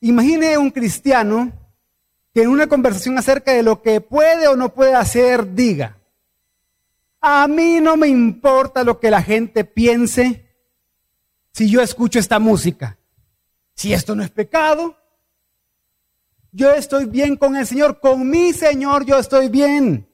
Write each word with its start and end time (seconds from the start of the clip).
Imagine 0.00 0.58
un 0.58 0.70
cristiano 0.70 1.52
que 2.34 2.42
en 2.42 2.50
una 2.50 2.66
conversación 2.66 3.16
acerca 3.16 3.52
de 3.52 3.62
lo 3.62 3.80
que 3.80 4.00
puede 4.02 4.46
o 4.46 4.56
no 4.56 4.74
puede 4.74 4.94
hacer 4.94 5.54
diga, 5.54 5.96
a 7.20 7.48
mí 7.48 7.80
no 7.80 7.96
me 7.96 8.08
importa 8.08 8.84
lo 8.84 9.00
que 9.00 9.10
la 9.10 9.22
gente 9.22 9.64
piense 9.64 10.46
si 11.52 11.70
yo 11.70 11.80
escucho 11.80 12.18
esta 12.18 12.38
música. 12.38 12.98
Si 13.74 13.94
esto 13.94 14.14
no 14.14 14.22
es 14.22 14.30
pecado, 14.30 14.96
yo 16.52 16.72
estoy 16.72 17.06
bien 17.06 17.36
con 17.36 17.56
el 17.56 17.66
Señor, 17.66 18.00
con 18.00 18.28
mi 18.28 18.52
Señor 18.52 19.06
yo 19.06 19.18
estoy 19.18 19.48
bien 19.48 20.06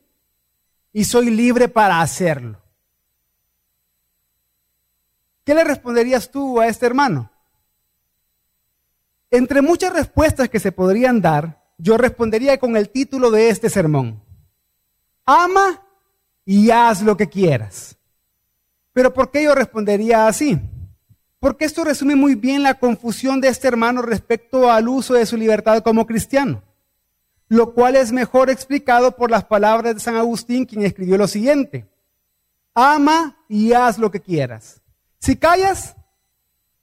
y 0.92 1.04
soy 1.04 1.30
libre 1.30 1.68
para 1.68 2.00
hacerlo. 2.00 2.62
¿Qué 5.44 5.54
le 5.54 5.64
responderías 5.64 6.30
tú 6.30 6.60
a 6.60 6.68
este 6.68 6.86
hermano? 6.86 7.31
Entre 9.32 9.62
muchas 9.62 9.94
respuestas 9.94 10.50
que 10.50 10.60
se 10.60 10.72
podrían 10.72 11.22
dar, 11.22 11.58
yo 11.78 11.96
respondería 11.96 12.58
con 12.58 12.76
el 12.76 12.90
título 12.90 13.30
de 13.30 13.48
este 13.48 13.70
sermón. 13.70 14.22
Ama 15.24 15.82
y 16.44 16.70
haz 16.70 17.00
lo 17.00 17.16
que 17.16 17.30
quieras. 17.30 17.96
Pero 18.92 19.14
¿por 19.14 19.30
qué 19.30 19.42
yo 19.42 19.54
respondería 19.54 20.26
así? 20.26 20.60
Porque 21.40 21.64
esto 21.64 21.82
resume 21.82 22.14
muy 22.14 22.34
bien 22.34 22.62
la 22.62 22.74
confusión 22.74 23.40
de 23.40 23.48
este 23.48 23.68
hermano 23.68 24.02
respecto 24.02 24.70
al 24.70 24.86
uso 24.86 25.14
de 25.14 25.24
su 25.24 25.38
libertad 25.38 25.82
como 25.82 26.06
cristiano, 26.06 26.62
lo 27.48 27.72
cual 27.72 27.96
es 27.96 28.12
mejor 28.12 28.50
explicado 28.50 29.16
por 29.16 29.30
las 29.30 29.44
palabras 29.44 29.94
de 29.94 30.00
San 30.00 30.16
Agustín, 30.16 30.66
quien 30.66 30.82
escribió 30.82 31.16
lo 31.16 31.26
siguiente. 31.26 31.88
Ama 32.74 33.38
y 33.48 33.72
haz 33.72 33.96
lo 33.96 34.10
que 34.10 34.20
quieras. 34.20 34.82
Si 35.20 35.36
callas, 35.36 35.96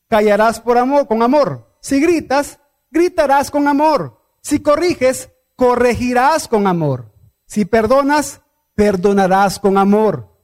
callarás 0.08 0.59
por 0.59 0.80
amor, 0.80 1.05
con 1.05 1.22
amor. 1.22 1.69
Si 1.81 1.99
gritas, 1.99 2.59
gritarás 2.91 3.51
con 3.51 3.67
amor. 3.67 4.21
Si 4.41 4.59
corriges, 4.59 5.30
corregirás 5.55 6.47
con 6.47 6.67
amor. 6.67 7.13
Si 7.45 7.66
perdonas, 7.66 8.41
perdonarás 8.75 9.59
con 9.59 9.77
amor. 9.77 10.36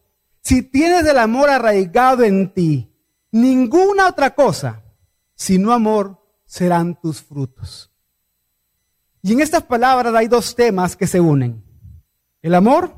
Si 0.42 0.62
tienes 0.62 1.06
el 1.06 1.18
amor 1.18 1.50
arraigado 1.50 2.24
en 2.24 2.54
ti, 2.54 2.94
ninguna 3.32 4.08
otra 4.08 4.36
cosa, 4.36 4.84
sino 5.36 5.72
amor, 5.72 6.22
serán 6.46 7.00
tus 7.00 7.22
frutos. 7.22 7.92
Y 9.22 9.34
en 9.34 9.42
estas 9.42 9.64
palabras 9.64 10.14
hay 10.14 10.28
dos 10.28 10.56
temas 10.56 10.96
que 10.96 11.08
se 11.08 11.20
unen. 11.20 11.64
El 12.44 12.54
amor 12.54 12.94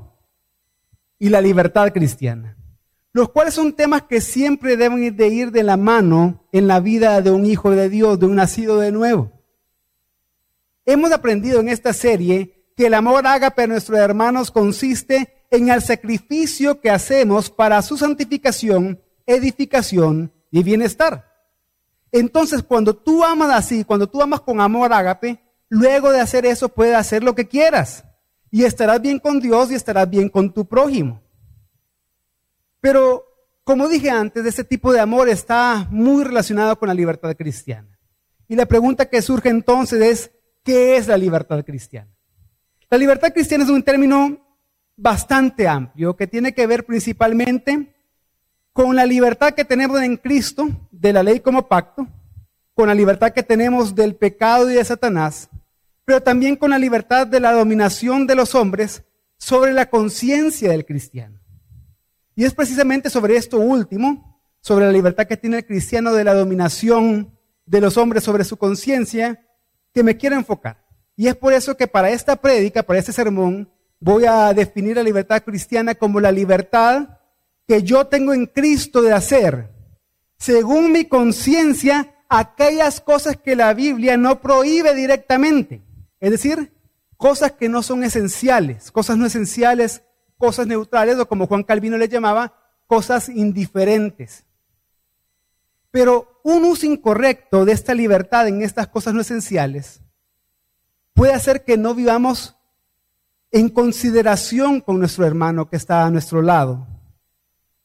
y 1.17 1.29
la 1.29 1.39
libertad 1.39 1.93
cristiana. 1.93 2.56
Los 3.17 3.31
cuales 3.31 3.55
son 3.55 3.73
temas 3.73 4.03
que 4.03 4.21
siempre 4.21 4.77
deben 4.77 5.17
de 5.17 5.27
ir 5.29 5.51
de 5.51 5.63
la 5.63 5.75
mano 5.75 6.45
en 6.51 6.67
la 6.67 6.79
vida 6.79 7.19
de 7.19 7.31
un 7.31 7.47
hijo 7.47 7.71
de 7.71 7.89
Dios, 7.89 8.19
de 8.19 8.27
un 8.27 8.35
nacido 8.35 8.77
de 8.77 8.91
nuevo. 8.91 9.31
Hemos 10.85 11.11
aprendido 11.11 11.59
en 11.59 11.67
esta 11.67 11.93
serie 11.93 12.63
que 12.75 12.85
el 12.85 12.93
amor 12.93 13.25
ágape 13.25 13.63
a 13.63 13.67
nuestros 13.67 13.97
hermanos 13.97 14.51
consiste 14.51 15.33
en 15.49 15.69
el 15.69 15.81
sacrificio 15.81 16.79
que 16.79 16.91
hacemos 16.91 17.49
para 17.49 17.81
su 17.81 17.97
santificación, 17.97 19.01
edificación 19.25 20.31
y 20.51 20.61
bienestar. 20.61 21.27
Entonces, 22.11 22.61
cuando 22.61 22.95
tú 22.95 23.23
amas 23.23 23.49
así, 23.49 23.83
cuando 23.83 24.05
tú 24.05 24.21
amas 24.21 24.41
con 24.41 24.61
amor 24.61 24.93
ágape, 24.93 25.39
luego 25.69 26.11
de 26.11 26.19
hacer 26.19 26.45
eso 26.45 26.69
puedes 26.69 26.95
hacer 26.95 27.23
lo 27.23 27.33
que 27.33 27.47
quieras 27.47 28.03
y 28.51 28.65
estarás 28.65 29.01
bien 29.01 29.17
con 29.17 29.39
Dios 29.39 29.71
y 29.71 29.73
estarás 29.73 30.07
bien 30.07 30.29
con 30.29 30.53
tu 30.53 30.67
prójimo. 30.67 31.23
Pero, 32.79 33.25
como 33.63 33.87
dije 33.87 34.09
antes, 34.09 34.45
ese 34.45 34.63
tipo 34.63 34.93
de 34.93 34.99
amor 34.99 35.29
está 35.29 35.87
muy 35.89 36.23
relacionado 36.23 36.77
con 36.77 36.87
la 36.87 36.93
libertad 36.93 37.35
cristiana. 37.35 37.97
Y 38.47 38.55
la 38.55 38.65
pregunta 38.65 39.09
que 39.09 39.21
surge 39.21 39.49
entonces 39.49 40.01
es, 40.01 40.31
¿qué 40.63 40.97
es 40.97 41.07
la 41.07 41.17
libertad 41.17 41.63
cristiana? 41.65 42.11
La 42.89 42.97
libertad 42.97 43.33
cristiana 43.33 43.63
es 43.63 43.69
un 43.69 43.83
término 43.83 44.37
bastante 44.95 45.67
amplio 45.67 46.15
que 46.15 46.27
tiene 46.27 46.53
que 46.53 46.65
ver 46.65 46.85
principalmente 46.85 47.93
con 48.73 48.95
la 48.95 49.05
libertad 49.05 49.53
que 49.53 49.65
tenemos 49.65 50.01
en 50.01 50.17
Cristo, 50.17 50.69
de 50.91 51.11
la 51.11 51.23
ley 51.23 51.39
como 51.39 51.67
pacto, 51.67 52.07
con 52.73 52.87
la 52.87 52.93
libertad 52.93 53.31
que 53.31 53.43
tenemos 53.43 53.95
del 53.95 54.15
pecado 54.15 54.69
y 54.69 54.75
de 54.75 54.85
Satanás, 54.85 55.49
pero 56.05 56.21
también 56.21 56.55
con 56.55 56.69
la 56.69 56.77
libertad 56.77 57.25
de 57.25 57.39
la 57.39 57.51
dominación 57.51 58.27
de 58.27 58.35
los 58.35 58.53
hombres 58.55 59.03
sobre 59.37 59.73
la 59.73 59.89
conciencia 59.89 60.69
del 60.69 60.85
cristiano. 60.85 61.36
Y 62.37 62.45
es 62.45 62.53
precisamente 62.53 63.09
sobre 63.09 63.35
esto 63.35 63.57
último, 63.57 64.39
sobre 64.61 64.85
la 64.85 64.91
libertad 64.91 65.25
que 65.25 65.37
tiene 65.37 65.57
el 65.57 65.65
cristiano 65.65 66.13
de 66.13 66.23
la 66.23 66.35
dominación 66.35 67.35
de 67.65 67.81
los 67.81 67.97
hombres 67.97 68.23
sobre 68.23 68.43
su 68.43 68.57
conciencia, 68.57 69.43
que 69.91 70.03
me 70.03 70.17
quiero 70.17 70.35
enfocar. 70.35 70.85
Y 71.15 71.25
es 71.25 71.35
por 71.35 71.51
eso 71.51 71.75
que 71.75 71.87
para 71.87 72.11
esta 72.11 72.35
prédica, 72.35 72.83
para 72.83 72.99
este 72.99 73.11
sermón, 73.11 73.71
voy 73.99 74.25
a 74.25 74.53
definir 74.53 74.97
la 74.97 75.01
libertad 75.01 75.41
cristiana 75.41 75.95
como 75.95 76.19
la 76.19 76.31
libertad 76.31 77.17
que 77.67 77.81
yo 77.81 78.05
tengo 78.05 78.35
en 78.35 78.45
Cristo 78.45 79.01
de 79.01 79.13
hacer, 79.13 79.71
según 80.37 80.91
mi 80.91 81.05
conciencia, 81.05 82.13
aquellas 82.29 83.01
cosas 83.01 83.37
que 83.37 83.55
la 83.55 83.73
Biblia 83.73 84.15
no 84.15 84.41
prohíbe 84.41 84.93
directamente. 84.93 85.81
Es 86.19 86.29
decir, 86.29 86.71
cosas 87.17 87.53
que 87.53 87.67
no 87.67 87.81
son 87.81 88.03
esenciales, 88.03 88.91
cosas 88.91 89.17
no 89.17 89.25
esenciales, 89.25 90.03
cosas 90.37 90.67
neutrales, 90.67 91.17
o 91.17 91.27
como 91.27 91.47
Juan 91.47 91.63
Calvino 91.63 91.97
le 91.97 92.07
llamaba, 92.07 92.53
cosas 92.85 93.29
indiferentes. 93.29 94.45
Pero 95.91 96.39
un 96.43 96.63
uso 96.65 96.85
incorrecto 96.85 97.65
de 97.65 97.71
esta 97.71 97.93
libertad 97.93 98.47
en 98.47 98.61
estas 98.61 98.87
cosas 98.87 99.13
no 99.13 99.21
esenciales 99.21 100.01
puede 101.17 101.33
hacer 101.33 101.63
que 101.65 101.77
no 101.77 101.95
vivamos 101.95 102.55
en 103.51 103.69
consideración 103.69 104.81
con 104.81 104.99
nuestro 104.99 105.25
hermano 105.25 105.67
que 105.67 105.75
está 105.75 106.05
a 106.05 106.11
nuestro 106.11 106.43
lado, 106.43 106.85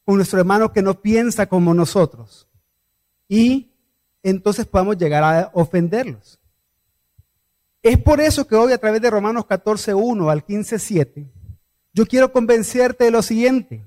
con 0.05 0.17
nuestro 0.17 0.39
hermano 0.39 0.71
que 0.71 0.83
no 0.83 1.01
piensa 1.01 1.47
como 1.47 1.73
nosotros. 1.73 2.47
Y 3.29 3.73
entonces 4.23 4.67
podamos 4.67 4.99
llegar 4.99 5.25
a 5.25 5.51
ofenderlos. 5.55 6.39
Es 7.83 7.99
por 7.99 8.21
eso 8.21 8.47
que 8.47 8.55
hoy 8.55 8.73
a 8.73 8.79
través 8.79 9.01
de 9.01 9.11
Romanos 9.11 9.45
14.1 9.47 10.31
al 10.31 10.45
15.7, 10.45 11.31
yo 11.93 12.07
quiero 12.07 12.33
convencerte 12.33 13.05
de 13.05 13.11
lo 13.11 13.23
siguiente. 13.23 13.85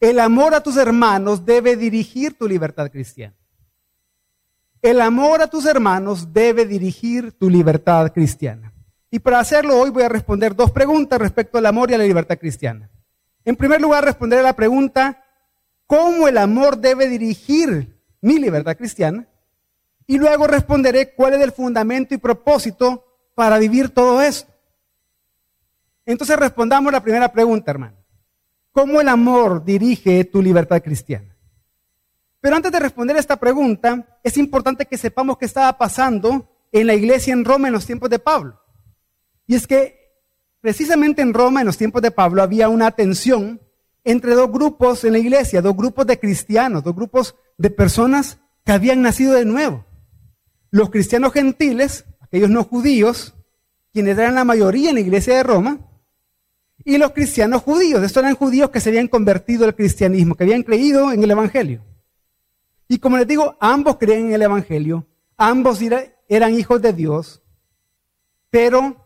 El 0.00 0.18
amor 0.18 0.54
a 0.54 0.62
tus 0.62 0.76
hermanos 0.76 1.44
debe 1.44 1.76
dirigir 1.76 2.36
tu 2.36 2.48
libertad 2.48 2.90
cristiana. 2.90 3.36
El 4.82 5.00
amor 5.00 5.40
a 5.42 5.46
tus 5.46 5.64
hermanos 5.64 6.32
debe 6.32 6.66
dirigir 6.66 7.32
tu 7.32 7.48
libertad 7.48 8.12
cristiana. 8.12 8.72
Y 9.10 9.20
para 9.20 9.38
hacerlo 9.38 9.78
hoy 9.78 9.90
voy 9.90 10.02
a 10.02 10.08
responder 10.08 10.56
dos 10.56 10.72
preguntas 10.72 11.20
respecto 11.20 11.58
al 11.58 11.66
amor 11.66 11.90
y 11.90 11.94
a 11.94 11.98
la 11.98 12.04
libertad 12.04 12.38
cristiana. 12.38 12.90
En 13.44 13.56
primer 13.56 13.80
lugar, 13.80 14.04
responderé 14.04 14.42
la 14.42 14.56
pregunta, 14.56 15.24
¿cómo 15.86 16.26
el 16.28 16.38
amor 16.38 16.78
debe 16.78 17.08
dirigir 17.08 18.00
mi 18.20 18.38
libertad 18.38 18.76
cristiana? 18.76 19.28
Y 20.06 20.18
luego 20.18 20.46
responderé 20.46 21.14
cuál 21.14 21.34
es 21.34 21.40
el 21.42 21.52
fundamento 21.52 22.14
y 22.14 22.18
propósito 22.18 23.04
para 23.34 23.58
vivir 23.58 23.90
todo 23.90 24.20
esto. 24.20 24.51
Entonces 26.04 26.36
respondamos 26.36 26.92
la 26.92 27.02
primera 27.02 27.32
pregunta, 27.32 27.70
hermano. 27.70 27.96
¿Cómo 28.72 29.00
el 29.00 29.08
amor 29.08 29.64
dirige 29.64 30.24
tu 30.24 30.42
libertad 30.42 30.82
cristiana? 30.82 31.36
Pero 32.40 32.56
antes 32.56 32.72
de 32.72 32.80
responder 32.80 33.16
esta 33.16 33.36
pregunta, 33.36 34.18
es 34.24 34.36
importante 34.36 34.86
que 34.86 34.98
sepamos 34.98 35.38
qué 35.38 35.44
estaba 35.44 35.76
pasando 35.78 36.48
en 36.72 36.86
la 36.86 36.94
iglesia 36.94 37.32
en 37.32 37.44
Roma 37.44 37.68
en 37.68 37.74
los 37.74 37.86
tiempos 37.86 38.10
de 38.10 38.18
Pablo. 38.18 38.60
Y 39.46 39.54
es 39.54 39.66
que 39.66 40.00
precisamente 40.60 41.22
en 41.22 41.34
Roma 41.34 41.60
en 41.60 41.66
los 41.66 41.76
tiempos 41.76 42.02
de 42.02 42.10
Pablo 42.10 42.42
había 42.42 42.68
una 42.68 42.90
tensión 42.90 43.60
entre 44.04 44.34
dos 44.34 44.50
grupos 44.50 45.04
en 45.04 45.12
la 45.12 45.18
iglesia, 45.18 45.62
dos 45.62 45.76
grupos 45.76 46.06
de 46.06 46.18
cristianos, 46.18 46.82
dos 46.82 46.96
grupos 46.96 47.36
de 47.58 47.70
personas 47.70 48.38
que 48.64 48.72
habían 48.72 49.02
nacido 49.02 49.34
de 49.34 49.44
nuevo. 49.44 49.84
Los 50.70 50.90
cristianos 50.90 51.32
gentiles, 51.32 52.06
aquellos 52.20 52.50
no 52.50 52.64
judíos, 52.64 53.34
quienes 53.92 54.18
eran 54.18 54.34
la 54.34 54.44
mayoría 54.44 54.88
en 54.88 54.96
la 54.96 55.02
iglesia 55.02 55.36
de 55.36 55.42
Roma, 55.42 55.78
y 56.84 56.98
los 56.98 57.12
cristianos 57.12 57.62
judíos. 57.62 58.02
Estos 58.02 58.22
eran 58.22 58.34
judíos 58.34 58.70
que 58.70 58.80
se 58.80 58.90
habían 58.90 59.08
convertido 59.08 59.64
al 59.64 59.74
cristianismo, 59.74 60.34
que 60.34 60.44
habían 60.44 60.62
creído 60.62 61.12
en 61.12 61.22
el 61.22 61.30
Evangelio. 61.30 61.82
Y 62.88 62.98
como 62.98 63.16
les 63.16 63.26
digo, 63.26 63.56
ambos 63.60 63.96
creen 63.96 64.26
en 64.26 64.34
el 64.34 64.42
Evangelio, 64.42 65.06
ambos 65.36 65.80
eran 66.28 66.54
hijos 66.54 66.82
de 66.82 66.92
Dios, 66.92 67.42
pero 68.50 68.96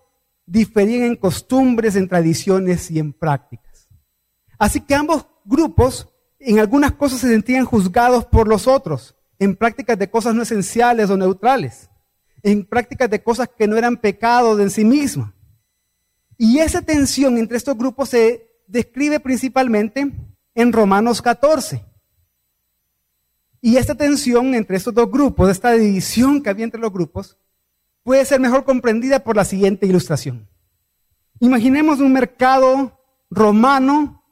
diferían 0.44 1.02
en 1.02 1.17
costumbres, 1.17 1.96
en 1.96 2.08
tradiciones 2.08 2.90
y 2.90 2.99
en 2.99 3.12
prácticas. 3.12 3.88
Así 4.58 4.81
que 4.81 4.94
ambos 4.94 5.26
grupos 5.44 6.08
en 6.38 6.58
algunas 6.58 6.93
cosas 6.93 7.20
se 7.20 7.28
sentían 7.28 7.64
juzgados 7.64 8.25
por 8.25 8.49
los 8.49 8.67
otros, 8.67 9.17
en 9.38 9.55
prácticas 9.55 9.99
de 9.99 10.11
cosas 10.11 10.34
no 10.34 10.43
esenciales 10.43 11.11
o 11.11 11.17
neutrales, 11.17 11.90
en 12.43 12.64
prácticas 12.64 13.11
de 13.11 13.23
cosas 13.23 13.49
que 13.56 13.67
no 13.67 13.76
eran 13.76 13.96
pecados 13.96 14.58
en 14.61 14.70
sí 14.70 14.84
mismas. 14.84 15.32
Y 16.38 16.58
esa 16.58 16.82
tensión 16.82 17.38
entre 17.38 17.56
estos 17.56 17.76
grupos 17.76 18.10
se 18.10 18.50
describe 18.66 19.20
principalmente 19.20 20.12
en 20.54 20.72
Romanos 20.72 21.22
14. 21.22 21.84
Y 23.60 23.78
esta 23.78 23.94
tensión 23.94 24.54
entre 24.54 24.76
estos 24.76 24.94
dos 24.94 25.10
grupos, 25.10 25.50
esta 25.50 25.72
división 25.72 26.42
que 26.42 26.50
había 26.50 26.64
entre 26.64 26.80
los 26.80 26.92
grupos, 26.92 27.36
puede 28.02 28.24
ser 28.24 28.38
mejor 28.38 28.64
comprendida 28.64 29.24
por 29.24 29.34
la 29.34 29.44
siguiente 29.44 29.86
ilustración. 29.86 30.48
Imaginemos 31.40 32.00
un 32.00 32.12
mercado 32.12 33.00
romano 33.30 34.22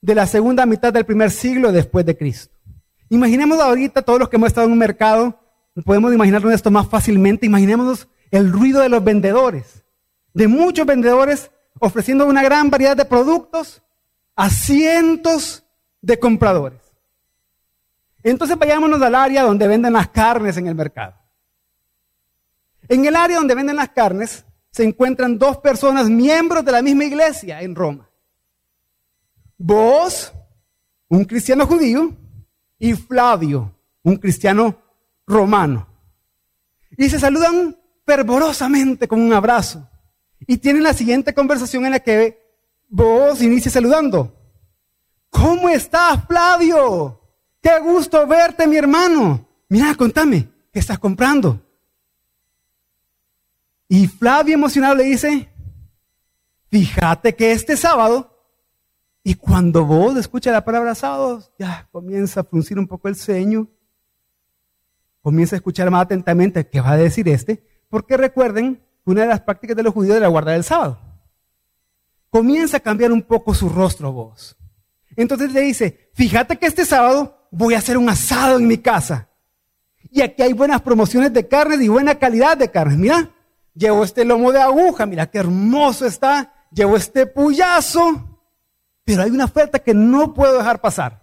de 0.00 0.14
la 0.14 0.26
segunda 0.26 0.66
mitad 0.66 0.92
del 0.92 1.06
primer 1.06 1.30
siglo 1.30 1.72
después 1.72 2.04
de 2.04 2.16
Cristo. 2.16 2.54
Imaginemos 3.08 3.60
ahorita 3.60 4.02
todos 4.02 4.18
los 4.18 4.28
que 4.28 4.36
hemos 4.36 4.48
estado 4.48 4.66
en 4.66 4.72
un 4.72 4.78
mercado, 4.78 5.38
podemos 5.84 6.12
imaginarnos 6.12 6.52
esto 6.52 6.70
más 6.70 6.88
fácilmente, 6.88 7.46
imaginemos 7.46 8.08
el 8.30 8.50
ruido 8.50 8.80
de 8.80 8.88
los 8.88 9.02
vendedores, 9.04 9.84
de 10.34 10.48
muchos 10.48 10.86
vendedores 10.86 11.50
ofreciendo 11.84 12.26
una 12.26 12.44
gran 12.44 12.70
variedad 12.70 12.96
de 12.96 13.04
productos 13.04 13.82
a 14.36 14.48
cientos 14.50 15.64
de 16.00 16.16
compradores. 16.16 16.80
Entonces 18.22 18.56
vayámonos 18.56 19.02
al 19.02 19.16
área 19.16 19.42
donde 19.42 19.66
venden 19.66 19.92
las 19.92 20.08
carnes 20.08 20.56
en 20.56 20.68
el 20.68 20.76
mercado. 20.76 21.16
En 22.86 23.04
el 23.04 23.16
área 23.16 23.38
donde 23.38 23.56
venden 23.56 23.74
las 23.74 23.88
carnes 23.88 24.44
se 24.70 24.84
encuentran 24.84 25.36
dos 25.38 25.58
personas 25.58 26.08
miembros 26.08 26.64
de 26.64 26.70
la 26.70 26.82
misma 26.82 27.04
iglesia 27.04 27.60
en 27.62 27.74
Roma. 27.74 28.08
Vos, 29.58 30.32
un 31.08 31.24
cristiano 31.24 31.66
judío, 31.66 32.16
y 32.78 32.92
Flavio, 32.94 33.74
un 34.04 34.16
cristiano 34.18 34.76
romano. 35.26 35.88
Y 36.96 37.10
se 37.10 37.18
saludan 37.18 37.76
fervorosamente 38.06 39.08
con 39.08 39.20
un 39.20 39.32
abrazo. 39.32 39.88
Y 40.46 40.58
tienen 40.58 40.82
la 40.82 40.94
siguiente 40.94 41.34
conversación 41.34 41.84
en 41.84 41.92
la 41.92 42.00
que 42.00 42.42
vos 42.88 43.40
inicia 43.42 43.70
saludando. 43.70 44.36
¿Cómo 45.30 45.68
estás, 45.68 46.26
Flavio? 46.26 47.20
Qué 47.60 47.78
gusto 47.80 48.26
verte, 48.26 48.66
mi 48.66 48.76
hermano. 48.76 49.46
Mira, 49.68 49.94
contame, 49.94 50.48
¿qué 50.72 50.80
estás 50.80 50.98
comprando? 50.98 51.60
Y 53.88 54.06
Flavio 54.08 54.54
emocionado 54.54 54.94
le 54.94 55.04
dice, 55.04 55.48
fíjate 56.68 57.34
que 57.34 57.52
este 57.52 57.76
sábado, 57.76 58.36
y 59.22 59.34
cuando 59.34 59.84
vos 59.84 60.16
escuchas 60.16 60.52
la 60.52 60.64
palabra 60.64 60.94
sábado, 60.94 61.42
ya 61.58 61.88
comienza 61.92 62.40
a 62.40 62.44
fruncir 62.44 62.78
un 62.78 62.86
poco 62.86 63.08
el 63.08 63.16
ceño, 63.16 63.68
comienza 65.22 65.56
a 65.56 65.58
escuchar 65.58 65.90
más 65.90 66.02
atentamente 66.02 66.68
qué 66.68 66.80
va 66.80 66.92
a 66.92 66.96
decir 66.96 67.28
este, 67.28 67.64
porque 67.88 68.16
recuerden 68.16 68.81
una 69.04 69.22
de 69.22 69.28
las 69.28 69.40
prácticas 69.40 69.76
de 69.76 69.82
los 69.82 69.94
judíos 69.94 70.16
era 70.16 70.28
guardar 70.28 70.54
el 70.54 70.64
sábado. 70.64 70.98
Comienza 72.30 72.78
a 72.78 72.80
cambiar 72.80 73.12
un 73.12 73.22
poco 73.22 73.54
su 73.54 73.68
rostro 73.68 74.12
vos. 74.12 74.56
Entonces 75.16 75.52
le 75.52 75.60
dice, 75.60 76.10
fíjate 76.14 76.56
que 76.56 76.66
este 76.66 76.84
sábado 76.84 77.46
voy 77.50 77.74
a 77.74 77.78
hacer 77.78 77.98
un 77.98 78.08
asado 78.08 78.58
en 78.58 78.66
mi 78.66 78.78
casa. 78.78 79.28
Y 80.10 80.22
aquí 80.22 80.42
hay 80.42 80.52
buenas 80.52 80.82
promociones 80.82 81.32
de 81.32 81.48
carnes 81.48 81.80
y 81.80 81.88
buena 81.88 82.14
calidad 82.16 82.56
de 82.56 82.70
carnes. 82.70 82.98
Mira, 82.98 83.30
llevo 83.74 84.04
este 84.04 84.24
lomo 84.24 84.52
de 84.52 84.60
aguja, 84.60 85.06
mira 85.06 85.30
qué 85.30 85.38
hermoso 85.38 86.06
está. 86.06 86.52
Llevo 86.70 86.96
este 86.96 87.26
puyazo. 87.26 88.40
Pero 89.04 89.22
hay 89.22 89.30
una 89.30 89.46
oferta 89.46 89.78
que 89.78 89.94
no 89.94 90.32
puedo 90.32 90.58
dejar 90.58 90.80
pasar. 90.80 91.20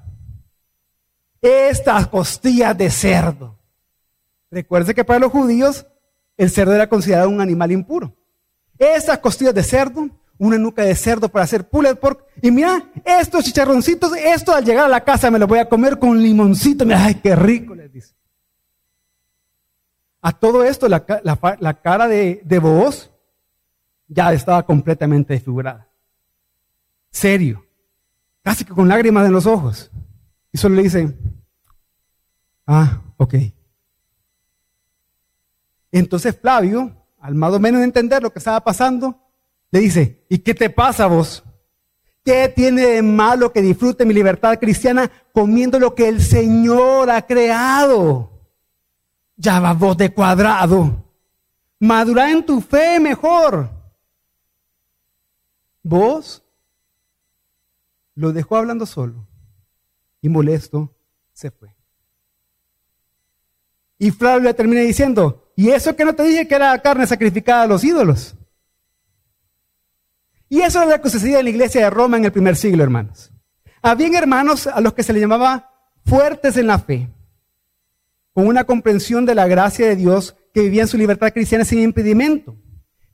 Estas 1.41 2.07
costillas 2.07 2.77
de 2.77 2.91
cerdo. 2.91 3.57
Recuerde 4.51 4.93
que 4.93 5.05
para 5.05 5.19
los 5.19 5.31
judíos 5.31 5.85
el 6.39 6.49
cerdo 6.49 6.73
era 6.73 6.89
considerado 6.89 7.29
un 7.29 7.41
animal 7.41 7.71
impuro. 7.71 8.15
Estas 8.79 9.19
costillas 9.19 9.53
de 9.53 9.61
cerdo 9.61 10.09
una 10.39 10.57
nuca 10.57 10.83
de 10.83 10.95
cerdo 10.95 11.29
para 11.29 11.43
hacer 11.43 11.67
pulled 11.67 11.97
pork. 11.97 12.25
Y 12.41 12.49
mira, 12.49 12.89
estos 13.05 13.43
chicharroncitos, 13.43 14.15
esto 14.15 14.55
al 14.55 14.63
llegar 14.63 14.85
a 14.85 14.89
la 14.89 15.03
casa 15.03 15.29
me 15.29 15.37
lo 15.37 15.45
voy 15.45 15.59
a 15.59 15.67
comer 15.67 15.99
con 15.99 16.19
limoncito. 16.19 16.85
Mira, 16.85 17.03
ay, 17.03 17.15
qué 17.15 17.35
rico, 17.35 17.75
les 17.75 17.91
dice. 17.91 18.15
A 20.21 20.31
todo 20.31 20.63
esto, 20.63 20.87
la, 20.87 21.05
cara 21.81 22.07
de, 22.07 22.41
de 22.43 22.93
ya 24.07 24.33
estaba 24.33 24.63
completamente 24.65 25.33
desfigurada. 25.33 25.87
Serio. 27.11 27.65
Casi 28.41 28.63
que 28.63 28.73
con 28.73 28.87
lágrimas 28.87 29.27
en 29.27 29.33
los 29.33 29.45
ojos. 29.45 29.91
Y 30.51 30.57
solo 30.57 30.75
le 30.75 30.83
dice, 30.83 31.17
ah, 32.65 33.01
ok. 33.17 33.35
Entonces 35.91 36.37
Flavio, 36.39 36.95
al 37.19 37.35
más 37.35 37.53
o 37.53 37.59
menos 37.59 37.81
entender 37.81 38.21
lo 38.21 38.31
que 38.31 38.39
estaba 38.39 38.61
pasando, 38.61 39.19
le 39.71 39.79
dice, 39.79 40.25
¿y 40.29 40.39
qué 40.39 40.53
te 40.53 40.69
pasa 40.69 41.07
vos? 41.07 41.43
¿Qué 42.23 42.51
tiene 42.53 42.85
de 42.85 43.01
malo 43.01 43.51
que 43.51 43.61
disfrute 43.61 44.05
mi 44.05 44.13
libertad 44.13 44.59
cristiana 44.59 45.09
comiendo 45.33 45.79
lo 45.79 45.95
que 45.95 46.07
el 46.07 46.21
Señor 46.21 47.09
ha 47.09 47.25
creado? 47.25 48.31
Ya 49.35 49.59
va 49.59 49.73
vos 49.73 49.97
de 49.97 50.13
cuadrado. 50.13 51.05
Madura 51.79 52.29
en 52.29 52.45
tu 52.45 52.59
fe 52.61 52.99
mejor. 52.99 53.69
Vos 55.81 56.43
lo 58.15 58.33
dejó 58.33 58.57
hablando 58.57 58.85
solo 58.85 59.25
y 60.21 60.27
molesto 60.27 60.93
se 61.31 61.51
fue. 61.51 61.78
Y 63.99 64.11
Flavio 64.11 64.45
le 64.45 64.53
termina 64.53 64.81
diciendo, 64.81 65.51
¿y 65.57 65.69
eso 65.69 65.95
que 65.95 66.05
no 66.05 66.15
te 66.15 66.23
dije 66.23 66.47
que 66.47 66.55
era 66.55 66.81
carne 66.81 67.05
sacrificada 67.05 67.63
a 67.63 67.67
los 67.67 67.83
ídolos? 67.83 68.35
Y 70.47 70.61
eso 70.61 70.81
es 70.81 70.89
lo 70.89 71.01
que 71.01 71.09
sucedía 71.09 71.39
en 71.39 71.43
la 71.43 71.51
iglesia 71.51 71.81
de 71.81 71.89
Roma 71.89 72.17
en 72.17 72.25
el 72.25 72.31
primer 72.31 72.55
siglo, 72.55 72.81
hermanos. 72.81 73.31
Habían 73.81 74.15
hermanos 74.15 74.67
a 74.67 74.79
los 74.81 74.93
que 74.93 75.03
se 75.03 75.13
les 75.13 75.21
llamaba 75.21 75.69
fuertes 76.05 76.57
en 76.57 76.67
la 76.67 76.79
fe, 76.79 77.09
con 78.33 78.47
una 78.47 78.63
comprensión 78.63 79.25
de 79.25 79.35
la 79.35 79.47
gracia 79.47 79.85
de 79.85 79.97
Dios 79.97 80.35
que 80.53 80.61
vivían 80.61 80.87
su 80.87 80.97
libertad 80.97 81.33
cristiana 81.33 81.65
sin 81.65 81.79
impedimento. 81.79 82.55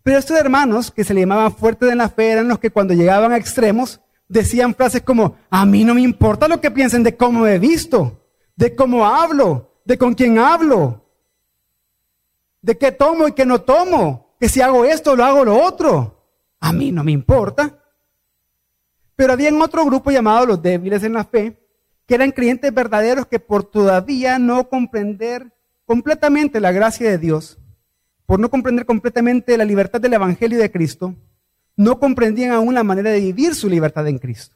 Pero 0.04 0.20
estos 0.20 0.38
hermanos 0.38 0.92
que 0.92 1.04
se 1.04 1.16
le 1.16 1.22
llamaban 1.22 1.56
fuertes 1.56 1.92
en 1.92 1.98
la 1.98 2.10
fe 2.10 2.30
eran 2.30 2.48
los 2.48 2.60
que 2.60 2.70
cuando 2.70 2.94
llegaban 2.94 3.32
a 3.32 3.38
extremos 3.38 4.02
decían 4.28 4.76
frases 4.76 5.02
como, 5.02 5.36
a 5.50 5.66
mí 5.66 5.84
no 5.84 5.96
me 5.96 6.02
importa 6.02 6.48
lo 6.48 6.62
que 6.62 6.72
piensen 6.72 7.04
de 7.04 7.18
cómo 7.18 7.48
he 7.48 7.60
visto, 7.60 8.24
de 8.56 8.76
cómo 8.76 9.06
hablo, 9.06 9.75
de 9.86 9.98
con 9.98 10.16
quién 10.16 10.40
hablo, 10.40 11.06
de 12.62 12.78
qué 12.78 12.92
tomo 12.92 13.28
y 13.28 13.34
qué 13.34 13.46
no 13.46 13.62
tomo, 13.62 14.36
que 14.40 14.50
si 14.50 14.60
hago 14.60 14.84
esto, 14.84 15.16
lo 15.16 15.24
hago 15.24 15.46
lo 15.46 15.64
otro. 15.64 16.24
A 16.60 16.74
mí 16.74 16.92
no 16.92 17.04
me 17.04 17.12
importa. 17.12 17.80
Pero 19.16 19.34
había 19.34 19.56
otro 19.56 19.86
grupo 19.86 20.12
llamado 20.12 20.46
los 20.46 20.62
débiles 20.62 21.04
en 21.04 21.14
la 21.14 21.24
fe, 21.24 21.62
que 22.06 22.16
eran 22.16 22.32
creyentes 22.32 22.74
verdaderos 22.74 23.28
que 23.28 23.40
por 23.40 23.64
todavía 23.64 24.40
no 24.40 24.68
comprender 24.68 25.54
completamente 25.86 26.60
la 26.60 26.72
gracia 26.72 27.10
de 27.10 27.18
Dios, 27.18 27.60
por 28.26 28.40
no 28.40 28.50
comprender 28.50 28.86
completamente 28.86 29.58
la 29.58 29.66
libertad 29.66 30.02
del 30.02 30.14
Evangelio 30.14 30.58
de 30.58 30.72
Cristo, 30.72 31.16
no 31.78 32.00
comprendían 32.00 32.52
aún 32.52 32.74
la 32.74 32.84
manera 32.84 33.12
de 33.12 33.20
vivir 33.20 33.54
su 33.54 33.70
libertad 33.70 34.08
en 34.08 34.18
Cristo. 34.18 34.56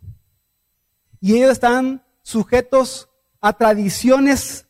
Y 1.21 1.35
ellos 1.35 1.51
están 1.51 2.03
sujetos 2.23 3.09
a 3.41 3.53
tradiciones 3.53 4.65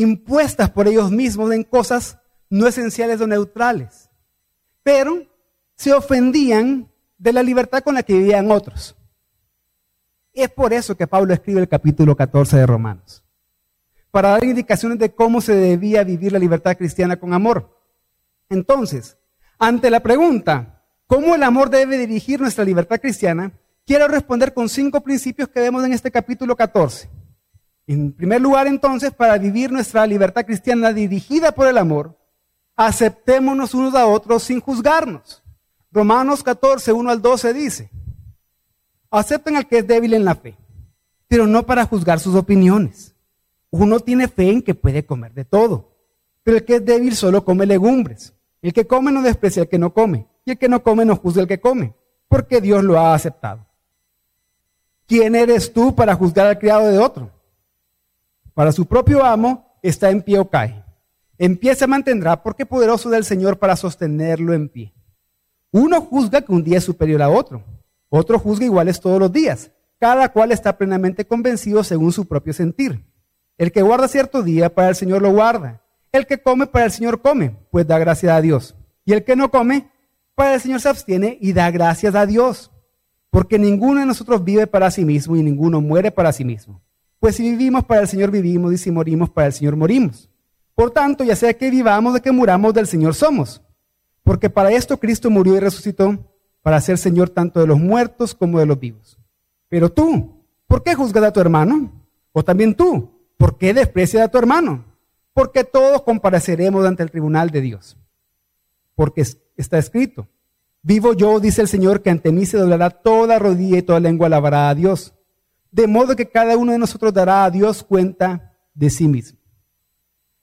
impuestas 0.00 0.70
por 0.70 0.88
ellos 0.88 1.10
mismos 1.10 1.52
en 1.52 1.62
cosas 1.62 2.18
no 2.48 2.66
esenciales 2.66 3.20
o 3.20 3.26
neutrales. 3.26 4.10
Pero 4.82 5.26
se 5.76 5.92
ofendían 5.92 6.90
de 7.18 7.32
la 7.32 7.42
libertad 7.42 7.82
con 7.82 7.94
la 7.94 8.02
que 8.02 8.14
vivían 8.14 8.50
otros. 8.50 8.96
Es 10.32 10.48
por 10.48 10.72
eso 10.72 10.96
que 10.96 11.06
Pablo 11.06 11.34
escribe 11.34 11.60
el 11.60 11.68
capítulo 11.68 12.16
14 12.16 12.56
de 12.56 12.66
Romanos, 12.66 13.22
para 14.10 14.30
dar 14.30 14.44
indicaciones 14.44 14.98
de 14.98 15.14
cómo 15.14 15.40
se 15.40 15.54
debía 15.54 16.02
vivir 16.02 16.32
la 16.32 16.38
libertad 16.38 16.76
cristiana 16.76 17.18
con 17.18 17.34
amor. 17.34 17.78
Entonces, 18.48 19.18
ante 19.58 19.90
la 19.90 20.00
pregunta, 20.00 20.82
¿cómo 21.06 21.34
el 21.34 21.42
amor 21.42 21.68
debe 21.68 21.98
dirigir 21.98 22.40
nuestra 22.40 22.64
libertad 22.64 23.00
cristiana? 23.00 23.52
Quiero 23.86 24.08
responder 24.08 24.54
con 24.54 24.68
cinco 24.68 25.02
principios 25.02 25.48
que 25.48 25.60
vemos 25.60 25.84
en 25.84 25.92
este 25.92 26.10
capítulo 26.10 26.56
14. 26.56 27.19
En 27.90 28.12
primer 28.12 28.40
lugar, 28.40 28.68
entonces, 28.68 29.12
para 29.12 29.36
vivir 29.36 29.72
nuestra 29.72 30.06
libertad 30.06 30.46
cristiana 30.46 30.92
dirigida 30.92 31.50
por 31.50 31.66
el 31.66 31.76
amor, 31.76 32.16
aceptémonos 32.76 33.74
unos 33.74 33.96
a 33.96 34.06
otros 34.06 34.44
sin 34.44 34.60
juzgarnos. 34.60 35.42
Romanos 35.90 36.44
14, 36.44 36.92
1 36.92 37.10
al 37.10 37.20
12 37.20 37.52
dice, 37.52 37.90
acepten 39.10 39.56
al 39.56 39.66
que 39.66 39.78
es 39.78 39.88
débil 39.88 40.14
en 40.14 40.24
la 40.24 40.36
fe, 40.36 40.56
pero 41.26 41.48
no 41.48 41.66
para 41.66 41.84
juzgar 41.84 42.20
sus 42.20 42.36
opiniones. 42.36 43.16
Uno 43.70 43.98
tiene 43.98 44.28
fe 44.28 44.50
en 44.50 44.62
que 44.62 44.76
puede 44.76 45.04
comer 45.04 45.34
de 45.34 45.44
todo, 45.44 45.90
pero 46.44 46.58
el 46.58 46.64
que 46.64 46.76
es 46.76 46.84
débil 46.84 47.16
solo 47.16 47.44
come 47.44 47.66
legumbres. 47.66 48.34
El 48.62 48.72
que 48.72 48.86
come 48.86 49.10
no 49.10 49.20
desprecia 49.20 49.62
al 49.62 49.68
que 49.68 49.80
no 49.80 49.92
come, 49.92 50.28
y 50.44 50.52
el 50.52 50.58
que 50.58 50.68
no 50.68 50.84
come 50.84 51.04
no 51.04 51.16
juzga 51.16 51.42
al 51.42 51.48
que 51.48 51.60
come, 51.60 51.96
porque 52.28 52.60
Dios 52.60 52.84
lo 52.84 53.00
ha 53.00 53.14
aceptado. 53.14 53.66
¿Quién 55.08 55.34
eres 55.34 55.72
tú 55.72 55.92
para 55.92 56.14
juzgar 56.14 56.46
al 56.46 56.60
criado 56.60 56.86
de 56.86 56.98
otro? 56.98 57.39
Para 58.54 58.72
su 58.72 58.86
propio 58.86 59.24
amo 59.24 59.78
está 59.82 60.10
en 60.10 60.22
pie 60.22 60.38
o 60.38 60.48
cae. 60.48 60.84
En 61.38 61.56
pie 61.56 61.74
se 61.74 61.86
mantendrá 61.86 62.42
porque 62.42 62.66
poderoso 62.66 63.08
del 63.08 63.24
Señor 63.24 63.58
para 63.58 63.76
sostenerlo 63.76 64.52
en 64.52 64.68
pie. 64.68 64.94
Uno 65.72 66.00
juzga 66.00 66.42
que 66.42 66.52
un 66.52 66.62
día 66.62 66.78
es 66.78 66.84
superior 66.84 67.22
a 67.22 67.30
otro, 67.30 67.64
otro 68.08 68.38
juzga 68.38 68.64
iguales 68.64 69.00
todos 69.00 69.18
los 69.18 69.32
días. 69.32 69.70
Cada 69.98 70.30
cual 70.30 70.50
está 70.50 70.76
plenamente 70.78 71.26
convencido 71.26 71.84
según 71.84 72.12
su 72.12 72.26
propio 72.26 72.52
sentir. 72.52 73.04
El 73.58 73.70
que 73.70 73.82
guarda 73.82 74.08
cierto 74.08 74.42
día, 74.42 74.74
para 74.74 74.88
el 74.88 74.96
Señor 74.96 75.20
lo 75.20 75.30
guarda. 75.30 75.82
El 76.12 76.26
que 76.26 76.42
come, 76.42 76.66
para 76.66 76.86
el 76.86 76.90
Señor 76.90 77.20
come, 77.20 77.56
pues 77.70 77.86
da 77.86 77.98
gracia 77.98 78.34
a 78.34 78.40
Dios. 78.40 78.74
Y 79.04 79.12
el 79.12 79.24
que 79.24 79.36
no 79.36 79.50
come, 79.50 79.90
para 80.34 80.54
el 80.54 80.60
Señor 80.60 80.80
se 80.80 80.88
abstiene 80.88 81.36
y 81.40 81.52
da 81.52 81.70
gracias 81.70 82.14
a 82.14 82.24
Dios. 82.24 82.70
Porque 83.28 83.58
ninguno 83.58 84.00
de 84.00 84.06
nosotros 84.06 84.42
vive 84.42 84.66
para 84.66 84.90
sí 84.90 85.04
mismo 85.04 85.36
y 85.36 85.42
ninguno 85.42 85.82
muere 85.82 86.10
para 86.10 86.32
sí 86.32 86.44
mismo. 86.44 86.82
Pues 87.20 87.36
si 87.36 87.42
vivimos 87.42 87.84
para 87.84 88.00
el 88.00 88.08
Señor 88.08 88.30
vivimos 88.30 88.72
y 88.72 88.78
si 88.78 88.90
morimos 88.90 89.30
para 89.30 89.46
el 89.46 89.52
Señor 89.52 89.76
morimos. 89.76 90.28
Por 90.74 90.90
tanto, 90.90 91.22
ya 91.22 91.36
sea 91.36 91.52
que 91.52 91.70
vivamos 91.70 92.16
o 92.18 92.22
que 92.22 92.32
muramos, 92.32 92.72
del 92.72 92.86
Señor 92.86 93.14
somos. 93.14 93.60
Porque 94.24 94.48
para 94.48 94.72
esto 94.72 94.98
Cristo 94.98 95.28
murió 95.30 95.54
y 95.54 95.60
resucitó, 95.60 96.18
para 96.62 96.80
ser 96.80 96.96
Señor 96.96 97.28
tanto 97.28 97.60
de 97.60 97.66
los 97.66 97.78
muertos 97.78 98.34
como 98.34 98.58
de 98.58 98.66
los 98.66 98.80
vivos. 98.80 99.18
Pero 99.68 99.92
tú, 99.92 100.42
¿por 100.66 100.82
qué 100.82 100.94
juzgas 100.94 101.24
a 101.24 101.32
tu 101.32 101.40
hermano? 101.40 101.92
O 102.32 102.42
también 102.42 102.74
tú, 102.74 103.10
¿por 103.36 103.58
qué 103.58 103.74
desprecias 103.74 104.24
a 104.24 104.28
tu 104.28 104.38
hermano? 104.38 104.84
Porque 105.34 105.64
todos 105.64 106.02
compareceremos 106.02 106.86
ante 106.86 107.02
el 107.02 107.10
tribunal 107.10 107.50
de 107.50 107.60
Dios. 107.60 107.98
Porque 108.94 109.24
está 109.56 109.76
escrito, 109.78 110.26
vivo 110.82 111.12
yo, 111.12 111.40
dice 111.40 111.60
el 111.60 111.68
Señor, 111.68 112.00
que 112.02 112.10
ante 112.10 112.32
mí 112.32 112.46
se 112.46 112.56
doblará 112.56 112.88
toda 112.88 113.38
rodilla 113.38 113.78
y 113.78 113.82
toda 113.82 114.00
lengua 114.00 114.26
alabará 114.26 114.70
a 114.70 114.74
Dios. 114.74 115.14
De 115.70 115.86
modo 115.86 116.16
que 116.16 116.28
cada 116.28 116.56
uno 116.56 116.72
de 116.72 116.78
nosotros 116.78 117.12
dará 117.12 117.44
a 117.44 117.50
Dios 117.50 117.82
cuenta 117.82 118.54
de 118.74 118.90
sí 118.90 119.06
mismo. 119.06 119.38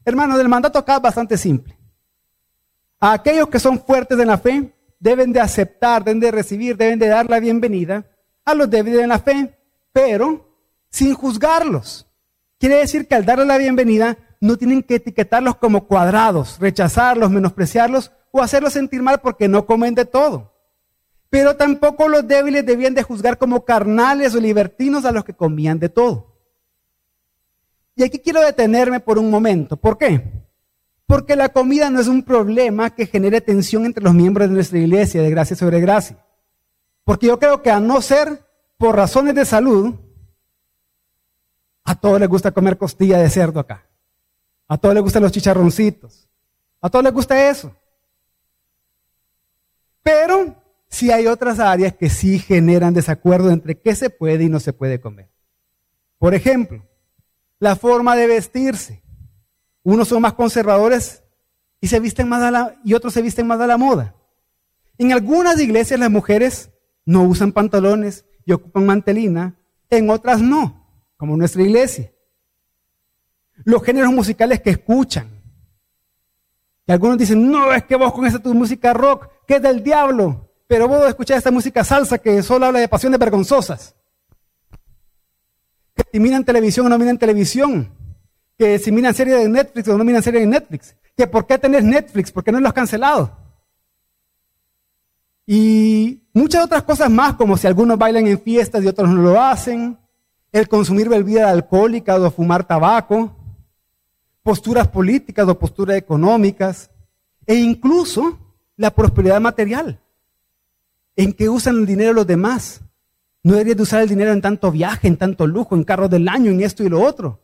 Hermano, 0.06 0.40
el 0.40 0.48
mandato 0.48 0.80
acá 0.80 0.96
es 0.96 1.02
bastante 1.02 1.38
simple. 1.38 1.78
A 3.00 3.14
aquellos 3.14 3.50
que 3.50 3.60
son 3.60 3.80
fuertes 3.80 4.18
en 4.18 4.28
la 4.28 4.38
fe, 4.38 4.74
deben 5.00 5.32
de 5.34 5.40
aceptar, 5.40 6.04
deben 6.04 6.20
de 6.20 6.32
recibir, 6.32 6.76
deben 6.78 6.98
de 6.98 7.08
dar 7.08 7.30
la 7.30 7.40
bienvenida 7.40 8.06
a 8.46 8.54
los 8.54 8.70
débiles 8.70 9.02
en 9.02 9.10
la 9.10 9.20
fe, 9.20 9.58
pero 9.92 10.48
sin 10.90 11.14
juzgarlos. 11.14 12.08
Quiere 12.60 12.78
decir 12.78 13.08
que 13.08 13.16
al 13.16 13.26
darle 13.26 13.46
la 13.46 13.58
bienvenida 13.58 14.18
no 14.40 14.58
tienen 14.58 14.82
que 14.82 14.96
etiquetarlos 14.96 15.58
como 15.58 15.88
cuadrados, 15.88 16.58
rechazarlos, 16.60 17.30
menospreciarlos 17.30 18.12
o 18.32 18.42
hacerlos 18.42 18.74
sentir 18.74 19.02
mal 19.02 19.20
porque 19.20 19.48
no 19.48 19.66
comen 19.66 19.94
de 19.94 20.06
todo. 20.06 20.57
Pero 21.30 21.56
tampoco 21.56 22.08
los 22.08 22.28
débiles 22.28 22.66
debían 22.66 22.94
de 22.94 23.04
juzgar 23.04 23.38
como 23.38 23.66
carnales 23.66 24.34
o 24.36 24.40
libertinos 24.40 25.06
a 25.06 25.12
los 25.12 25.24
que 25.24 25.34
comían 25.34 25.80
de 25.80 25.90
todo. 25.90 26.36
Y 27.96 28.04
aquí 28.04 28.20
quiero 28.20 28.42
detenerme 28.42 29.00
por 29.00 29.18
un 29.18 29.30
momento. 29.30 29.76
¿Por 29.76 29.98
qué? 29.98 30.24
Porque 31.06 31.36
la 31.36 31.50
comida 31.50 31.90
no 31.90 32.00
es 32.00 32.08
un 32.08 32.24
problema 32.24 32.94
que 32.94 33.08
genere 33.08 33.42
tensión 33.42 33.86
entre 33.86 34.04
los 34.04 34.14
miembros 34.14 34.48
de 34.48 34.54
nuestra 34.54 34.78
iglesia 34.78 35.22
de 35.22 35.30
gracia 35.30 35.56
sobre 35.56 35.82
gracia. 35.82 36.18
Porque 37.04 37.28
yo 37.28 37.40
creo 37.40 37.62
que 37.62 37.72
a 37.72 37.80
no 37.80 38.02
ser 38.02 38.46
por 38.78 38.96
razones 38.96 39.34
de 39.34 39.46
salud, 39.46 39.96
a 41.84 41.96
todos 41.96 42.20
les 42.20 42.30
gusta 42.30 42.52
comer 42.52 42.78
costilla 42.78 43.18
de 43.18 43.30
cerdo 43.30 43.60
acá. 43.60 43.86
A 44.68 44.78
todos 44.78 44.94
les 44.94 45.04
gustan 45.04 45.24
los 45.24 45.32
chicharroncitos. 45.32 46.28
A 46.82 46.90
todos 46.90 47.04
les 47.04 47.14
gusta 47.14 47.50
eso. 47.50 47.74
Pero 50.04 50.56
sí 50.90 51.12
hay 51.12 51.28
otras 51.28 51.60
áreas 51.60 51.96
que 51.96 52.10
sí 52.10 52.40
generan 52.40 52.94
desacuerdo 52.94 53.52
entre 53.52 53.80
qué 53.80 53.96
se 53.96 54.10
puede 54.10 54.46
y 54.46 54.50
no 54.50 54.60
se 54.60 54.74
puede 54.74 55.00
comer. 55.00 55.30
Por 56.18 56.34
ejemplo, 56.34 56.86
la 57.60 57.76
forma 57.76 58.16
de 58.16 58.28
vestirse. 58.28 59.04
Unos 59.84 60.08
son 60.08 60.22
más 60.22 60.34
conservadores 60.34 61.24
y 61.80 61.88
se 61.88 62.00
visten 62.00 62.28
más 62.28 62.42
a 62.42 62.52
la, 62.52 62.80
y 62.84 62.94
otros 62.94 63.14
se 63.14 63.22
visten 63.22 63.48
más 63.48 63.60
a 63.60 63.68
la 63.68 63.78
moda. 63.78 64.16
En 64.98 65.12
algunas 65.12 65.60
iglesias 65.60 66.00
las 66.00 66.10
mujeres 66.10 66.72
no 67.06 67.24
usan 67.24 67.52
pantalones 67.52 68.26
y 68.46 68.52
ocupan 68.52 68.86
mantelina, 68.86 69.56
en 69.90 70.10
otras 70.10 70.42
no 70.42 70.88
como 71.18 71.36
nuestra 71.36 71.64
iglesia. 71.64 72.12
Los 73.64 73.84
géneros 73.84 74.12
musicales 74.12 74.62
que 74.62 74.70
escuchan. 74.70 75.42
Y 76.86 76.92
algunos 76.92 77.18
dicen, 77.18 77.52
no, 77.52 77.74
es 77.74 77.84
que 77.84 77.96
vos 77.96 78.14
con 78.14 78.26
esa 78.26 78.40
tu 78.40 78.54
música 78.54 78.94
rock, 78.94 79.28
que 79.46 79.56
es 79.56 79.62
del 79.62 79.84
diablo. 79.84 80.47
Pero 80.68 80.88
vos 80.88 81.08
escuchás 81.08 81.38
esta 81.38 81.52
música 81.52 81.84
salsa 81.84 82.18
que 82.18 82.44
solo 82.44 82.66
habla 82.66 82.80
de 82.80 82.90
pasiones 82.90 83.20
vergonzosas. 83.20 83.96
Que 85.96 86.04
si 86.12 86.20
miran 86.20 86.44
televisión 86.44 86.86
o 86.86 86.90
no 86.90 87.00
miran 87.00 87.18
televisión. 87.18 87.90
Que 88.58 88.78
si 88.78 88.92
miran 88.92 89.14
series 89.14 89.40
de 89.40 89.50
Netflix 89.50 89.88
o 89.88 89.98
no 89.98 90.04
miran 90.04 90.22
series 90.22 90.44
de 90.44 90.48
Netflix. 90.48 90.96
Que 91.16 91.26
por 91.26 91.48
qué 91.48 91.58
tenés 91.58 91.84
Netflix, 91.84 92.32
por 92.32 92.44
qué 92.44 92.52
no 92.52 92.60
lo 92.60 92.68
has 92.68 92.74
cancelado. 92.74 93.32
Y 95.46 96.22
muchas 96.34 96.66
otras 96.66 96.84
cosas 96.84 97.10
más, 97.10 97.36
como 97.36 97.56
si 97.56 97.66
algunos 97.68 97.98
bailan 97.98 98.28
en 98.28 98.40
fiestas 98.40 98.84
y 98.84 98.88
otros 98.88 99.10
no 99.10 99.22
lo 99.22 99.42
hacen 99.42 99.98
el 100.52 100.68
consumir 100.68 101.08
bebidas 101.08 101.50
alcohólicas 101.52 102.20
o 102.20 102.32
fumar 102.32 102.66
tabaco, 102.66 103.34
posturas 104.44 104.88
políticas 104.88 105.48
o 105.48 105.58
posturas 105.58 105.98
económicas, 105.98 106.90
e 107.46 107.56
incluso 107.56 108.38
la 108.76 108.92
prosperidad 108.92 109.40
material, 109.40 110.02
en 111.18 111.34
que 111.34 111.50
usan 111.50 111.76
el 111.76 111.86
dinero 111.86 112.14
los 112.14 112.26
demás. 112.26 112.80
No 113.44 113.52
deberías 113.52 113.76
de 113.76 113.84
usar 113.84 114.02
el 114.02 114.08
dinero 114.08 114.32
en 114.32 114.42
tanto 114.42 114.72
viaje, 114.72 115.10
en 115.10 115.18
tanto 115.18 115.46
lujo, 115.46 115.76
en 115.76 115.84
carros 115.84 116.10
del 116.10 116.30
año, 116.30 116.50
en 116.50 116.62
esto 116.62 116.84
y 116.84 116.90
lo 116.90 117.02
otro. 117.02 117.44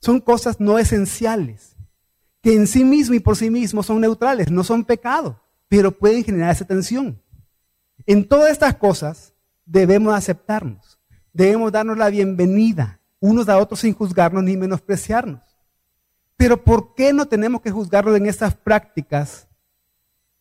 Son 0.00 0.20
cosas 0.20 0.60
no 0.60 0.78
esenciales, 0.78 1.74
que 2.42 2.54
en 2.54 2.66
sí 2.66 2.84
mismo 2.84 3.14
y 3.14 3.20
por 3.20 3.36
sí 3.36 3.48
mismo 3.48 3.82
son 3.82 4.02
neutrales, 4.02 4.50
no 4.50 4.62
son 4.62 4.84
pecado, 4.84 5.40
pero 5.68 5.90
pueden 5.90 6.22
generar 6.22 6.50
esa 6.50 6.66
tensión. 6.66 7.22
En 8.04 8.28
todas 8.28 8.52
estas 8.52 8.74
cosas 8.74 9.32
debemos 9.64 10.12
aceptarnos 10.12 10.96
debemos 11.36 11.70
darnos 11.70 11.98
la 11.98 12.08
bienvenida 12.08 12.98
unos 13.20 13.46
a 13.50 13.58
otros 13.58 13.80
sin 13.80 13.92
juzgarnos 13.92 14.42
ni 14.42 14.56
menospreciarnos. 14.56 15.42
Pero 16.34 16.64
¿por 16.64 16.94
qué 16.94 17.12
no 17.12 17.26
tenemos 17.26 17.60
que 17.60 17.70
juzgarlos 17.70 18.16
en 18.16 18.24
estas 18.24 18.54
prácticas 18.54 19.46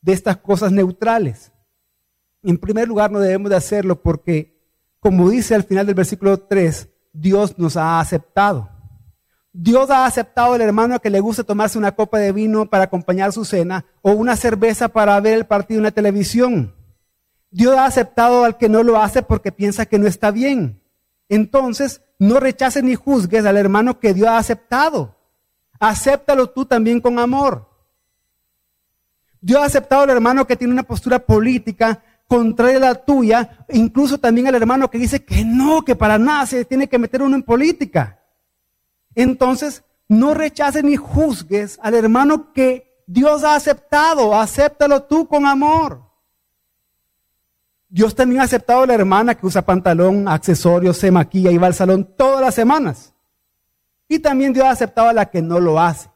de 0.01 0.13
estas 0.13 0.37
cosas 0.37 0.71
neutrales? 0.71 1.51
En 2.45 2.59
primer 2.59 2.87
lugar, 2.87 3.11
no 3.11 3.19
debemos 3.19 3.49
de 3.49 3.55
hacerlo 3.55 4.01
porque, 4.01 4.55
como 4.99 5.29
dice 5.29 5.55
al 5.55 5.63
final 5.63 5.87
del 5.87 5.95
versículo 5.95 6.37
3, 6.39 6.87
Dios 7.11 7.57
nos 7.57 7.75
ha 7.75 7.99
aceptado. 7.99 8.69
Dios 9.51 9.89
ha 9.89 10.05
aceptado 10.05 10.53
al 10.53 10.61
hermano 10.61 10.99
que 10.99 11.09
le 11.09 11.21
guste 11.21 11.43
tomarse 11.43 11.77
una 11.77 11.93
copa 11.95 12.19
de 12.19 12.31
vino 12.31 12.69
para 12.69 12.83
acompañar 12.83 13.31
su 13.31 13.45
cena 13.45 13.85
o 14.03 14.11
una 14.11 14.35
cerveza 14.35 14.89
para 14.89 15.19
ver 15.21 15.33
el 15.33 15.45
partido 15.45 15.79
en 15.79 15.85
la 15.85 15.91
televisión. 15.91 16.75
Dios 17.49 17.75
ha 17.77 17.85
aceptado 17.85 18.43
al 18.43 18.57
que 18.57 18.69
no 18.69 18.83
lo 18.83 19.01
hace 19.01 19.23
porque 19.23 19.51
piensa 19.51 19.87
que 19.87 19.97
no 19.97 20.05
está 20.05 20.29
bien. 20.29 20.83
Entonces, 21.29 22.01
no 22.19 22.39
rechaces 22.39 22.83
ni 22.83 22.93
juzgues 22.93 23.45
al 23.45 23.57
hermano 23.57 23.99
que 23.99 24.13
Dios 24.13 24.27
ha 24.27 24.37
aceptado. 24.37 25.15
Acéptalo 25.79 26.51
tú 26.51 26.65
también 26.65 27.01
con 27.01 27.17
amor. 27.17 27.69
Dios 29.41 29.61
ha 29.61 29.65
aceptado 29.65 30.03
al 30.03 30.09
hermano 30.09 30.45
que 30.45 30.55
tiene 30.55 30.73
una 30.73 30.83
postura 30.83 31.19
política 31.19 32.03
contraria 32.27 32.77
a 32.77 32.81
la 32.81 32.95
tuya, 32.95 33.65
incluso 33.69 34.17
también 34.17 34.47
al 34.47 34.55
hermano 34.55 34.89
que 34.89 34.97
dice 34.97 35.23
que 35.23 35.43
no, 35.45 35.83
que 35.83 35.95
para 35.95 36.17
nada 36.17 36.45
se 36.45 36.65
tiene 36.65 36.87
que 36.87 36.99
meter 36.99 37.21
uno 37.21 37.35
en 37.35 37.43
política. 37.43 38.19
Entonces, 39.13 39.83
no 40.07 40.33
rechaces 40.33 40.83
ni 40.83 40.95
juzgues 40.95 41.79
al 41.81 41.95
hermano 41.95 42.53
que 42.53 43.03
Dios 43.07 43.43
ha 43.43 43.55
aceptado, 43.55 44.35
acéptalo 44.35 45.03
tú 45.03 45.27
con 45.27 45.45
amor. 45.45 46.03
Dios 47.87 48.15
también 48.15 48.41
ha 48.41 48.45
aceptado 48.45 48.83
a 48.83 48.87
la 48.87 48.95
hermana 48.95 49.35
que 49.35 49.45
usa 49.45 49.61
pantalón, 49.61 50.27
accesorios, 50.27 50.97
se 50.97 51.11
maquilla 51.11 51.51
y 51.51 51.57
va 51.57 51.67
al 51.67 51.73
salón 51.73 52.15
todas 52.17 52.41
las 52.41 52.55
semanas. 52.55 53.13
Y 54.07 54.19
también 54.19 54.53
Dios 54.53 54.65
ha 54.65 54.71
aceptado 54.71 55.09
a 55.09 55.13
la 55.13 55.27
que 55.27 55.41
no 55.41 55.59
lo 55.59 55.79
hace. 55.79 56.09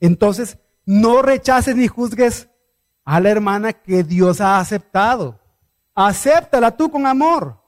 Entonces, 0.00 0.58
no 0.84 1.22
rechaces 1.22 1.76
ni 1.76 1.86
juzgues 1.86 2.48
a 3.04 3.20
la 3.20 3.30
hermana 3.30 3.72
que 3.72 4.02
Dios 4.02 4.40
ha 4.40 4.58
aceptado. 4.58 5.38
Acéptala 5.94 6.76
tú 6.76 6.90
con 6.90 7.06
amor. 7.06 7.60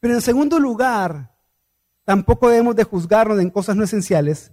Pero 0.00 0.14
en 0.14 0.20
segundo 0.20 0.58
lugar, 0.58 1.34
tampoco 2.04 2.48
debemos 2.48 2.76
de 2.76 2.84
juzgarnos 2.84 3.40
en 3.40 3.50
cosas 3.50 3.76
no 3.76 3.84
esenciales 3.84 4.52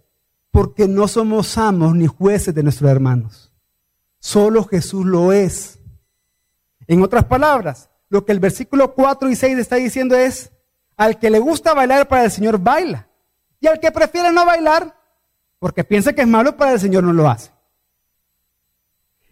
porque 0.52 0.88
no 0.88 1.08
somos 1.08 1.58
amos 1.58 1.96
ni 1.96 2.08
jueces 2.08 2.54
de 2.54 2.64
nuestros 2.64 2.90
hermanos. 2.90 3.54
Solo 4.20 4.64
Jesús 4.64 5.06
lo 5.06 5.34
es. 5.34 5.80
En 6.88 7.02
otras 7.02 7.26
palabras, 7.26 7.90
lo 8.10 8.26
que 8.26 8.32
el 8.32 8.40
versículo 8.40 8.94
4 8.94 9.30
y 9.30 9.36
6 9.36 9.58
está 9.58 9.76
diciendo 9.76 10.16
es, 10.16 10.52
al 10.98 11.20
que 11.20 11.30
le 11.30 11.40
gusta 11.40 11.74
bailar 11.74 12.08
para 12.08 12.24
el 12.24 12.32
Señor 12.32 12.58
baila. 12.58 13.08
Y 13.60 13.68
al 13.68 13.80
que 13.80 13.92
prefiere 13.92 14.32
no 14.32 14.46
bailar, 14.46 14.96
porque 15.60 15.84
piensa 15.84 16.14
que 16.14 16.22
es 16.22 16.28
malo 16.28 16.56
para 16.56 16.74
el 16.74 16.80
Señor 16.80 17.04
no 17.04 17.14
lo 17.14 17.30
hace. 17.30 17.52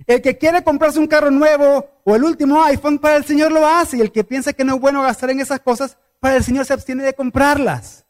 El 0.06 0.22
que 0.22 0.38
quiere 0.38 0.64
comprarse 0.64 1.00
un 1.00 1.08
carro 1.08 1.32
nuevo 1.32 1.88
o 2.04 2.16
el 2.16 2.24
último 2.24 2.62
iPhone 2.64 3.00
para 3.00 3.16
el 3.16 3.26
Señor 3.26 3.52
lo 3.52 3.66
hace. 3.66 3.98
Y 3.98 4.02
el 4.02 4.12
que 4.12 4.24
piensa 4.24 4.54
que 4.54 4.64
no 4.64 4.76
es 4.76 4.82
bueno 4.82 5.02
gastar 5.02 5.30
en 5.30 5.40
esas 5.40 5.60
cosas, 5.60 5.98
para 6.20 6.36
el 6.36 6.44
Señor 6.44 6.66
se 6.66 6.74
abstiene 6.74 7.04
de 7.04 7.14
comprarlas. 7.14 8.06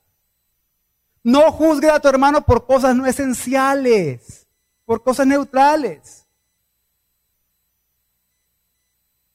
No 1.24 1.52
juzgue 1.52 1.90
a 1.90 2.00
tu 2.00 2.08
hermano 2.08 2.46
por 2.46 2.66
cosas 2.66 2.96
no 2.96 3.06
esenciales, 3.06 4.48
por 4.86 5.04
cosas 5.04 5.26
neutrales. 5.26 6.28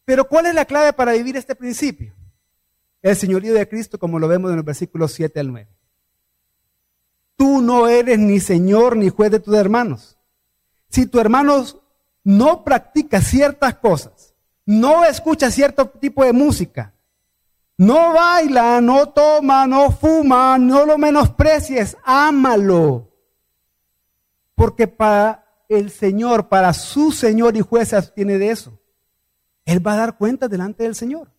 Pero 0.05 0.27
¿cuál 0.27 0.47
es 0.47 0.55
la 0.55 0.65
clave 0.65 0.93
para 0.93 1.13
vivir 1.13 1.37
este 1.37 1.55
principio? 1.55 2.15
El 3.03 3.17
señorío 3.17 3.55
de 3.55 3.69
Cristo, 3.69 3.99
como 3.99 4.19
lo 4.19 4.27
vemos 4.27 4.51
en 4.51 4.57
los 4.57 4.65
versículos 4.65 5.13
7 5.13 5.41
al 5.41 5.49
9. 5.49 5.69
Tú 7.37 7.61
no 7.61 7.87
eres 7.87 8.19
ni 8.19 8.41
señor 8.41 8.97
ni 8.97 9.11
juez 9.11 9.31
de 9.31 9.41
tus 9.41 9.55
hermanos, 9.55 10.19
Si 10.89 11.07
tu 11.07 11.21
hermano 11.21 11.65
no 12.29 12.63
practica 12.63 13.23
ciertas 13.23 13.77
cosas, 13.77 14.35
no 14.67 15.03
escucha 15.03 15.51
cierto 15.51 15.89
tipo 15.89 16.23
de 16.23 16.35
música, 16.35 16.93
no 17.79 18.13
baila, 18.13 18.83
no 18.83 19.09
toma, 19.09 19.67
no 19.67 19.91
fuma, 19.91 20.59
no 20.59 20.85
lo 20.85 20.99
menosprecies, 20.99 21.97
ámalo. 22.05 23.11
Porque 24.55 24.87
para 24.87 25.47
el 25.71 25.91
Señor, 25.91 26.49
para 26.49 26.75
su 26.75 27.13
Señor 27.13 27.57
y 27.57 27.63
juez 27.63 27.95
tiene 28.15 28.37
de 28.37 28.51
eso. 28.51 28.79
Él 29.65 29.87
va 29.87 29.95
a 29.95 29.99
dar 29.99 30.19
cuenta 30.19 30.49
delante 30.49 30.83
del 30.83 30.95
Señor. 30.95 31.31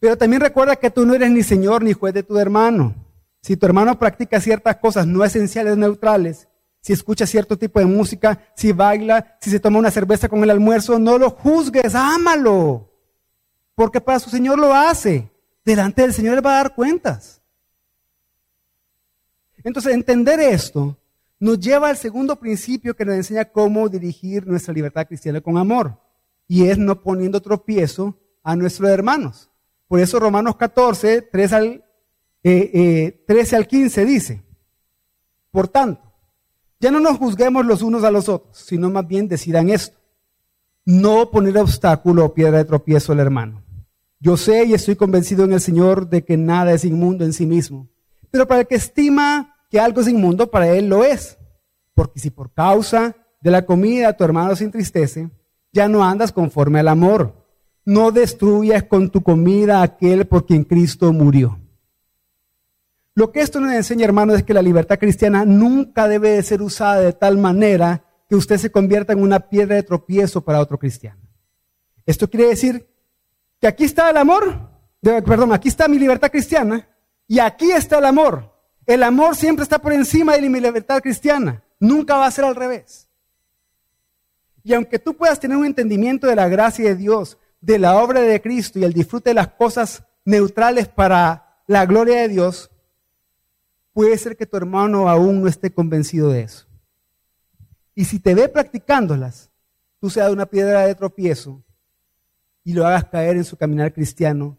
Pero 0.00 0.18
también 0.18 0.42
recuerda 0.42 0.74
que 0.74 0.90
tú 0.90 1.06
no 1.06 1.14
eres 1.14 1.30
ni 1.30 1.44
Señor 1.44 1.84
ni 1.84 1.92
juez 1.92 2.12
de 2.12 2.24
tu 2.24 2.36
hermano. 2.40 2.96
Si 3.40 3.56
tu 3.56 3.66
hermano 3.66 3.96
practica 4.00 4.40
ciertas 4.40 4.78
cosas 4.78 5.06
no 5.06 5.24
esenciales, 5.24 5.76
neutrales, 5.76 6.48
si 6.80 6.92
escucha 6.92 7.26
cierto 7.26 7.58
tipo 7.58 7.78
de 7.78 7.86
música, 7.86 8.40
si 8.56 8.72
baila, 8.72 9.36
si 9.40 9.50
se 9.50 9.60
toma 9.60 9.78
una 9.78 9.90
cerveza 9.90 10.28
con 10.28 10.42
el 10.42 10.50
almuerzo, 10.50 10.98
no 10.98 11.18
lo 11.18 11.30
juzgues, 11.30 11.94
ámalo 11.94 12.90
porque 13.80 13.98
para 13.98 14.18
su 14.18 14.28
Señor 14.28 14.58
lo 14.58 14.74
hace. 14.74 15.30
Delante 15.64 16.02
del 16.02 16.12
Señor 16.12 16.34
le 16.34 16.42
va 16.42 16.52
a 16.52 16.62
dar 16.62 16.74
cuentas. 16.74 17.40
Entonces, 19.64 19.94
entender 19.94 20.38
esto 20.38 20.98
nos 21.38 21.58
lleva 21.58 21.88
al 21.88 21.96
segundo 21.96 22.36
principio 22.38 22.94
que 22.94 23.06
nos 23.06 23.14
enseña 23.14 23.46
cómo 23.46 23.88
dirigir 23.88 24.46
nuestra 24.46 24.74
libertad 24.74 25.06
cristiana 25.06 25.40
con 25.40 25.56
amor. 25.56 25.98
Y 26.46 26.66
es 26.66 26.76
no 26.76 27.00
poniendo 27.00 27.40
tropiezo 27.40 28.18
a 28.42 28.54
nuestros 28.54 28.90
hermanos. 28.90 29.50
Por 29.88 29.98
eso 29.98 30.20
Romanos 30.20 30.56
14, 30.56 31.22
3 31.22 31.52
al, 31.54 31.84
13 32.42 33.24
eh, 33.26 33.56
al 33.56 33.66
15 33.66 34.04
dice, 34.04 34.42
por 35.50 35.68
tanto, 35.68 36.09
ya 36.80 36.90
no 36.90 36.98
nos 36.98 37.18
juzguemos 37.18 37.66
los 37.66 37.82
unos 37.82 38.04
a 38.04 38.10
los 38.10 38.28
otros, 38.28 38.56
sino 38.56 38.88
más 38.90 39.06
bien 39.06 39.28
decidan 39.28 39.68
esto. 39.68 39.98
No 40.86 41.30
poner 41.30 41.58
obstáculo 41.58 42.24
o 42.24 42.34
piedra 42.34 42.58
de 42.58 42.64
tropiezo 42.64 43.12
al 43.12 43.20
hermano. 43.20 43.62
Yo 44.18 44.36
sé 44.36 44.64
y 44.64 44.74
estoy 44.74 44.96
convencido 44.96 45.44
en 45.44 45.52
el 45.52 45.60
Señor 45.60 46.08
de 46.08 46.24
que 46.24 46.36
nada 46.36 46.72
es 46.72 46.84
inmundo 46.84 47.24
en 47.24 47.34
sí 47.34 47.46
mismo. 47.46 47.88
Pero 48.30 48.48
para 48.48 48.62
el 48.62 48.66
que 48.66 48.76
estima 48.76 49.56
que 49.70 49.78
algo 49.78 50.00
es 50.00 50.08
inmundo, 50.08 50.50
para 50.50 50.68
él 50.70 50.88
lo 50.88 51.04
es. 51.04 51.38
Porque 51.94 52.18
si 52.18 52.30
por 52.30 52.52
causa 52.52 53.14
de 53.42 53.50
la 53.50 53.66
comida 53.66 54.16
tu 54.16 54.24
hermano 54.24 54.56
se 54.56 54.64
entristece, 54.64 55.30
ya 55.72 55.88
no 55.88 56.02
andas 56.02 56.32
conforme 56.32 56.80
al 56.80 56.88
amor. 56.88 57.34
No 57.84 58.10
destruyas 58.10 58.84
con 58.84 59.10
tu 59.10 59.22
comida 59.22 59.82
aquel 59.82 60.26
por 60.26 60.46
quien 60.46 60.64
Cristo 60.64 61.12
murió. 61.12 61.59
Lo 63.14 63.32
que 63.32 63.40
esto 63.40 63.60
nos 63.60 63.72
enseña, 63.72 64.04
hermano, 64.04 64.34
es 64.34 64.42
que 64.44 64.54
la 64.54 64.62
libertad 64.62 64.98
cristiana 64.98 65.44
nunca 65.44 66.08
debe 66.08 66.30
de 66.30 66.42
ser 66.42 66.62
usada 66.62 67.00
de 67.00 67.12
tal 67.12 67.38
manera 67.38 68.04
que 68.28 68.36
usted 68.36 68.58
se 68.58 68.70
convierta 68.70 69.12
en 69.12 69.22
una 69.22 69.40
piedra 69.40 69.74
de 69.74 69.82
tropiezo 69.82 70.42
para 70.42 70.60
otro 70.60 70.78
cristiano. 70.78 71.20
Esto 72.06 72.30
quiere 72.30 72.46
decir 72.46 72.88
que 73.60 73.66
aquí 73.66 73.84
está 73.84 74.10
el 74.10 74.16
amor, 74.16 74.70
perdón, 75.00 75.52
aquí 75.52 75.68
está 75.68 75.88
mi 75.88 75.98
libertad 75.98 76.30
cristiana 76.30 76.88
y 77.26 77.40
aquí 77.40 77.72
está 77.72 77.98
el 77.98 78.04
amor. 78.04 78.54
El 78.86 79.02
amor 79.02 79.36
siempre 79.36 79.64
está 79.64 79.80
por 79.80 79.92
encima 79.92 80.36
de 80.36 80.48
mi 80.48 80.60
libertad 80.60 81.00
cristiana, 81.02 81.62
nunca 81.78 82.16
va 82.16 82.26
a 82.26 82.30
ser 82.30 82.44
al 82.44 82.54
revés. 82.54 83.08
Y 84.62 84.74
aunque 84.74 84.98
tú 84.98 85.16
puedas 85.16 85.40
tener 85.40 85.56
un 85.56 85.64
entendimiento 85.64 86.26
de 86.26 86.36
la 86.36 86.48
gracia 86.48 86.84
de 86.88 86.96
Dios, 86.96 87.38
de 87.60 87.78
la 87.78 87.96
obra 88.02 88.20
de 88.20 88.40
Cristo 88.40 88.78
y 88.78 88.84
el 88.84 88.92
disfrute 88.92 89.30
de 89.30 89.34
las 89.34 89.48
cosas 89.48 90.04
neutrales 90.24 90.88
para 90.88 91.62
la 91.66 91.86
gloria 91.86 92.20
de 92.20 92.28
Dios, 92.28 92.69
puede 93.92 94.16
ser 94.18 94.36
que 94.36 94.46
tu 94.46 94.56
hermano 94.56 95.08
aún 95.08 95.42
no 95.42 95.48
esté 95.48 95.72
convencido 95.72 96.30
de 96.30 96.42
eso. 96.42 96.66
Y 97.94 98.04
si 98.04 98.20
te 98.20 98.34
ve 98.34 98.48
practicándolas, 98.48 99.50
tú 100.00 100.10
seas 100.10 100.30
una 100.30 100.46
piedra 100.46 100.86
de 100.86 100.94
tropiezo 100.94 101.62
y 102.64 102.72
lo 102.72 102.86
hagas 102.86 103.04
caer 103.06 103.36
en 103.36 103.44
su 103.44 103.56
caminar 103.56 103.92
cristiano 103.92 104.56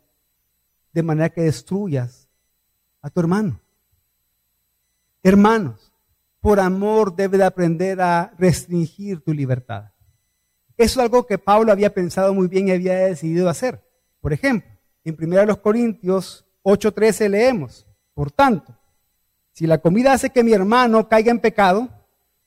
de 0.93 1.03
manera 1.03 1.29
que 1.29 1.41
destruyas 1.41 2.29
a 3.01 3.09
tu 3.09 3.19
hermano. 3.19 3.59
Hermanos, 5.23 5.91
por 6.39 6.59
amor 6.59 7.15
debe 7.15 7.37
de 7.37 7.43
aprender 7.43 8.01
a 8.01 8.33
restringir 8.37 9.21
tu 9.21 9.33
libertad. 9.33 9.91
Eso 10.77 10.99
es 10.99 11.05
algo 11.05 11.27
que 11.27 11.37
Pablo 11.37 11.71
había 11.71 11.93
pensado 11.93 12.33
muy 12.33 12.47
bien 12.47 12.67
y 12.67 12.71
había 12.71 12.95
decidido 12.95 13.47
hacer. 13.47 13.83
Por 14.19 14.33
ejemplo, 14.33 14.69
en 15.03 15.15
1 15.15 15.61
Corintios 15.61 16.45
8:13 16.63 17.29
leemos, 17.29 17.87
por 18.13 18.31
tanto, 18.31 18.75
si 19.53 19.67
la 19.67 19.79
comida 19.79 20.13
hace 20.13 20.29
que 20.29 20.43
mi 20.43 20.53
hermano 20.53 21.07
caiga 21.07 21.31
en 21.31 21.39
pecado, 21.39 21.89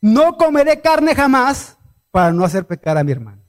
no 0.01 0.37
comeré 0.37 0.81
carne 0.81 1.15
jamás 1.15 1.77
para 2.11 2.33
no 2.33 2.45
hacer 2.45 2.67
pecar 2.67 2.97
a 2.99 3.05
mi 3.05 3.13
hermano. 3.13 3.43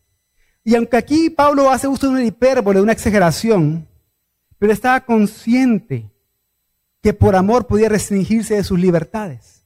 Y 0.63 0.75
aunque 0.75 0.97
aquí 0.97 1.29
Pablo 1.29 1.69
hace 1.69 1.87
uso 1.87 2.07
de 2.07 2.13
una 2.13 2.23
hipérbole, 2.23 2.79
de 2.79 2.83
una 2.83 2.93
exageración, 2.93 3.87
pero 4.57 4.73
estaba 4.73 5.01
consciente 5.01 6.09
que 7.01 7.13
por 7.13 7.35
amor 7.35 7.67
podía 7.67 7.89
restringirse 7.89 8.55
de 8.55 8.63
sus 8.63 8.79
libertades. 8.79 9.63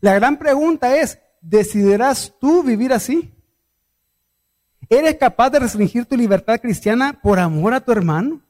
La 0.00 0.14
gran 0.14 0.38
pregunta 0.38 0.96
es, 0.96 1.20
¿decidirás 1.40 2.34
tú 2.40 2.62
vivir 2.62 2.92
así? 2.92 3.32
¿Eres 4.88 5.14
capaz 5.16 5.50
de 5.50 5.60
restringir 5.60 6.06
tu 6.06 6.16
libertad 6.16 6.60
cristiana 6.60 7.20
por 7.22 7.38
amor 7.38 7.74
a 7.74 7.80
tu 7.80 7.92
hermano? 7.92 8.40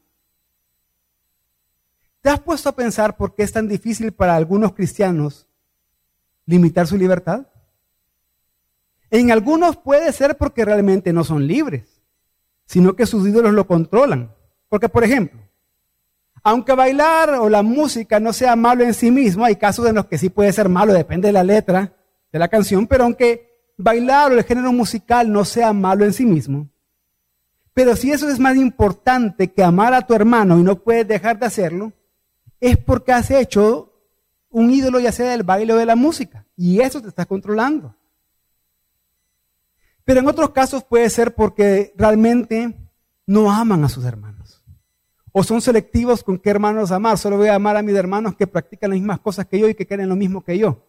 ¿Te 2.21 2.29
has 2.29 2.41
puesto 2.41 2.69
a 2.69 2.77
pensar 2.77 3.17
por 3.17 3.35
qué 3.35 3.43
es 3.43 3.53
tan 3.53 3.67
difícil 3.69 4.13
para 4.13 4.37
algunos 4.37 4.75
cristianos 4.75 5.47
limitar 6.45 6.87
su 6.87 6.97
libertad? 6.97 7.47
En 9.11 9.31
algunos 9.31 9.77
puede 9.77 10.13
ser 10.13 10.37
porque 10.37 10.65
realmente 10.65 11.13
no 11.13 11.25
son 11.25 11.47
libres, 11.47 12.01
sino 12.67 12.95
que 12.95 13.07
sus 13.07 13.27
ídolos 13.27 13.53
lo 13.53 13.67
controlan. 13.67 14.35
Porque, 14.69 14.89
por 14.89 15.03
ejemplo, 15.03 15.41
aunque 16.43 16.75
bailar 16.75 17.31
o 17.35 17.49
la 17.49 17.63
música 17.63 18.21
no 18.21 18.33
sea 18.33 18.55
malo 18.55 18.85
en 18.85 18.95
sí 18.95 19.11
mismo, 19.11 19.45
hay 19.45 19.57
casos 19.57 19.89
en 19.89 19.97
los 19.97 20.07
que 20.07 20.19
sí 20.19 20.31
puede 20.31 20.53
ser 20.53 20.69
malo, 20.69 20.93
depende 20.93 21.29
de 21.29 21.33
la 21.33 21.45
letra 21.45 21.97
de 22.33 22.39
la 22.39 22.49
canción, 22.49 22.87
pero 22.87 23.05
aunque 23.05 23.73
bailar 23.77 24.31
o 24.31 24.39
el 24.39 24.45
género 24.45 24.73
musical 24.73 25.33
no 25.33 25.45
sea 25.45 25.73
malo 25.73 26.05
en 26.05 26.13
sí 26.13 26.25
mismo, 26.25 26.69
pero 27.75 27.97
si 27.97 28.13
eso 28.13 28.29
es 28.29 28.39
más 28.39 28.57
importante 28.57 29.53
que 29.53 29.63
amar 29.63 29.95
a 29.95 30.07
tu 30.07 30.15
hermano 30.15 30.59
y 30.59 30.63
no 30.63 30.77
puedes 30.77 31.09
dejar 31.09 31.39
de 31.39 31.47
hacerlo, 31.47 31.93
es 32.61 32.77
porque 32.77 33.12
has 33.12 33.31
hecho 33.31 33.92
un 34.51 34.70
ídolo 34.70 35.01
ya 35.01 35.12
sea 35.12 35.31
del 35.31 35.42
baile 35.42 35.73
o 35.73 35.77
de 35.77 35.87
la 35.87 35.96
música, 35.96 36.46
y 36.57 36.81
eso 36.81 37.01
te 37.01 37.09
está 37.09 37.25
controlando. 37.27 37.96
Pero 40.05 40.20
en 40.20 40.29
otros 40.29 40.51
casos 40.51 40.85
puede 40.85 41.09
ser 41.09 41.35
porque 41.35 41.92
realmente 41.96 42.75
no 43.27 43.51
aman 43.51 43.85
a 43.85 43.88
sus 43.88 44.05
hermanos. 44.05 44.62
O 45.33 45.44
son 45.44 45.61
selectivos 45.61 46.25
con 46.25 46.38
qué 46.38 46.51
hermanos 46.51 46.90
amar. 46.90 47.16
Solo 47.16 47.37
voy 47.37 47.49
a 47.49 47.55
amar 47.55 47.77
a 47.77 47.83
mis 47.83 47.94
hermanos 47.94 48.35
que 48.35 48.49
practican 48.49 48.90
las 48.90 48.99
mismas 48.99 49.20
cosas 49.20 49.46
que 49.46 49.61
yo 49.61 49.68
y 49.68 49.75
que 49.75 49.87
quieren 49.87 50.09
lo 50.09 50.16
mismo 50.16 50.42
que 50.42 50.59
yo. 50.59 50.85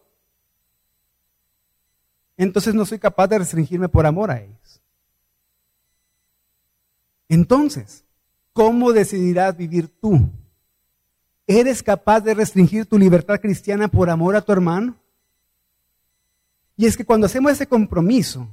Entonces 2.36 2.74
no 2.74 2.84
soy 2.84 2.98
capaz 2.98 3.28
de 3.28 3.38
restringirme 3.38 3.88
por 3.88 4.06
amor 4.06 4.32
a 4.32 4.40
ellos. 4.40 4.82
Entonces, 7.28 8.04
¿cómo 8.52 8.92
decidirás 8.92 9.56
vivir 9.56 9.88
tú? 10.00 10.28
¿Eres 11.46 11.82
capaz 11.82 12.20
de 12.20 12.34
restringir 12.34 12.86
tu 12.86 12.98
libertad 12.98 13.40
cristiana 13.40 13.88
por 13.88 14.10
amor 14.10 14.36
a 14.36 14.42
tu 14.42 14.52
hermano? 14.52 14.96
Y 16.76 16.86
es 16.86 16.96
que 16.96 17.04
cuando 17.04 17.26
hacemos 17.26 17.52
ese 17.52 17.66
compromiso, 17.66 18.48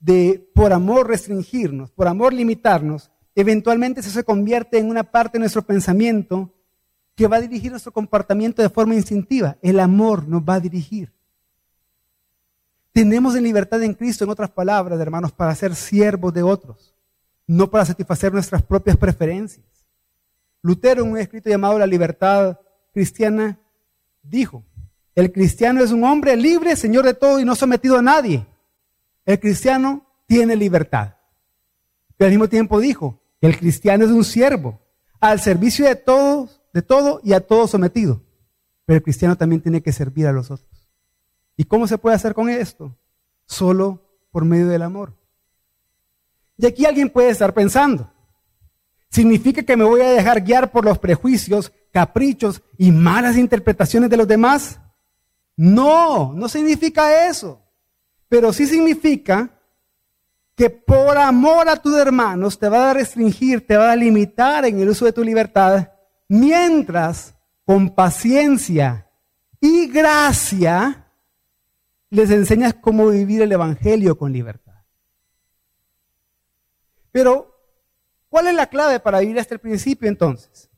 de 0.00 0.48
por 0.54 0.72
amor 0.72 1.08
restringirnos, 1.08 1.90
por 1.90 2.06
amor 2.06 2.32
limitarnos, 2.32 3.10
eventualmente 3.34 4.00
eso 4.00 4.10
se 4.10 4.24
convierte 4.24 4.78
en 4.78 4.88
una 4.88 5.02
parte 5.02 5.38
de 5.38 5.40
nuestro 5.40 5.62
pensamiento 5.62 6.54
que 7.14 7.26
va 7.26 7.36
a 7.36 7.40
dirigir 7.40 7.70
nuestro 7.70 7.92
comportamiento 7.92 8.62
de 8.62 8.68
forma 8.68 8.94
instintiva. 8.94 9.56
El 9.60 9.80
amor 9.80 10.28
nos 10.28 10.42
va 10.42 10.54
a 10.54 10.60
dirigir. 10.60 11.12
Tenemos 12.92 13.34
en 13.34 13.42
libertad 13.42 13.82
en 13.82 13.94
Cristo, 13.94 14.24
en 14.24 14.30
otras 14.30 14.50
palabras, 14.50 15.00
hermanos, 15.00 15.32
para 15.32 15.54
ser 15.54 15.74
siervos 15.74 16.32
de 16.32 16.42
otros, 16.42 16.94
no 17.46 17.70
para 17.70 17.84
satisfacer 17.84 18.32
nuestras 18.32 18.62
propias 18.62 18.96
preferencias. 18.96 19.66
Lutero, 20.68 21.02
en 21.02 21.12
un 21.12 21.18
escrito 21.18 21.48
llamado 21.48 21.78
La 21.78 21.86
libertad 21.86 22.60
cristiana, 22.92 23.58
dijo, 24.22 24.64
el 25.14 25.32
cristiano 25.32 25.82
es 25.82 25.92
un 25.92 26.04
hombre 26.04 26.36
libre, 26.36 26.76
señor 26.76 27.06
de 27.06 27.14
todo 27.14 27.40
y 27.40 27.44
no 27.46 27.54
sometido 27.54 27.96
a 27.96 28.02
nadie. 28.02 28.46
El 29.24 29.40
cristiano 29.40 30.06
tiene 30.26 30.56
libertad. 30.56 31.14
Pero 32.16 32.26
al 32.26 32.32
mismo 32.32 32.48
tiempo 32.48 32.80
dijo 32.80 33.18
el 33.40 33.56
cristiano 33.56 34.04
es 34.04 34.10
un 34.10 34.24
siervo, 34.24 34.78
al 35.20 35.40
servicio 35.40 35.86
de 35.86 35.96
todos, 35.96 36.60
de 36.74 36.82
todo 36.82 37.20
y 37.24 37.32
a 37.32 37.40
todos 37.40 37.70
sometido. 37.70 38.22
Pero 38.84 38.98
el 38.98 39.02
cristiano 39.02 39.36
también 39.36 39.62
tiene 39.62 39.82
que 39.82 39.92
servir 39.92 40.26
a 40.26 40.32
los 40.32 40.50
otros. 40.50 40.90
¿Y 41.56 41.64
cómo 41.64 41.86
se 41.86 41.96
puede 41.96 42.16
hacer 42.16 42.34
con 42.34 42.50
esto? 42.50 42.94
Solo 43.46 44.02
por 44.30 44.44
medio 44.44 44.68
del 44.68 44.82
amor. 44.82 45.14
Y 46.58 46.66
aquí 46.66 46.84
alguien 46.84 47.08
puede 47.08 47.30
estar 47.30 47.54
pensando, 47.54 48.12
¿significa 49.10 49.62
que 49.62 49.76
me 49.76 49.84
voy 49.84 50.00
a 50.00 50.10
dejar 50.10 50.42
guiar 50.42 50.70
por 50.70 50.84
los 50.84 50.98
prejuicios, 50.98 51.72
caprichos 51.92 52.62
y 52.76 52.90
malas 52.90 53.36
interpretaciones 53.36 54.10
de 54.10 54.16
los 54.16 54.28
demás? 54.28 54.80
No, 55.56 56.32
no 56.34 56.48
significa 56.48 57.28
eso. 57.28 57.60
Pero 58.28 58.52
sí 58.52 58.66
significa 58.66 59.50
que 60.54 60.70
por 60.70 61.16
amor 61.16 61.68
a 61.68 61.76
tus 61.76 61.96
hermanos 61.96 62.58
te 62.58 62.68
va 62.68 62.90
a 62.90 62.94
restringir, 62.94 63.66
te 63.66 63.76
va 63.76 63.92
a 63.92 63.96
limitar 63.96 64.64
en 64.64 64.80
el 64.80 64.88
uso 64.88 65.04
de 65.04 65.12
tu 65.12 65.22
libertad, 65.22 65.88
mientras 66.28 67.34
con 67.64 67.94
paciencia 67.94 69.08
y 69.60 69.86
gracia 69.88 71.06
les 72.10 72.30
enseñas 72.30 72.74
cómo 72.74 73.08
vivir 73.08 73.42
el 73.42 73.52
Evangelio 73.52 74.18
con 74.18 74.32
libertad. 74.32 74.74
Pero, 77.12 77.47
¿cuál 78.28 78.48
es 78.48 78.54
la 78.54 78.66
clave 78.66 79.00
para 79.00 79.20
vivir 79.20 79.38
hasta 79.38 79.54
el 79.54 79.60
principio 79.60 80.08
entonces? 80.08 80.68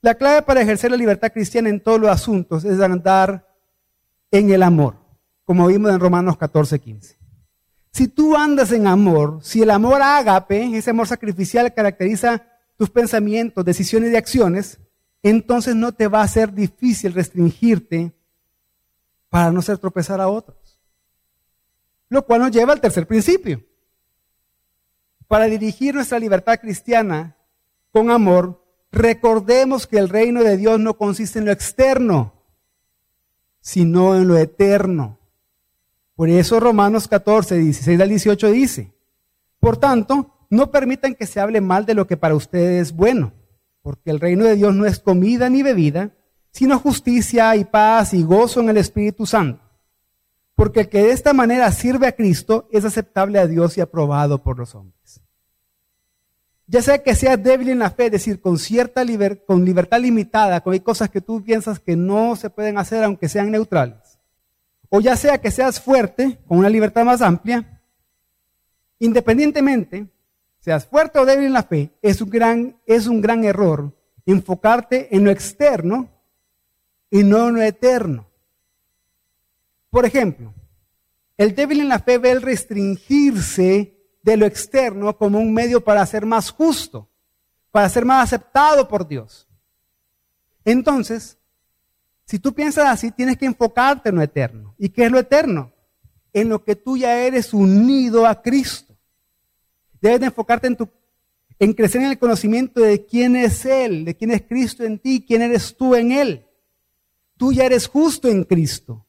La 0.00 0.14
clave 0.14 0.42
para 0.42 0.60
ejercer 0.60 0.90
la 0.90 0.96
libertad 0.96 1.32
cristiana 1.32 1.68
en 1.68 1.80
todos 1.80 2.00
los 2.00 2.10
asuntos 2.10 2.64
es 2.64 2.80
andar 2.80 3.46
en 4.30 4.50
el 4.50 4.62
amor, 4.62 4.96
como 5.44 5.66
vimos 5.66 5.90
en 5.90 6.00
Romanos 6.00 6.36
14, 6.36 6.78
15. 6.78 7.18
Si 7.92 8.08
tú 8.08 8.36
andas 8.36 8.72
en 8.72 8.86
amor, 8.86 9.38
si 9.42 9.62
el 9.62 9.70
amor 9.70 10.02
ágape, 10.02 10.76
ese 10.76 10.90
amor 10.90 11.06
sacrificial 11.06 11.72
caracteriza 11.72 12.46
tus 12.76 12.90
pensamientos, 12.90 13.64
decisiones 13.64 14.12
y 14.12 14.16
acciones, 14.16 14.78
entonces 15.22 15.74
no 15.74 15.92
te 15.92 16.06
va 16.06 16.22
a 16.22 16.28
ser 16.28 16.52
difícil 16.52 17.12
restringirte 17.12 18.14
para 19.28 19.50
no 19.50 19.60
hacer 19.60 19.78
tropezar 19.78 20.20
a 20.20 20.28
otros. 20.28 20.80
Lo 22.08 22.24
cual 22.24 22.42
nos 22.42 22.50
lleva 22.50 22.72
al 22.72 22.80
tercer 22.80 23.06
principio. 23.06 23.64
Para 25.28 25.46
dirigir 25.46 25.94
nuestra 25.94 26.18
libertad 26.18 26.58
cristiana 26.60 27.36
con 27.90 28.10
amor, 28.10 28.62
recordemos 28.92 29.86
que 29.86 29.98
el 29.98 30.08
reino 30.08 30.42
de 30.42 30.56
Dios 30.56 30.78
no 30.78 30.96
consiste 30.96 31.38
en 31.38 31.46
lo 31.46 31.52
externo, 31.52 32.32
sino 33.60 34.14
en 34.14 34.28
lo 34.28 34.36
eterno. 34.36 35.18
Por 36.14 36.28
eso 36.28 36.60
Romanos 36.60 37.08
14, 37.08 37.58
16 37.58 38.00
al 38.00 38.08
18 38.08 38.50
dice, 38.50 38.94
por 39.58 39.76
tanto, 39.76 40.32
no 40.48 40.70
permitan 40.70 41.14
que 41.14 41.26
se 41.26 41.40
hable 41.40 41.60
mal 41.60 41.84
de 41.86 41.94
lo 41.94 42.06
que 42.06 42.16
para 42.16 42.36
ustedes 42.36 42.88
es 42.88 42.96
bueno, 42.96 43.32
porque 43.82 44.10
el 44.10 44.20
reino 44.20 44.44
de 44.44 44.54
Dios 44.54 44.74
no 44.74 44.86
es 44.86 45.00
comida 45.00 45.50
ni 45.50 45.62
bebida, 45.62 46.12
sino 46.52 46.78
justicia 46.78 47.54
y 47.56 47.64
paz 47.64 48.14
y 48.14 48.22
gozo 48.22 48.60
en 48.60 48.70
el 48.70 48.76
Espíritu 48.76 49.26
Santo. 49.26 49.65
Porque 50.56 50.80
el 50.80 50.88
que 50.88 51.04
de 51.04 51.12
esta 51.12 51.32
manera 51.32 51.70
sirve 51.70 52.08
a 52.08 52.16
Cristo 52.16 52.68
es 52.72 52.84
aceptable 52.84 53.38
a 53.38 53.46
Dios 53.46 53.78
y 53.78 53.80
aprobado 53.80 54.42
por 54.42 54.58
los 54.58 54.74
hombres. 54.74 55.20
Ya 56.66 56.82
sea 56.82 57.00
que 57.00 57.14
seas 57.14 57.40
débil 57.40 57.68
en 57.68 57.78
la 57.78 57.90
fe, 57.90 58.06
es 58.06 58.12
decir, 58.12 58.40
con 58.40 58.58
cierta 58.58 59.04
con 59.46 59.64
libertad 59.64 60.00
limitada, 60.00 60.60
con 60.62 60.72
hay 60.72 60.80
cosas 60.80 61.08
que 61.08 61.20
tú 61.20 61.44
piensas 61.44 61.78
que 61.78 61.94
no 61.94 62.34
se 62.34 62.50
pueden 62.50 62.76
hacer 62.76 63.04
aunque 63.04 63.28
sean 63.28 63.52
neutrales 63.52 64.16
o 64.88 65.00
ya 65.00 65.16
sea 65.16 65.38
que 65.38 65.50
seas 65.50 65.80
fuerte, 65.80 66.38
con 66.46 66.58
una 66.58 66.68
libertad 66.68 67.04
más 67.04 67.22
amplia, 67.22 67.80
independientemente, 68.98 70.06
seas 70.60 70.86
fuerte 70.86 71.18
o 71.18 71.26
débil 71.26 71.46
en 71.46 71.52
la 71.52 71.62
fe, 71.62 71.90
es 72.02 72.20
un 72.20 72.30
gran, 72.30 72.76
es 72.86 73.06
un 73.06 73.20
gran 73.20 73.44
error 73.44 73.92
enfocarte 74.24 75.14
en 75.14 75.24
lo 75.24 75.30
externo 75.30 76.08
y 77.10 77.22
no 77.22 77.48
en 77.48 77.54
lo 77.56 77.62
eterno. 77.62 78.26
Por 79.96 80.04
ejemplo, 80.04 80.52
el 81.38 81.54
débil 81.54 81.80
en 81.80 81.88
la 81.88 81.98
fe 81.98 82.18
ve 82.18 82.30
el 82.30 82.42
restringirse 82.42 83.96
de 84.22 84.36
lo 84.36 84.44
externo 84.44 85.16
como 85.16 85.38
un 85.38 85.54
medio 85.54 85.82
para 85.82 86.04
ser 86.04 86.26
más 86.26 86.50
justo, 86.50 87.08
para 87.70 87.88
ser 87.88 88.04
más 88.04 88.24
aceptado 88.24 88.88
por 88.88 89.08
Dios. 89.08 89.48
Entonces, 90.66 91.38
si 92.26 92.38
tú 92.38 92.52
piensas 92.52 92.84
así, 92.88 93.10
tienes 93.10 93.38
que 93.38 93.46
enfocarte 93.46 94.10
en 94.10 94.16
lo 94.16 94.22
eterno. 94.22 94.74
¿Y 94.76 94.90
qué 94.90 95.06
es 95.06 95.10
lo 95.10 95.18
eterno? 95.18 95.72
En 96.34 96.50
lo 96.50 96.62
que 96.62 96.76
tú 96.76 96.98
ya 96.98 97.18
eres 97.18 97.54
unido 97.54 98.26
a 98.26 98.42
Cristo. 98.42 98.94
Debes 100.02 100.20
de 100.20 100.26
enfocarte 100.26 100.66
en, 100.66 100.76
tu, 100.76 100.90
en 101.58 101.72
crecer 101.72 102.02
en 102.02 102.10
el 102.10 102.18
conocimiento 102.18 102.82
de 102.82 103.06
quién 103.06 103.34
es 103.34 103.64
Él, 103.64 104.04
de 104.04 104.14
quién 104.14 104.30
es 104.30 104.42
Cristo 104.42 104.84
en 104.84 104.98
ti, 104.98 105.24
quién 105.26 105.40
eres 105.40 105.74
tú 105.74 105.94
en 105.94 106.12
Él. 106.12 106.46
Tú 107.38 107.50
ya 107.50 107.64
eres 107.64 107.88
justo 107.88 108.28
en 108.28 108.44
Cristo. 108.44 109.05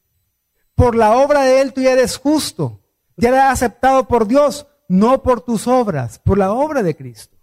Por 0.77 0.95
la 0.95 1.17
obra 1.17 1.41
de 1.41 1.59
Él 1.59 1.73
tú 1.73 1.81
ya 1.81 1.93
eres 1.93 2.17
justo. 2.17 2.79
Ya 3.15 3.29
eres 3.29 3.41
aceptado 3.41 4.07
por 4.07 4.27
Dios, 4.27 4.67
no 4.87 5.23
por 5.23 5.41
tus 5.41 5.67
obras, 5.67 6.19
por 6.19 6.37
la 6.37 6.51
obra 6.51 6.83
de 6.83 6.95
Cristo. 6.95 7.35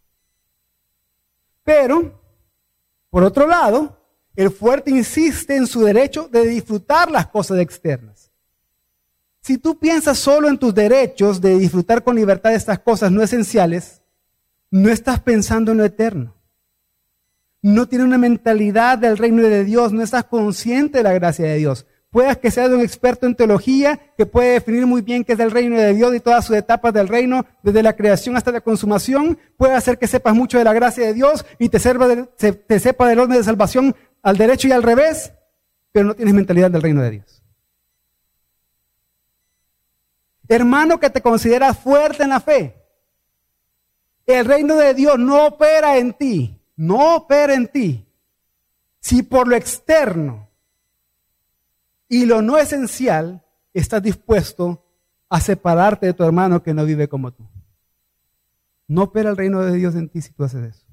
Pero, 1.65 2.23
por 3.11 3.25
otro 3.25 3.49
lado, 3.49 3.99
el 4.37 4.53
fuerte 4.53 4.93
insiste 4.93 5.57
en 5.57 5.67
su 5.67 5.83
derecho 5.83 6.29
de 6.29 6.47
disfrutar 6.47 7.11
las 7.11 7.27
cosas 7.27 7.59
externas. 7.59 8.31
Si 9.41 9.59
tú 9.59 9.81
piensas 9.81 10.17
solo 10.17 10.49
en 10.49 10.57
tus 10.57 10.73
derechos 10.73 11.41
de 11.41 11.59
disfrutar 11.59 12.05
con 12.05 12.15
libertad 12.15 12.55
estas 12.55 12.79
cosas 12.79 13.11
no 13.11 13.21
esenciales, 13.21 14.01
no 14.71 14.91
estás 14.91 15.19
pensando 15.19 15.73
en 15.73 15.79
lo 15.79 15.85
eterno. 15.85 16.37
No 17.63 17.89
tienes 17.89 18.07
una 18.07 18.19
mentalidad 18.19 18.97
del 18.97 19.19
reino 19.19 19.43
de 19.43 19.65
Dios, 19.65 19.93
no 19.93 20.03
estás 20.03 20.23
consciente 20.23 20.99
de 20.99 21.05
la 21.05 21.15
gracia 21.15 21.47
de 21.47 21.57
Dios. 21.57 21.85
Puedas 22.15 22.39
que 22.39 22.53
seas 22.53 22.71
un 22.71 22.81
experto 22.81 23.27
en 23.27 23.35
teología 23.35 23.99
que 24.17 24.25
puede 24.25 24.53
definir 24.53 24.87
muy 24.87 25.03
bien 25.03 25.25
qué 25.25 25.33
es 25.33 25.41
el 25.41 25.51
reino 25.51 25.77
de 25.77 25.93
Dios 25.95 26.15
y 26.15 26.21
todas 26.21 26.45
sus 26.45 26.55
etapas 26.55 26.93
del 26.93 27.09
reino, 27.09 27.45
desde 27.61 27.83
la 27.83 27.97
creación 27.97 28.37
hasta 28.37 28.53
la 28.53 28.61
consumación. 28.61 29.37
Puede 29.57 29.75
hacer 29.75 29.99
que 29.99 30.07
sepas 30.07 30.33
mucho 30.33 30.57
de 30.57 30.63
la 30.63 30.73
gracia 30.73 31.05
de 31.05 31.13
Dios 31.13 31.45
y 31.59 31.71
te, 31.71 31.81
te 31.81 32.79
sepa 32.79 33.09
del 33.09 33.19
orden 33.19 33.37
de 33.37 33.43
salvación 33.43 33.97
al 34.23 34.37
derecho 34.37 34.69
y 34.69 34.71
al 34.71 34.85
revés, 34.85 35.33
pero 35.91 36.07
no 36.07 36.15
tienes 36.15 36.35
mentalidad 36.35 36.71
del 36.71 36.83
reino 36.83 37.03
de 37.03 37.11
Dios. 37.11 37.43
Hermano 40.47 41.01
que 41.01 41.11
te 41.11 41.21
considera 41.21 41.75
fuerte 41.75 42.23
en 42.23 42.29
la 42.29 42.39
fe, 42.39 42.77
el 44.25 44.45
reino 44.45 44.77
de 44.77 44.95
Dios 44.95 45.19
no 45.19 45.49
opera 45.49 45.97
en 45.97 46.13
ti, 46.13 46.61
no 46.77 47.17
opera 47.17 47.55
en 47.55 47.67
ti. 47.67 48.07
Si 49.01 49.25
por 49.25 49.49
lo 49.49 49.57
externo 49.57 50.54
y 52.09 52.27
lo 52.27 52.43
no 52.43 52.59
esencial 52.59 53.45
estás 53.73 54.03
dispuesto 54.03 54.85
a 55.29 55.41
separarte 55.41 56.07
de 56.07 56.15
tu 56.15 56.25
hermano 56.25 56.63
que 56.63 56.75
no 56.75 56.85
vive 56.85 57.09
como 57.09 57.33
tú. 57.33 57.45
No 58.87 59.05
opera 59.05 59.31
el 59.31 59.37
reino 59.37 59.63
de 59.63 59.73
Dios 59.73 59.95
en 59.95 60.09
ti 60.09 60.21
si 60.21 60.33
tú 60.33 60.45
haces 60.45 60.77
eso. 60.77 60.87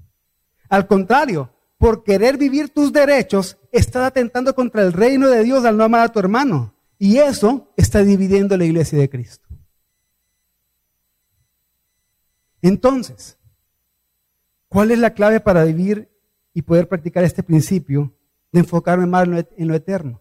Al 0.70 0.88
contrario, 0.88 1.54
por 1.78 2.04
querer 2.04 2.38
vivir 2.38 2.70
tus 2.70 2.94
derechos, 2.94 3.58
estás 3.72 4.08
atentando 4.08 4.56
contra 4.56 4.82
el 4.82 4.94
reino 4.94 5.28
de 5.28 5.44
Dios 5.44 5.66
al 5.66 5.78
no 5.78 5.84
amar 5.84 6.02
a 6.02 6.12
tu 6.12 6.20
hermano. 6.20 6.74
Y 6.98 7.18
eso 7.18 7.74
está 7.76 8.04
dividiendo 8.04 8.56
la 8.56 8.66
iglesia 8.66 9.00
de 9.00 9.10
Cristo. 9.10 9.48
Entonces, 12.62 13.38
¿cuál 14.70 14.92
es 14.92 15.00
la 15.00 15.14
clave 15.14 15.40
para 15.40 15.64
vivir 15.64 16.10
y 16.54 16.62
poder 16.62 16.88
practicar 16.88 17.24
este 17.24 17.44
principio 17.44 18.14
de 18.52 18.60
enfocarme 18.60 19.08
más 19.08 19.28
en 19.28 19.68
lo 19.68 19.76
eterno? 19.76 20.21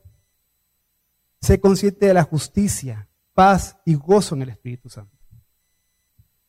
Sé 1.40 1.60
consciente 1.60 2.06
de 2.06 2.14
la 2.14 2.24
justicia, 2.24 3.08
paz 3.34 3.78
y 3.84 3.94
gozo 3.94 4.34
en 4.34 4.42
el 4.42 4.50
Espíritu 4.50 4.88
Santo. 4.88 5.16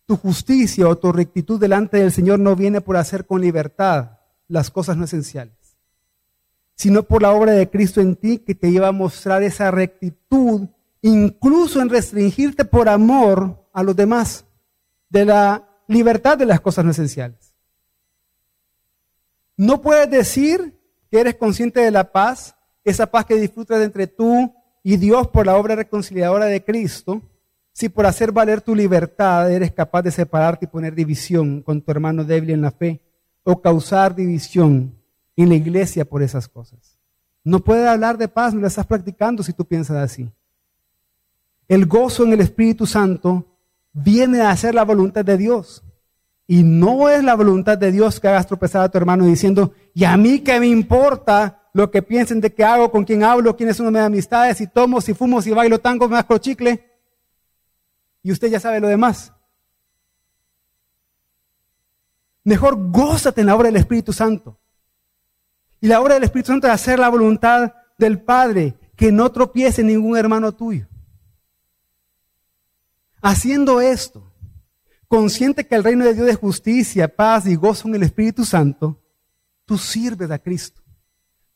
Tu 0.05 0.17
justicia 0.17 0.87
o 0.87 0.97
tu 0.97 1.11
rectitud 1.13 1.59
delante 1.59 1.97
del 1.97 2.11
Señor 2.11 2.39
no 2.39 2.55
viene 2.55 2.81
por 2.81 2.97
hacer 2.97 3.25
con 3.25 3.39
libertad, 3.39 4.19
las 4.49 4.69
cosas 4.69 4.97
no 4.97 5.05
esenciales, 5.05 5.55
sino 6.75 7.03
por 7.03 7.21
la 7.21 7.31
obra 7.31 7.53
de 7.53 7.69
Cristo 7.69 8.01
en 8.01 8.17
ti 8.17 8.39
que 8.39 8.53
te 8.53 8.69
lleva 8.69 8.89
a 8.89 8.91
mostrar 8.91 9.43
esa 9.43 9.71
rectitud, 9.71 10.67
incluso 11.01 11.81
en 11.81 11.89
restringirte 11.89 12.65
por 12.65 12.89
amor 12.89 13.69
a 13.71 13.83
los 13.83 13.95
demás, 13.95 14.43
de 15.09 15.23
la 15.23 15.69
libertad 15.87 16.37
de 16.37 16.45
las 16.45 16.59
cosas 16.59 16.83
no 16.83 16.91
esenciales. 16.91 17.55
No 19.55 19.81
puedes 19.81 20.09
decir 20.09 20.77
que 21.09 21.21
eres 21.21 21.35
consciente 21.35 21.79
de 21.79 21.91
la 21.91 22.11
paz, 22.11 22.55
esa 22.83 23.05
paz 23.05 23.25
que 23.25 23.35
disfrutas 23.35 23.81
entre 23.81 24.07
tú 24.07 24.53
y 24.83 24.97
Dios 24.97 25.27
por 25.27 25.45
la 25.45 25.57
obra 25.57 25.75
reconciliadora 25.75 26.45
de 26.45 26.63
Cristo, 26.63 27.21
si 27.73 27.89
por 27.89 28.05
hacer 28.05 28.31
valer 28.31 28.61
tu 28.61 28.75
libertad 28.75 29.51
eres 29.51 29.71
capaz 29.71 30.01
de 30.01 30.11
separarte 30.11 30.65
y 30.65 30.67
poner 30.67 30.93
división 30.93 31.61
con 31.61 31.81
tu 31.81 31.91
hermano 31.91 32.23
débil 32.23 32.51
en 32.51 32.61
la 32.61 32.71
fe 32.71 32.99
o 33.43 33.61
causar 33.61 34.15
división 34.15 34.93
en 35.35 35.49
la 35.49 35.55
iglesia 35.55 36.05
por 36.05 36.21
esas 36.21 36.47
cosas. 36.47 36.97
No 37.43 37.59
puede 37.59 37.87
hablar 37.87 38.17
de 38.17 38.27
paz, 38.27 38.53
no 38.53 38.61
lo 38.61 38.67
estás 38.67 38.85
practicando 38.85 39.41
si 39.41 39.53
tú 39.53 39.65
piensas 39.65 39.97
así. 39.97 40.29
El 41.67 41.85
gozo 41.85 42.23
en 42.23 42.33
el 42.33 42.41
Espíritu 42.41 42.85
Santo 42.85 43.45
viene 43.93 44.41
a 44.41 44.51
hacer 44.51 44.75
la 44.75 44.83
voluntad 44.83 45.23
de 45.23 45.37
Dios. 45.37 45.83
Y 46.45 46.63
no 46.63 47.07
es 47.07 47.23
la 47.23 47.35
voluntad 47.35 47.77
de 47.77 47.91
Dios 47.91 48.19
que 48.19 48.27
hagas 48.27 48.45
tropezar 48.45 48.83
a 48.83 48.89
tu 48.89 48.97
hermano 48.97 49.25
diciendo, 49.25 49.73
y 49.93 50.03
a 50.03 50.17
mí 50.17 50.39
que 50.39 50.59
me 50.59 50.67
importa 50.67 51.60
lo 51.73 51.89
que 51.89 52.01
piensen 52.01 52.41
de 52.41 52.53
qué 52.53 52.63
hago, 52.63 52.91
con 52.91 53.05
quién 53.05 53.23
hablo, 53.23 53.55
quiénes 53.55 53.77
son 53.77 53.91
mis 53.91 54.01
amistades, 54.01 54.57
si 54.57 54.67
tomo, 54.67 54.99
si 54.99 55.13
fumo, 55.13 55.41
si 55.41 55.51
bailo 55.51 55.79
tango, 55.79 56.07
me 56.09 56.17
hago 56.17 56.37
chicle. 56.37 56.89
Y 58.23 58.31
usted 58.31 58.49
ya 58.49 58.59
sabe 58.59 58.79
lo 58.79 58.87
demás. 58.87 59.31
Mejor 62.43 62.75
gózate 62.91 63.41
en 63.41 63.47
la 63.47 63.55
obra 63.55 63.67
del 63.67 63.77
Espíritu 63.77 64.11
Santo. 64.13 64.59
Y 65.79 65.87
la 65.87 66.01
obra 66.01 66.15
del 66.15 66.23
Espíritu 66.23 66.51
Santo 66.51 66.67
es 66.67 66.73
hacer 66.73 66.99
la 66.99 67.09
voluntad 67.09 67.73
del 67.97 68.21
Padre, 68.21 68.75
que 68.95 69.11
no 69.11 69.31
tropiece 69.31 69.83
ningún 69.83 70.17
hermano 70.17 70.51
tuyo. 70.51 70.87
Haciendo 73.21 73.79
esto, 73.79 74.31
consciente 75.07 75.65
que 75.65 75.75
el 75.75 75.83
reino 75.83 76.05
de 76.05 76.13
Dios 76.13 76.27
es 76.27 76.37
justicia, 76.37 77.15
paz 77.15 77.45
y 77.47 77.55
gozo 77.55 77.87
en 77.87 77.95
el 77.95 78.03
Espíritu 78.03 78.43
Santo, 78.43 78.99
tú 79.65 79.77
sirves 79.77 80.29
a 80.31 80.39
Cristo. 80.39 80.80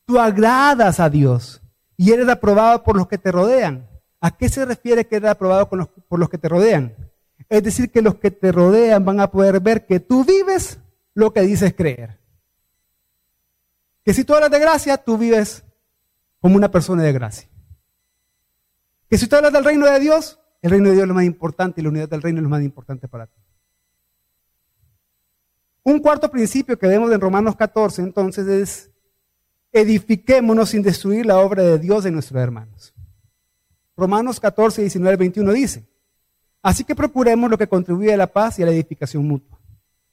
Tú 0.06 0.18
agradas 0.18 1.00
a 1.00 1.10
Dios 1.10 1.60
y 1.96 2.12
eres 2.12 2.28
aprobado 2.28 2.82
por 2.82 2.96
los 2.96 3.08
que 3.08 3.18
te 3.18 3.32
rodean. 3.32 3.88
¿A 4.20 4.36
qué 4.36 4.48
se 4.48 4.64
refiere 4.64 5.06
que 5.06 5.16
eres 5.16 5.30
aprobado 5.30 5.68
por 5.68 6.18
los 6.18 6.30
que 6.30 6.38
te 6.38 6.48
rodean? 6.48 6.94
Es 7.48 7.62
decir, 7.62 7.90
que 7.90 8.02
los 8.02 8.16
que 8.16 8.30
te 8.30 8.50
rodean 8.50 9.04
van 9.04 9.20
a 9.20 9.30
poder 9.30 9.60
ver 9.60 9.86
que 9.86 10.00
tú 10.00 10.24
vives 10.24 10.78
lo 11.14 11.32
que 11.32 11.42
dices 11.42 11.74
creer. 11.74 12.18
Que 14.04 14.14
si 14.14 14.24
tú 14.24 14.34
hablas 14.34 14.50
de 14.50 14.58
gracia, 14.58 14.96
tú 14.96 15.18
vives 15.18 15.64
como 16.40 16.56
una 16.56 16.70
persona 16.70 17.02
de 17.02 17.12
gracia. 17.12 17.48
Que 19.10 19.18
si 19.18 19.26
tú 19.26 19.36
hablas 19.36 19.52
del 19.52 19.64
reino 19.64 19.86
de 19.86 19.98
Dios, 20.00 20.38
el 20.62 20.70
reino 20.70 20.88
de 20.88 20.94
Dios 20.94 21.02
es 21.02 21.08
lo 21.08 21.14
más 21.14 21.24
importante 21.24 21.80
y 21.80 21.84
la 21.84 21.90
unidad 21.90 22.08
del 22.08 22.22
reino 22.22 22.38
es 22.38 22.44
lo 22.44 22.48
más 22.48 22.62
importante 22.62 23.08
para 23.08 23.26
ti. 23.26 23.40
Un 25.84 26.00
cuarto 26.00 26.30
principio 26.30 26.78
que 26.78 26.86
vemos 26.86 27.12
en 27.12 27.20
Romanos 27.20 27.54
14 27.56 28.02
entonces 28.02 28.46
es 28.46 28.90
edifiquémonos 29.72 30.70
sin 30.70 30.82
destruir 30.82 31.26
la 31.26 31.38
obra 31.38 31.62
de 31.62 31.78
Dios 31.78 32.04
de 32.04 32.10
nuestros 32.10 32.40
hermanos. 32.40 32.94
Romanos 33.96 34.40
14, 34.40 34.82
19, 34.82 35.16
21 35.16 35.52
dice, 35.52 35.86
así 36.62 36.84
que 36.84 36.94
procuremos 36.94 37.50
lo 37.50 37.56
que 37.56 37.66
contribuye 37.66 38.12
a 38.12 38.16
la 38.16 38.26
paz 38.26 38.58
y 38.58 38.62
a 38.62 38.66
la 38.66 38.72
edificación 38.72 39.26
mutua. 39.26 39.58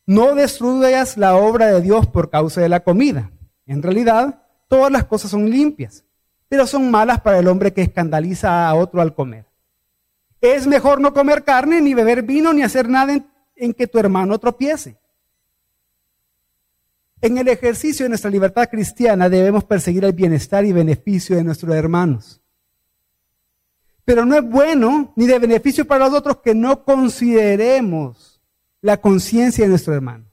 No 0.05 0.35
destruyas 0.35 1.17
la 1.17 1.35
obra 1.35 1.67
de 1.67 1.81
Dios 1.81 2.07
por 2.07 2.29
causa 2.29 2.61
de 2.61 2.69
la 2.69 2.81
comida. 2.81 3.31
En 3.65 3.81
realidad, 3.81 4.43
todas 4.67 4.91
las 4.91 5.05
cosas 5.05 5.31
son 5.31 5.49
limpias, 5.49 6.03
pero 6.49 6.67
son 6.67 6.91
malas 6.91 7.21
para 7.21 7.39
el 7.39 7.47
hombre 7.47 7.73
que 7.73 7.81
escandaliza 7.81 8.67
a 8.67 8.75
otro 8.75 9.01
al 9.01 9.15
comer. 9.15 9.45
Es 10.41 10.67
mejor 10.67 10.99
no 10.99 11.13
comer 11.13 11.45
carne, 11.45 11.81
ni 11.81 11.93
beber 11.93 12.23
vino, 12.23 12.51
ni 12.53 12.63
hacer 12.63 12.89
nada 12.89 13.13
en, 13.55 13.73
que 13.73 13.87
tu 13.87 13.97
hermano 13.97 14.37
tropiece. 14.39 14.97
En 17.23 17.37
el 17.37 17.47
ejercicio 17.47 18.03
de 18.03 18.09
nuestra 18.09 18.29
libertad 18.29 18.67
cristiana 18.69 19.29
debemos 19.29 19.63
perseguir 19.63 20.03
el 20.03 20.11
bienestar 20.11 20.65
y 20.65 20.73
beneficio 20.73 21.37
de 21.37 21.43
nuestros 21.45 21.73
hermanos. 21.73 22.41
Pero 24.03 24.25
no 24.25 24.35
es 24.35 24.43
bueno 24.43 25.13
ni 25.15 25.25
de 25.25 25.39
beneficio 25.39 25.87
para 25.87 26.03
los 26.03 26.13
otros 26.13 26.39
que 26.39 26.53
no 26.53 26.83
consideremos 26.83 28.41
la 28.81 28.99
conciencia 28.99 29.63
de 29.63 29.69
nuestro 29.69 29.93
hermano. 29.93 30.25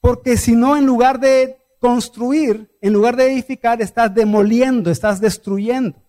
Porque 0.00 0.36
si 0.36 0.54
no, 0.54 0.76
en 0.76 0.86
lugar 0.86 1.18
de 1.18 1.58
construir, 1.80 2.70
en 2.80 2.92
lugar 2.92 3.16
de 3.16 3.32
edificar, 3.32 3.82
estás 3.82 4.14
demoliendo, 4.14 4.92
estás 4.92 5.20
destruyendo. 5.20 6.00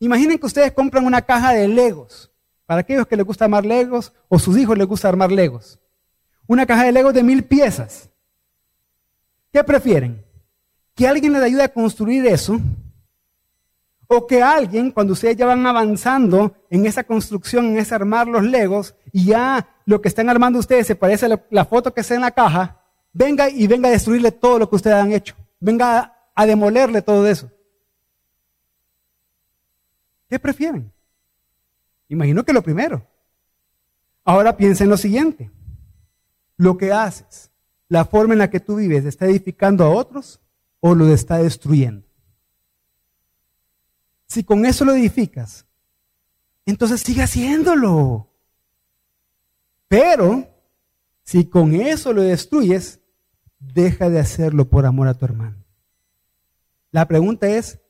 Imaginen 0.00 0.40
que 0.40 0.46
ustedes 0.46 0.72
compran 0.72 1.06
una 1.06 1.22
caja 1.22 1.52
de 1.52 1.68
legos, 1.68 2.32
para 2.66 2.80
aquellos 2.80 3.06
que 3.06 3.16
les 3.16 3.24
gusta 3.24 3.44
armar 3.44 3.64
legos 3.64 4.12
o 4.28 4.40
sus 4.40 4.58
hijos 4.58 4.76
les 4.76 4.88
gusta 4.88 5.08
armar 5.08 5.30
legos. 5.30 5.78
Una 6.50 6.66
caja 6.66 6.82
de 6.82 6.90
legos 6.90 7.14
de 7.14 7.22
mil 7.22 7.44
piezas. 7.44 8.10
¿Qué 9.52 9.62
prefieren? 9.62 10.26
¿Que 10.96 11.06
alguien 11.06 11.32
les 11.32 11.42
ayude 11.42 11.62
a 11.62 11.72
construir 11.72 12.26
eso? 12.26 12.58
¿O 14.08 14.26
que 14.26 14.42
alguien, 14.42 14.90
cuando 14.90 15.12
ustedes 15.12 15.36
ya 15.36 15.46
van 15.46 15.64
avanzando 15.64 16.56
en 16.68 16.86
esa 16.86 17.04
construcción, 17.04 17.66
en 17.66 17.78
ese 17.78 17.94
armar 17.94 18.26
los 18.26 18.42
legos, 18.42 18.96
y 19.12 19.26
ya 19.26 19.68
lo 19.86 20.00
que 20.00 20.08
están 20.08 20.28
armando 20.28 20.58
ustedes 20.58 20.88
se 20.88 20.96
parece 20.96 21.26
a 21.26 21.40
la 21.50 21.64
foto 21.66 21.94
que 21.94 22.00
está 22.00 22.16
en 22.16 22.22
la 22.22 22.32
caja, 22.32 22.80
venga 23.12 23.48
y 23.48 23.68
venga 23.68 23.88
a 23.88 23.92
destruirle 23.92 24.32
todo 24.32 24.58
lo 24.58 24.68
que 24.68 24.74
ustedes 24.74 24.96
han 24.96 25.12
hecho? 25.12 25.36
Venga 25.60 26.16
a 26.34 26.46
demolerle 26.46 27.00
todo 27.00 27.28
eso. 27.28 27.48
¿Qué 30.28 30.36
prefieren? 30.40 30.90
Imagino 32.08 32.44
que 32.44 32.52
lo 32.52 32.62
primero. 32.62 33.06
Ahora 34.24 34.56
piensa 34.56 34.82
en 34.82 34.90
lo 34.90 34.96
siguiente. 34.96 35.48
Lo 36.60 36.76
que 36.76 36.92
haces, 36.92 37.50
la 37.88 38.04
forma 38.04 38.34
en 38.34 38.40
la 38.40 38.50
que 38.50 38.60
tú 38.60 38.76
vives, 38.76 39.06
¿está 39.06 39.24
edificando 39.24 39.84
a 39.84 39.88
otros 39.88 40.40
o 40.80 40.94
lo 40.94 41.08
está 41.12 41.38
destruyendo? 41.38 42.06
Si 44.26 44.44
con 44.44 44.66
eso 44.66 44.84
lo 44.84 44.92
edificas, 44.92 45.64
entonces 46.66 47.00
sigue 47.00 47.22
haciéndolo. 47.22 48.28
Pero 49.88 50.48
si 51.22 51.46
con 51.46 51.74
eso 51.74 52.12
lo 52.12 52.22
destruyes, 52.22 53.00
deja 53.58 54.10
de 54.10 54.20
hacerlo 54.20 54.68
por 54.68 54.84
amor 54.84 55.08
a 55.08 55.14
tu 55.14 55.24
hermano. 55.24 55.64
La 56.90 57.08
pregunta 57.08 57.48
es, 57.48 57.80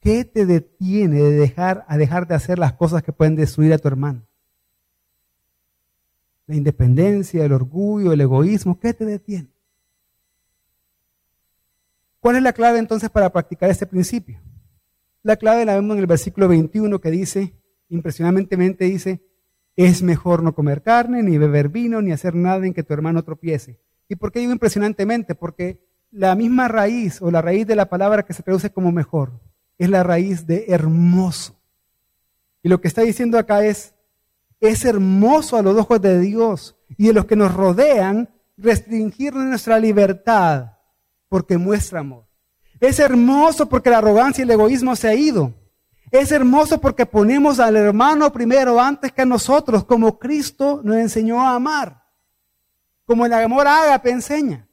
¿Qué 0.00 0.24
te 0.24 0.46
detiene 0.46 1.22
de 1.22 1.30
dejar 1.30 1.84
a 1.88 1.96
dejar 1.96 2.28
de 2.28 2.34
hacer 2.34 2.58
las 2.58 2.74
cosas 2.74 3.02
que 3.02 3.12
pueden 3.12 3.34
destruir 3.34 3.72
a 3.72 3.78
tu 3.78 3.88
hermano? 3.88 4.25
La 6.46 6.54
independencia, 6.54 7.44
el 7.44 7.52
orgullo, 7.52 8.12
el 8.12 8.20
egoísmo, 8.20 8.78
¿qué 8.78 8.94
te 8.94 9.04
detiene? 9.04 9.48
¿Cuál 12.20 12.36
es 12.36 12.42
la 12.42 12.52
clave 12.52 12.78
entonces 12.78 13.10
para 13.10 13.30
practicar 13.30 13.70
este 13.70 13.86
principio? 13.86 14.40
La 15.22 15.36
clave 15.36 15.64
la 15.64 15.74
vemos 15.74 15.94
en 15.94 16.00
el 16.00 16.06
versículo 16.06 16.48
21 16.48 17.00
que 17.00 17.10
dice, 17.10 17.54
impresionantemente 17.88 18.84
dice, 18.84 19.22
es 19.74 20.02
mejor 20.02 20.42
no 20.42 20.54
comer 20.54 20.82
carne, 20.82 21.22
ni 21.22 21.36
beber 21.36 21.68
vino, 21.68 22.00
ni 22.00 22.12
hacer 22.12 22.34
nada 22.34 22.64
en 22.64 22.72
que 22.72 22.82
tu 22.82 22.94
hermano 22.94 23.24
tropiece. 23.24 23.80
¿Y 24.08 24.16
por 24.16 24.30
qué 24.30 24.38
digo 24.40 24.52
impresionantemente? 24.52 25.34
Porque 25.34 25.84
la 26.12 26.34
misma 26.36 26.68
raíz 26.68 27.20
o 27.20 27.30
la 27.30 27.42
raíz 27.42 27.66
de 27.66 27.74
la 27.74 27.88
palabra 27.88 28.24
que 28.24 28.32
se 28.32 28.42
traduce 28.42 28.70
como 28.70 28.92
mejor 28.92 29.40
es 29.78 29.90
la 29.90 30.02
raíz 30.02 30.46
de 30.46 30.66
hermoso. 30.68 31.60
Y 32.62 32.68
lo 32.68 32.80
que 32.80 32.88
está 32.88 33.02
diciendo 33.02 33.36
acá 33.38 33.64
es, 33.64 33.95
es 34.66 34.84
hermoso 34.84 35.56
a 35.56 35.62
los 35.62 35.76
ojos 35.76 36.00
de 36.00 36.20
Dios 36.20 36.76
y 36.96 37.08
de 37.08 37.12
los 37.12 37.26
que 37.26 37.36
nos 37.36 37.54
rodean 37.54 38.28
restringir 38.56 39.34
nuestra 39.34 39.78
libertad 39.78 40.72
porque 41.28 41.58
muestra 41.58 42.00
amor. 42.00 42.26
Es 42.80 42.98
hermoso 42.98 43.68
porque 43.68 43.90
la 43.90 43.98
arrogancia 43.98 44.42
y 44.42 44.44
el 44.44 44.50
egoísmo 44.50 44.94
se 44.96 45.08
ha 45.08 45.14
ido. 45.14 45.54
Es 46.10 46.30
hermoso 46.30 46.80
porque 46.80 47.04
ponemos 47.04 47.58
al 47.58 47.76
hermano 47.76 48.32
primero 48.32 48.80
antes 48.80 49.12
que 49.12 49.22
a 49.22 49.26
nosotros, 49.26 49.84
como 49.84 50.18
Cristo 50.18 50.80
nos 50.84 50.96
enseñó 50.96 51.40
a 51.40 51.54
amar. 51.54 52.04
Como 53.04 53.26
el 53.26 53.32
amor 53.32 53.66
ágape 53.66 54.10
enseña. 54.10 54.68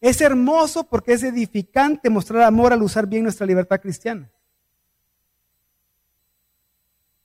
Es 0.00 0.20
hermoso 0.20 0.84
porque 0.84 1.14
es 1.14 1.22
edificante 1.22 2.10
mostrar 2.10 2.42
amor 2.42 2.72
al 2.72 2.82
usar 2.82 3.06
bien 3.06 3.24
nuestra 3.24 3.46
libertad 3.46 3.80
cristiana. 3.80 4.30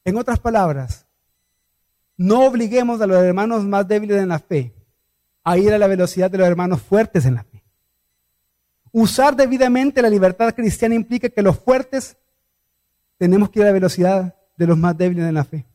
En 0.03 0.17
otras 0.17 0.39
palabras, 0.39 1.05
no 2.21 2.45
obliguemos 2.45 3.01
a 3.01 3.07
los 3.07 3.17
hermanos 3.17 3.63
más 3.63 3.87
débiles 3.87 4.21
en 4.21 4.29
la 4.29 4.37
fe 4.37 4.71
a 5.43 5.57
ir 5.57 5.73
a 5.73 5.79
la 5.79 5.87
velocidad 5.87 6.29
de 6.29 6.37
los 6.37 6.47
hermanos 6.47 6.79
fuertes 6.79 7.25
en 7.25 7.33
la 7.33 7.43
fe. 7.43 7.63
Usar 8.91 9.35
debidamente 9.35 10.03
la 10.03 10.09
libertad 10.09 10.53
cristiana 10.53 10.93
implica 10.93 11.29
que 11.29 11.41
los 11.41 11.57
fuertes 11.57 12.15
tenemos 13.17 13.49
que 13.49 13.59
ir 13.59 13.63
a 13.63 13.69
la 13.69 13.73
velocidad 13.73 14.35
de 14.55 14.67
los 14.67 14.77
más 14.77 14.95
débiles 14.95 15.25
en 15.25 15.33
la 15.33 15.43
fe. 15.43 15.65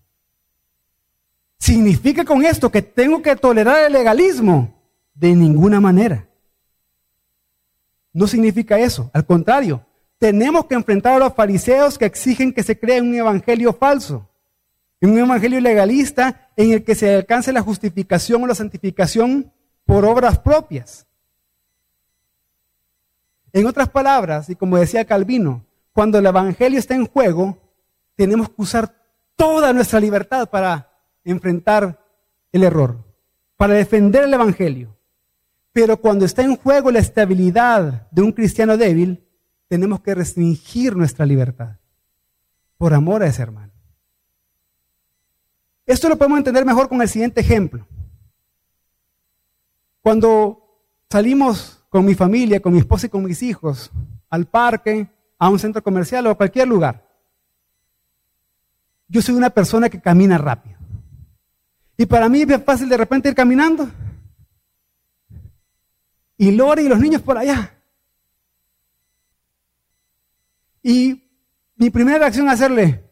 ¿Significa 1.59 2.25
con 2.25 2.45
esto 2.45 2.71
que 2.71 2.83
tengo 2.83 3.21
que 3.21 3.35
tolerar 3.35 3.85
el 3.85 3.93
legalismo? 3.93 4.73
De 5.15 5.35
ninguna 5.35 5.81
manera. 5.81 6.29
No 8.13 8.29
significa 8.29 8.79
eso, 8.79 9.11
al 9.13 9.27
contrario, 9.27 9.85
tenemos 10.17 10.67
que 10.67 10.77
enfrentar 10.77 11.15
a 11.15 11.25
los 11.25 11.35
fariseos 11.35 11.99
que 11.99 12.05
exigen 12.05 12.53
que 12.53 12.63
se 12.63 12.79
crea 12.79 13.03
un 13.03 13.15
evangelio 13.17 13.73
falso, 13.73 14.29
un 15.03 15.19
evangelio 15.19 15.61
legalista 15.61 16.51
en 16.57 16.73
el 16.73 16.85
que 16.85 16.95
se 16.95 17.15
alcance 17.15 17.53
la 17.53 17.63
justificación 17.63 18.43
o 18.43 18.47
la 18.47 18.55
santificación 18.55 19.53
por 19.85 20.05
obras 20.05 20.39
propias. 20.39 21.07
En 23.53 23.67
otras 23.67 23.89
palabras, 23.89 24.51
y 24.51 24.57
como 24.57 24.77
decía 24.77 25.05
Calvino, 25.05 25.65
cuando 25.93 26.19
el 26.19 26.27
evangelio 26.27 26.79
está 26.79 26.95
en 26.95 27.07
juego, 27.07 27.59
tenemos 28.15 28.49
que 28.49 28.63
usar 28.63 28.95
toda 29.37 29.73
nuestra 29.73 30.01
libertad 30.01 30.49
para 30.49 30.91
enfrentar 31.25 32.03
el 32.53 32.65
error, 32.65 33.05
para 33.57 33.75
defender 33.75 34.25
el 34.25 34.35
evangelio. 34.35 34.97
Pero 35.73 35.99
cuando 35.99 36.25
está 36.25 36.43
en 36.43 36.57
juego 36.57 36.91
la 36.91 36.99
estabilidad 36.99 38.09
de 38.11 38.23
un 38.23 38.33
cristiano 38.33 38.77
débil, 38.77 39.27
tenemos 39.69 40.01
que 40.01 40.15
restringir 40.15 40.97
nuestra 40.97 41.27
libertad 41.27 41.77
por 42.79 42.95
amor 42.95 43.23
a 43.23 43.27
ese 43.27 43.43
hermano. 43.43 43.66
Esto 45.87 46.09
lo 46.09 46.19
podemos 46.19 46.39
entender 46.39 46.65
mejor 46.65 46.89
con 46.89 47.01
el 47.01 47.09
siguiente 47.09 47.41
ejemplo. 47.41 47.87
Cuando 50.03 50.83
salimos 51.09 51.85
con 51.89 52.05
mi 52.05 52.15
familia, 52.15 52.61
con 52.61 52.73
mi 52.73 52.81
esposa 52.81 53.07
y 53.07 53.11
con 53.11 53.25
mis 53.25 53.43
hijos 53.43 53.91
al 54.29 54.47
parque, 54.47 55.09
a 55.39 55.49
un 55.49 55.59
centro 55.59 55.83
comercial 55.83 56.27
o 56.27 56.31
a 56.31 56.35
cualquier 56.35 56.67
lugar, 56.67 57.07
yo 59.09 59.23
soy 59.23 59.35
una 59.35 59.51
persona 59.51 59.89
que 59.89 60.01
camina 60.01 60.37
rápido. 60.37 60.77
Y 61.97 62.07
para 62.07 62.29
mí 62.29 62.43
es 62.43 62.65
fácil 62.65 62.89
de 62.89 62.97
repente 62.97 63.29
ir 63.29 63.35
caminando 63.35 63.89
y 66.37 66.51
Lore 66.53 66.83
y 66.83 66.89
los 66.89 66.99
niños 66.99 67.23
por 67.23 67.39
allá. 67.39 67.73
Y 70.83 71.23
mi 71.77 71.91
primera 71.91 72.19
reacción 72.19 72.47
es 72.47 72.55
hacerle, 72.55 73.06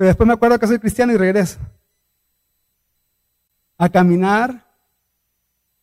pero 0.00 0.08
después 0.08 0.26
me 0.26 0.32
acuerdo 0.32 0.58
que 0.58 0.66
soy 0.66 0.78
cristiano 0.78 1.12
y 1.12 1.18
regreso 1.18 1.58
a 3.76 3.86
caminar 3.90 4.66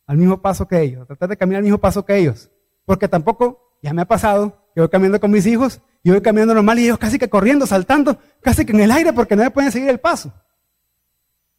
al 0.08 0.16
mismo 0.16 0.42
paso 0.42 0.66
que 0.66 0.82
ellos, 0.82 1.02
a 1.02 1.06
tratar 1.06 1.28
de 1.28 1.36
caminar 1.36 1.58
al 1.58 1.62
mismo 1.62 1.78
paso 1.78 2.04
que 2.04 2.16
ellos. 2.16 2.50
Porque 2.84 3.06
tampoco, 3.06 3.78
ya 3.80 3.92
me 3.92 4.02
ha 4.02 4.06
pasado, 4.06 4.70
que 4.74 4.80
voy 4.80 4.88
caminando 4.88 5.20
con 5.20 5.30
mis 5.30 5.46
hijos 5.46 5.80
y 6.02 6.10
voy 6.10 6.20
caminando 6.20 6.52
normal 6.52 6.80
y 6.80 6.86
ellos 6.86 6.98
casi 6.98 7.16
que 7.16 7.28
corriendo, 7.30 7.64
saltando, 7.64 8.18
casi 8.42 8.66
que 8.66 8.72
en 8.72 8.80
el 8.80 8.90
aire 8.90 9.12
porque 9.12 9.36
no 9.36 9.44
me 9.44 9.52
pueden 9.52 9.70
seguir 9.70 9.88
el 9.88 10.00
paso. 10.00 10.32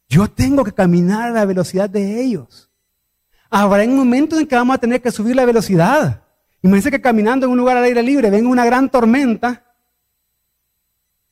Yo 0.06 0.28
tengo 0.28 0.62
que 0.62 0.72
caminar 0.72 1.30
a 1.30 1.32
la 1.32 1.46
velocidad 1.46 1.88
de 1.88 2.20
ellos. 2.20 2.70
Habrá 3.48 3.84
un 3.84 3.96
momento 3.96 4.38
en 4.38 4.46
que 4.46 4.56
vamos 4.56 4.74
a 4.74 4.78
tener 4.78 5.00
que 5.00 5.10
subir 5.10 5.34
la 5.34 5.46
velocidad. 5.46 6.24
Imagínense 6.60 6.90
que 6.90 7.00
caminando 7.00 7.46
en 7.46 7.52
un 7.52 7.58
lugar 7.58 7.78
al 7.78 7.84
aire 7.84 8.02
libre 8.02 8.28
venga 8.28 8.50
una 8.50 8.66
gran 8.66 8.90
tormenta. 8.90 9.64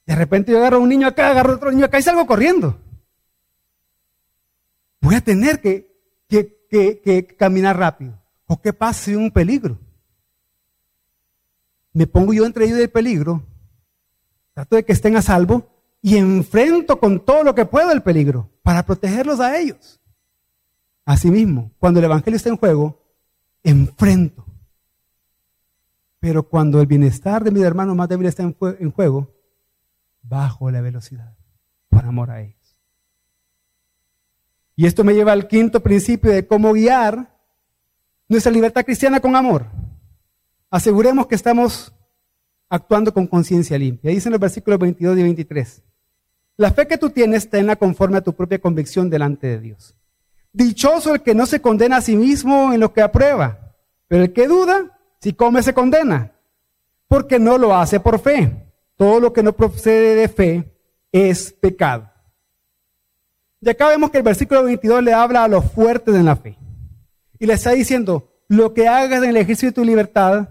De 0.08 0.14
repente 0.14 0.52
yo 0.52 0.58
agarro 0.58 0.78
a 0.78 0.80
un 0.80 0.88
niño 0.88 1.06
acá, 1.06 1.30
agarro 1.30 1.52
a 1.52 1.56
otro 1.56 1.70
niño 1.70 1.84
acá 1.84 1.98
y 1.98 2.02
salgo 2.02 2.26
corriendo. 2.26 2.80
Voy 5.02 5.14
a 5.14 5.20
tener 5.20 5.60
que, 5.60 7.36
caminar 7.36 7.76
rápido. 7.76 8.18
¿O 8.46 8.58
qué 8.58 8.72
pasa 8.72 9.04
si 9.04 9.14
un 9.14 9.30
peligro? 9.30 9.78
Me 11.92 12.06
pongo 12.06 12.32
yo 12.32 12.46
entre 12.46 12.64
ellos 12.64 12.78
del 12.78 12.88
peligro, 12.88 13.42
trato 14.54 14.76
de 14.76 14.84
que 14.86 14.94
estén 14.94 15.14
a 15.14 15.20
salvo 15.20 15.68
y 16.00 16.16
enfrento 16.16 16.98
con 16.98 17.22
todo 17.22 17.44
lo 17.44 17.54
que 17.54 17.66
puedo 17.66 17.92
el 17.92 18.02
peligro 18.02 18.48
para 18.62 18.86
protegerlos 18.86 19.40
a 19.40 19.58
ellos. 19.58 20.00
Asimismo, 21.04 21.70
cuando 21.78 22.00
el 22.00 22.06
Evangelio 22.06 22.38
está 22.38 22.48
en 22.48 22.56
juego, 22.56 23.04
enfrento. 23.62 24.46
Pero 26.18 26.44
cuando 26.44 26.80
el 26.80 26.86
bienestar 26.86 27.44
de 27.44 27.50
mi 27.50 27.60
hermano 27.60 27.94
más 27.94 28.08
débil 28.08 28.28
está 28.28 28.42
en 28.42 28.90
juego, 28.90 29.37
bajo 30.22 30.70
la 30.70 30.80
velocidad 30.80 31.36
por 31.88 32.04
amor 32.04 32.30
a 32.30 32.42
ellos. 32.42 32.58
Y 34.76 34.86
esto 34.86 35.02
me 35.02 35.14
lleva 35.14 35.32
al 35.32 35.48
quinto 35.48 35.82
principio 35.82 36.30
de 36.30 36.46
cómo 36.46 36.72
guiar 36.72 37.36
nuestra 38.28 38.52
libertad 38.52 38.84
cristiana 38.84 39.20
con 39.20 39.34
amor. 39.34 39.66
Aseguremos 40.70 41.26
que 41.26 41.34
estamos 41.34 41.92
actuando 42.68 43.12
con 43.12 43.26
conciencia 43.26 43.78
limpia. 43.78 44.10
Dicen 44.10 44.32
los 44.32 44.40
versículos 44.40 44.78
22 44.78 45.18
y 45.18 45.22
23. 45.22 45.82
La 46.58 46.72
fe 46.72 46.86
que 46.86 46.98
tú 46.98 47.10
tienes, 47.10 47.48
tenla 47.48 47.76
conforme 47.76 48.18
a 48.18 48.20
tu 48.20 48.34
propia 48.34 48.60
convicción 48.60 49.08
delante 49.08 49.46
de 49.46 49.60
Dios. 49.60 49.96
Dichoso 50.52 51.14
el 51.14 51.22
que 51.22 51.34
no 51.34 51.46
se 51.46 51.60
condena 51.60 51.98
a 51.98 52.00
sí 52.00 52.16
mismo 52.16 52.72
en 52.72 52.80
lo 52.80 52.92
que 52.92 53.00
aprueba, 53.00 53.74
pero 54.08 54.24
el 54.24 54.32
que 54.32 54.48
duda, 54.48 54.98
si 55.20 55.32
come 55.34 55.62
se 55.62 55.74
condena, 55.74 56.32
porque 57.06 57.38
no 57.38 57.58
lo 57.58 57.74
hace 57.74 58.00
por 58.00 58.18
fe. 58.18 58.67
Todo 58.98 59.20
lo 59.20 59.32
que 59.32 59.42
no 59.42 59.54
procede 59.54 60.16
de 60.16 60.28
fe 60.28 60.78
es 61.12 61.52
pecado. 61.52 62.10
Y 63.60 63.70
acá 63.70 63.88
vemos 63.88 64.10
que 64.10 64.18
el 64.18 64.24
versículo 64.24 64.64
22 64.64 65.02
le 65.02 65.14
habla 65.14 65.44
a 65.44 65.48
los 65.48 65.64
fuertes 65.72 66.14
en 66.16 66.24
la 66.24 66.36
fe. 66.36 66.58
Y 67.38 67.46
le 67.46 67.54
está 67.54 67.70
diciendo, 67.70 68.42
lo 68.48 68.74
que 68.74 68.88
hagas 68.88 69.22
en 69.22 69.30
el 69.30 69.36
ejercicio 69.36 69.68
de 69.68 69.74
tu 69.74 69.84
libertad, 69.84 70.48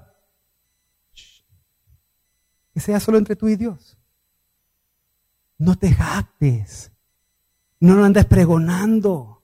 que 2.73 2.79
sea 2.79 3.01
solo 3.01 3.17
entre 3.17 3.35
tú 3.35 3.49
y 3.49 3.57
Dios. 3.57 3.97
No 5.57 5.75
te 5.75 5.91
jactes. 5.91 6.91
No 7.81 7.95
lo 7.95 8.05
andes 8.05 8.25
pregonando. 8.25 9.43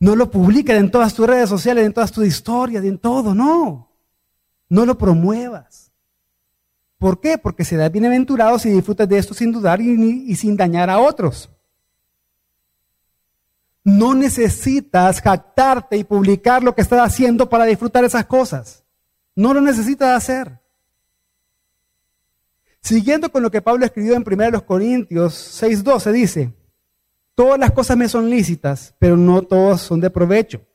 No 0.00 0.16
lo 0.16 0.28
publiques 0.28 0.76
en 0.76 0.90
todas 0.90 1.14
tus 1.14 1.26
redes 1.26 1.48
sociales, 1.48 1.86
en 1.86 1.92
todas 1.92 2.10
tus 2.10 2.26
historias, 2.26 2.82
en 2.84 2.98
todo. 2.98 3.32
No. 3.32 3.92
No 4.68 4.84
lo 4.84 4.98
promuevas. 4.98 5.79
¿Por 7.00 7.18
qué? 7.18 7.38
Porque 7.38 7.64
serás 7.64 7.90
bienaventurado 7.90 8.58
si 8.58 8.68
disfrutas 8.68 9.08
de 9.08 9.16
esto 9.16 9.32
sin 9.32 9.50
dudar 9.50 9.80
y, 9.80 10.36
sin 10.36 10.54
dañar 10.54 10.90
a 10.90 10.98
otros. 10.98 11.48
No 13.82 14.14
necesitas 14.14 15.22
jactarte 15.22 15.96
y 15.96 16.04
publicar 16.04 16.62
lo 16.62 16.74
que 16.74 16.82
estás 16.82 17.00
haciendo 17.00 17.48
para 17.48 17.64
disfrutar 17.64 18.04
esas 18.04 18.26
cosas. 18.26 18.84
No 19.34 19.54
lo 19.54 19.62
necesitas 19.62 20.14
hacer. 20.14 20.60
Siguiendo 22.82 23.32
con 23.32 23.42
lo 23.42 23.50
que 23.50 23.62
Pablo 23.62 23.86
escribió 23.86 24.14
en 24.14 24.22
1 24.22 24.66
Corintios 24.66 25.62
6:12, 25.62 26.12
dice, 26.12 26.52
todas 27.34 27.58
las 27.58 27.70
cosas 27.70 27.96
me 27.96 28.10
son 28.10 28.28
lícitas, 28.28 28.94
pero 28.98 29.16
no 29.16 29.40
todas 29.40 29.80
son 29.80 30.00
de 30.02 30.10
provecho. 30.10 30.66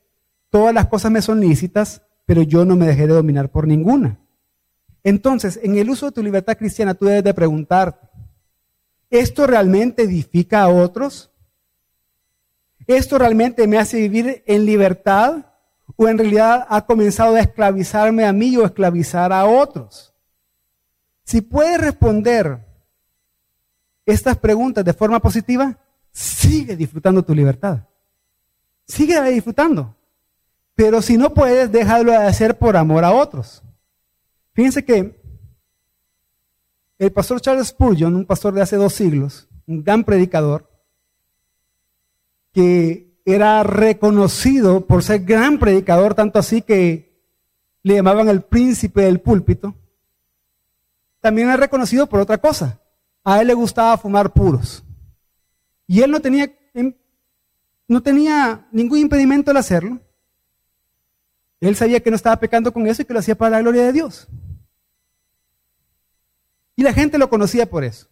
Todas 0.50 0.74
las 0.74 0.88
cosas 0.88 1.12
me 1.12 1.22
son 1.22 1.38
lícitas, 1.38 2.02
pero 2.24 2.42
yo 2.42 2.64
no 2.64 2.74
me 2.74 2.88
dejé 2.88 3.06
de 3.06 3.14
dominar 3.14 3.48
por 3.48 3.68
ninguna. 3.68 4.18
Entonces, 5.06 5.60
en 5.62 5.78
el 5.78 5.88
uso 5.88 6.06
de 6.06 6.12
tu 6.12 6.20
libertad 6.20 6.56
cristiana, 6.56 6.92
tú 6.92 7.04
debes 7.04 7.22
de 7.22 7.32
preguntarte, 7.32 8.08
¿esto 9.08 9.46
realmente 9.46 10.02
edifica 10.02 10.62
a 10.62 10.68
otros? 10.68 11.30
¿Esto 12.88 13.16
realmente 13.16 13.68
me 13.68 13.78
hace 13.78 13.98
vivir 13.98 14.42
en 14.46 14.66
libertad? 14.66 15.46
¿O 15.94 16.08
en 16.08 16.18
realidad 16.18 16.66
ha 16.68 16.84
comenzado 16.86 17.36
a 17.36 17.40
esclavizarme 17.40 18.24
a 18.24 18.32
mí 18.32 18.56
o 18.56 18.64
esclavizar 18.64 19.32
a 19.32 19.44
otros? 19.44 20.12
Si 21.22 21.40
puedes 21.40 21.80
responder 21.80 22.66
estas 24.06 24.36
preguntas 24.36 24.84
de 24.84 24.92
forma 24.92 25.20
positiva, 25.20 25.78
sigue 26.10 26.74
disfrutando 26.74 27.22
tu 27.22 27.32
libertad. 27.32 27.78
Sigue 28.88 29.22
disfrutando. 29.30 29.94
Pero 30.74 31.00
si 31.00 31.16
no 31.16 31.32
puedes, 31.32 31.70
déjalo 31.70 32.10
de 32.10 32.18
hacer 32.18 32.58
por 32.58 32.76
amor 32.76 33.04
a 33.04 33.12
otros. 33.12 33.62
Fíjense 34.56 34.86
que 34.86 35.20
el 36.98 37.12
pastor 37.12 37.42
Charles 37.42 37.68
Spurgeon, 37.68 38.16
un 38.16 38.24
pastor 38.24 38.54
de 38.54 38.62
hace 38.62 38.76
dos 38.76 38.94
siglos, 38.94 39.46
un 39.66 39.84
gran 39.84 40.02
predicador, 40.02 40.66
que 42.54 43.20
era 43.26 43.62
reconocido 43.64 44.86
por 44.86 45.02
ser 45.02 45.26
gran 45.26 45.58
predicador, 45.58 46.14
tanto 46.14 46.38
así 46.38 46.62
que 46.62 47.20
le 47.82 47.96
llamaban 47.96 48.30
el 48.30 48.40
príncipe 48.40 49.02
del 49.02 49.20
púlpito, 49.20 49.74
también 51.20 51.50
es 51.50 51.60
reconocido 51.60 52.06
por 52.06 52.20
otra 52.20 52.38
cosa. 52.38 52.80
A 53.24 53.42
él 53.42 53.48
le 53.48 53.54
gustaba 53.54 53.98
fumar 53.98 54.32
puros. 54.32 54.82
Y 55.86 56.00
él 56.00 56.10
no 56.10 56.20
tenía, 56.20 56.50
no 57.86 58.02
tenía 58.02 58.66
ningún 58.72 59.00
impedimento 59.00 59.50
al 59.50 59.58
hacerlo. 59.58 60.00
Él 61.60 61.76
sabía 61.76 62.00
que 62.00 62.08
no 62.08 62.16
estaba 62.16 62.40
pecando 62.40 62.72
con 62.72 62.86
eso 62.86 63.02
y 63.02 63.04
que 63.04 63.12
lo 63.12 63.18
hacía 63.18 63.34
para 63.34 63.50
la 63.50 63.60
gloria 63.60 63.84
de 63.84 63.92
Dios. 63.92 64.28
Y 66.76 66.82
la 66.82 66.92
gente 66.92 67.18
lo 67.18 67.30
conocía 67.30 67.66
por 67.66 67.82
eso. 67.82 68.06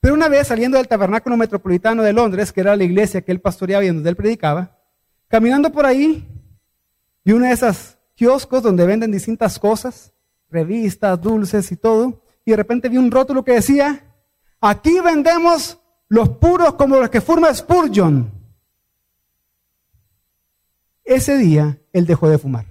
Pero 0.00 0.14
una 0.14 0.28
vez 0.28 0.46
saliendo 0.46 0.76
del 0.76 0.86
tabernáculo 0.86 1.36
metropolitano 1.36 2.02
de 2.02 2.12
Londres, 2.12 2.52
que 2.52 2.60
era 2.60 2.76
la 2.76 2.84
iglesia 2.84 3.22
que 3.22 3.32
él 3.32 3.40
pastoreaba 3.40 3.84
y 3.84 3.88
donde 3.88 4.10
él 4.10 4.16
predicaba, 4.16 4.78
caminando 5.26 5.72
por 5.72 5.86
ahí, 5.86 6.28
vi 7.24 7.32
una 7.32 7.48
de 7.48 7.54
esas 7.54 7.98
kioscos 8.14 8.62
donde 8.62 8.86
venden 8.86 9.10
distintas 9.10 9.58
cosas, 9.58 10.12
revistas, 10.50 11.20
dulces 11.20 11.72
y 11.72 11.76
todo, 11.76 12.22
y 12.44 12.52
de 12.52 12.56
repente 12.56 12.88
vi 12.88 12.96
un 12.96 13.10
rótulo 13.10 13.44
que 13.44 13.52
decía, 13.52 14.04
aquí 14.60 15.00
vendemos 15.00 15.80
los 16.08 16.28
puros 16.30 16.74
como 16.74 16.96
los 16.96 17.10
que 17.10 17.20
forma 17.20 17.52
Spurgeon. 17.52 18.30
Ese 21.04 21.36
día 21.38 21.78
él 21.92 22.06
dejó 22.06 22.28
de 22.28 22.38
fumar. 22.38 22.66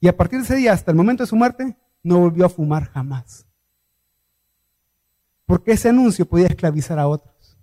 Y 0.00 0.08
a 0.08 0.16
partir 0.16 0.38
de 0.38 0.44
ese 0.44 0.54
día, 0.54 0.72
hasta 0.72 0.92
el 0.92 0.96
momento 0.96 1.24
de 1.24 1.26
su 1.26 1.36
muerte, 1.36 1.76
no 2.08 2.18
volvió 2.20 2.46
a 2.46 2.48
fumar 2.48 2.90
jamás. 2.90 3.46
Porque 5.44 5.72
ese 5.72 5.90
anuncio 5.90 6.26
podía 6.26 6.46
esclavizar 6.46 6.98
a 6.98 7.06
otros. 7.06 7.56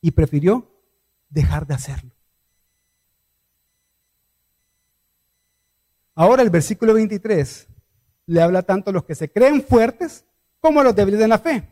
Y 0.00 0.10
prefirió 0.10 0.68
dejar 1.28 1.66
de 1.66 1.74
hacerlo. 1.74 2.10
Ahora 6.14 6.42
el 6.42 6.50
versículo 6.50 6.94
23 6.94 7.68
le 8.26 8.42
habla 8.42 8.62
tanto 8.62 8.90
a 8.90 8.92
los 8.92 9.04
que 9.04 9.14
se 9.14 9.30
creen 9.30 9.62
fuertes 9.62 10.24
como 10.60 10.80
a 10.80 10.84
los 10.84 10.94
débiles 10.94 11.20
de 11.20 11.28
la 11.28 11.38
fe. 11.38 11.68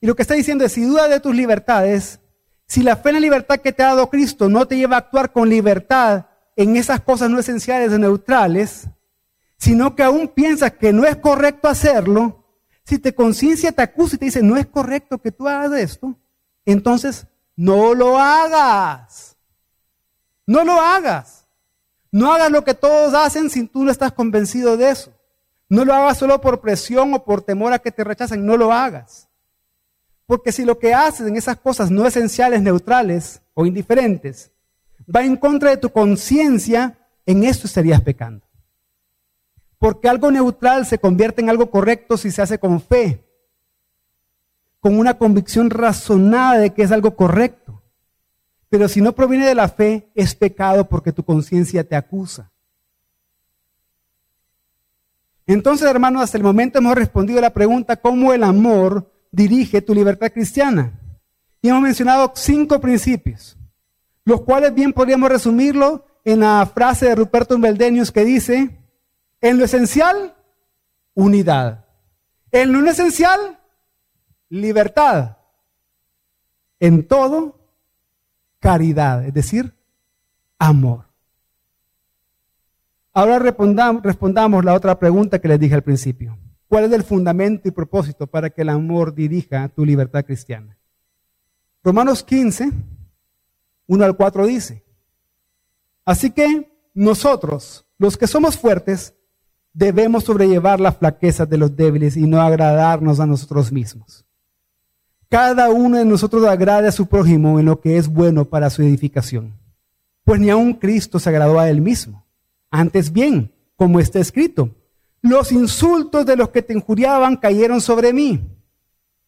Y 0.00 0.06
lo 0.06 0.16
que 0.16 0.22
está 0.22 0.34
diciendo 0.34 0.64
es, 0.64 0.72
si 0.72 0.84
dudas 0.84 1.08
de 1.08 1.20
tus 1.20 1.34
libertades, 1.34 2.20
si 2.66 2.82
la 2.82 2.96
fe 2.96 3.10
en 3.10 3.14
la 3.14 3.20
libertad 3.20 3.60
que 3.60 3.72
te 3.72 3.82
ha 3.82 3.88
dado 3.88 4.10
Cristo 4.10 4.48
no 4.48 4.66
te 4.66 4.76
lleva 4.76 4.96
a 4.96 5.00
actuar 5.00 5.32
con 5.32 5.48
libertad 5.48 6.26
en 6.56 6.76
esas 6.76 7.00
cosas 7.00 7.30
no 7.30 7.38
esenciales 7.38 7.96
neutrales, 7.98 8.88
sino 9.62 9.94
que 9.94 10.02
aún 10.02 10.26
piensas 10.26 10.72
que 10.72 10.92
no 10.92 11.04
es 11.04 11.16
correcto 11.18 11.68
hacerlo, 11.68 12.44
si 12.84 12.98
te 12.98 13.14
conciencia 13.14 13.70
te 13.70 13.80
acusa 13.80 14.16
y 14.16 14.18
te 14.18 14.24
dice, 14.24 14.42
no 14.42 14.56
es 14.56 14.66
correcto 14.66 15.18
que 15.18 15.30
tú 15.30 15.46
hagas 15.46 15.72
esto, 15.78 16.18
entonces 16.66 17.28
no 17.54 17.94
lo 17.94 18.18
hagas. 18.18 19.36
No 20.48 20.64
lo 20.64 20.80
hagas. 20.80 21.46
No 22.10 22.32
hagas 22.32 22.50
lo 22.50 22.64
que 22.64 22.74
todos 22.74 23.14
hacen 23.14 23.50
si 23.50 23.68
tú 23.68 23.84
no 23.84 23.92
estás 23.92 24.10
convencido 24.10 24.76
de 24.76 24.90
eso. 24.90 25.12
No 25.68 25.84
lo 25.84 25.94
hagas 25.94 26.18
solo 26.18 26.40
por 26.40 26.60
presión 26.60 27.14
o 27.14 27.24
por 27.24 27.42
temor 27.42 27.72
a 27.72 27.78
que 27.78 27.92
te 27.92 28.02
rechacen, 28.02 28.44
no 28.44 28.56
lo 28.56 28.72
hagas. 28.72 29.28
Porque 30.26 30.50
si 30.50 30.64
lo 30.64 30.76
que 30.80 30.92
haces 30.92 31.28
en 31.28 31.36
esas 31.36 31.56
cosas 31.56 31.88
no 31.88 32.04
esenciales, 32.04 32.62
neutrales 32.62 33.40
o 33.54 33.64
indiferentes, 33.64 34.50
va 35.08 35.22
en 35.22 35.36
contra 35.36 35.70
de 35.70 35.76
tu 35.76 35.90
conciencia, 35.90 36.98
en 37.26 37.44
esto 37.44 37.68
estarías 37.68 38.00
pecando. 38.00 38.44
Porque 39.82 40.08
algo 40.08 40.30
neutral 40.30 40.86
se 40.86 40.98
convierte 40.98 41.42
en 41.42 41.50
algo 41.50 41.68
correcto 41.68 42.16
si 42.16 42.30
se 42.30 42.40
hace 42.40 42.60
con 42.60 42.80
fe, 42.80 43.26
con 44.78 44.96
una 44.96 45.18
convicción 45.18 45.70
razonada 45.70 46.58
de 46.58 46.72
que 46.72 46.84
es 46.84 46.92
algo 46.92 47.16
correcto. 47.16 47.82
Pero 48.68 48.86
si 48.86 49.00
no 49.00 49.12
proviene 49.12 49.44
de 49.44 49.56
la 49.56 49.66
fe, 49.66 50.08
es 50.14 50.36
pecado 50.36 50.88
porque 50.88 51.10
tu 51.10 51.24
conciencia 51.24 51.82
te 51.82 51.96
acusa. 51.96 52.52
Entonces, 55.48 55.90
hermanos, 55.90 56.22
hasta 56.22 56.36
el 56.36 56.44
momento 56.44 56.78
hemos 56.78 56.94
respondido 56.94 57.40
a 57.40 57.42
la 57.42 57.52
pregunta 57.52 57.96
cómo 57.96 58.32
el 58.32 58.44
amor 58.44 59.12
dirige 59.32 59.82
tu 59.82 59.96
libertad 59.96 60.30
cristiana. 60.30 60.92
Y 61.60 61.70
hemos 61.70 61.82
mencionado 61.82 62.30
cinco 62.36 62.80
principios, 62.80 63.58
los 64.24 64.42
cuales 64.42 64.72
bien 64.72 64.92
podríamos 64.92 65.28
resumirlo 65.28 66.06
en 66.24 66.38
la 66.38 66.70
frase 66.72 67.06
de 67.06 67.16
Ruperto 67.16 67.58
Beldenius 67.58 68.12
que 68.12 68.24
dice, 68.24 68.78
en 69.42 69.58
lo 69.58 69.64
esencial, 69.64 70.34
unidad. 71.14 71.84
En 72.52 72.72
lo 72.72 72.88
esencial, 72.88 73.58
libertad. 74.48 75.36
En 76.80 77.06
todo, 77.06 77.58
caridad, 78.60 79.26
es 79.26 79.34
decir, 79.34 79.74
amor. 80.58 81.06
Ahora 83.12 83.38
respondamos, 83.38 84.02
respondamos 84.02 84.64
la 84.64 84.74
otra 84.74 84.98
pregunta 84.98 85.40
que 85.40 85.48
les 85.48 85.60
dije 85.60 85.74
al 85.74 85.82
principio. 85.82 86.38
¿Cuál 86.68 86.84
es 86.84 86.92
el 86.92 87.02
fundamento 87.02 87.68
y 87.68 87.72
propósito 87.72 88.26
para 88.26 88.48
que 88.48 88.62
el 88.62 88.70
amor 88.70 89.14
dirija 89.14 89.68
tu 89.68 89.84
libertad 89.84 90.24
cristiana? 90.24 90.78
Romanos 91.82 92.22
15, 92.22 92.70
1 93.88 94.04
al 94.04 94.16
4 94.16 94.46
dice, 94.46 94.84
así 96.04 96.30
que 96.30 96.70
nosotros, 96.94 97.84
los 97.98 98.16
que 98.16 98.26
somos 98.26 98.56
fuertes, 98.56 99.14
debemos 99.72 100.24
sobrellevar 100.24 100.80
la 100.80 100.92
flaqueza 100.92 101.46
de 101.46 101.58
los 101.58 101.74
débiles 101.76 102.16
y 102.16 102.26
no 102.26 102.40
agradarnos 102.40 103.20
a 103.20 103.26
nosotros 103.26 103.72
mismos. 103.72 104.24
Cada 105.28 105.70
uno 105.70 105.96
de 105.96 106.04
nosotros 106.04 106.44
agrade 106.44 106.88
a 106.88 106.92
su 106.92 107.06
prójimo 107.06 107.58
en 107.58 107.66
lo 107.66 107.80
que 107.80 107.96
es 107.96 108.08
bueno 108.08 108.44
para 108.44 108.68
su 108.68 108.82
edificación. 108.82 109.54
Pues 110.24 110.40
ni 110.40 110.50
aun 110.50 110.74
Cristo 110.74 111.18
se 111.18 111.30
agradó 111.30 111.58
a 111.58 111.70
él 111.70 111.80
mismo. 111.80 112.26
Antes 112.70 113.12
bien, 113.12 113.52
como 113.76 113.98
está 113.98 114.18
escrito, 114.18 114.70
los 115.22 115.52
insultos 115.52 116.26
de 116.26 116.36
los 116.36 116.50
que 116.50 116.62
te 116.62 116.74
injuriaban 116.74 117.36
cayeron 117.36 117.80
sobre 117.80 118.12
mí, 118.12 118.40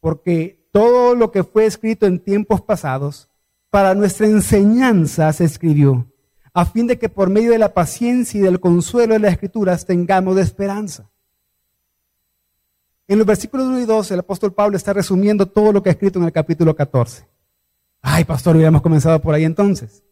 porque 0.00 0.68
todo 0.72 1.14
lo 1.14 1.30
que 1.30 1.44
fue 1.44 1.66
escrito 1.66 2.06
en 2.06 2.18
tiempos 2.18 2.60
pasados, 2.60 3.30
para 3.70 3.94
nuestra 3.94 4.26
enseñanza 4.26 5.32
se 5.32 5.44
escribió 5.44 6.06
a 6.54 6.64
fin 6.64 6.86
de 6.86 6.98
que 6.98 7.08
por 7.08 7.28
medio 7.28 7.50
de 7.50 7.58
la 7.58 7.74
paciencia 7.74 8.38
y 8.38 8.42
del 8.42 8.60
consuelo 8.60 9.14
de 9.14 9.18
las 9.18 9.32
escrituras 9.32 9.84
tengamos 9.84 10.38
esperanza. 10.38 11.10
En 13.08 13.18
los 13.18 13.26
versículos 13.26 13.66
1 13.66 13.80
y 13.80 13.84
2, 13.84 14.12
el 14.12 14.20
apóstol 14.20 14.54
Pablo 14.54 14.76
está 14.76 14.92
resumiendo 14.92 15.46
todo 15.46 15.72
lo 15.72 15.82
que 15.82 15.90
ha 15.90 15.92
escrito 15.92 16.20
en 16.20 16.24
el 16.24 16.32
capítulo 16.32 16.74
14. 16.74 17.26
Ay, 18.00 18.24
pastor, 18.24 18.54
hubiéramos 18.54 18.82
comenzado 18.82 19.20
por 19.20 19.34
ahí 19.34 19.44
entonces. 19.44 20.04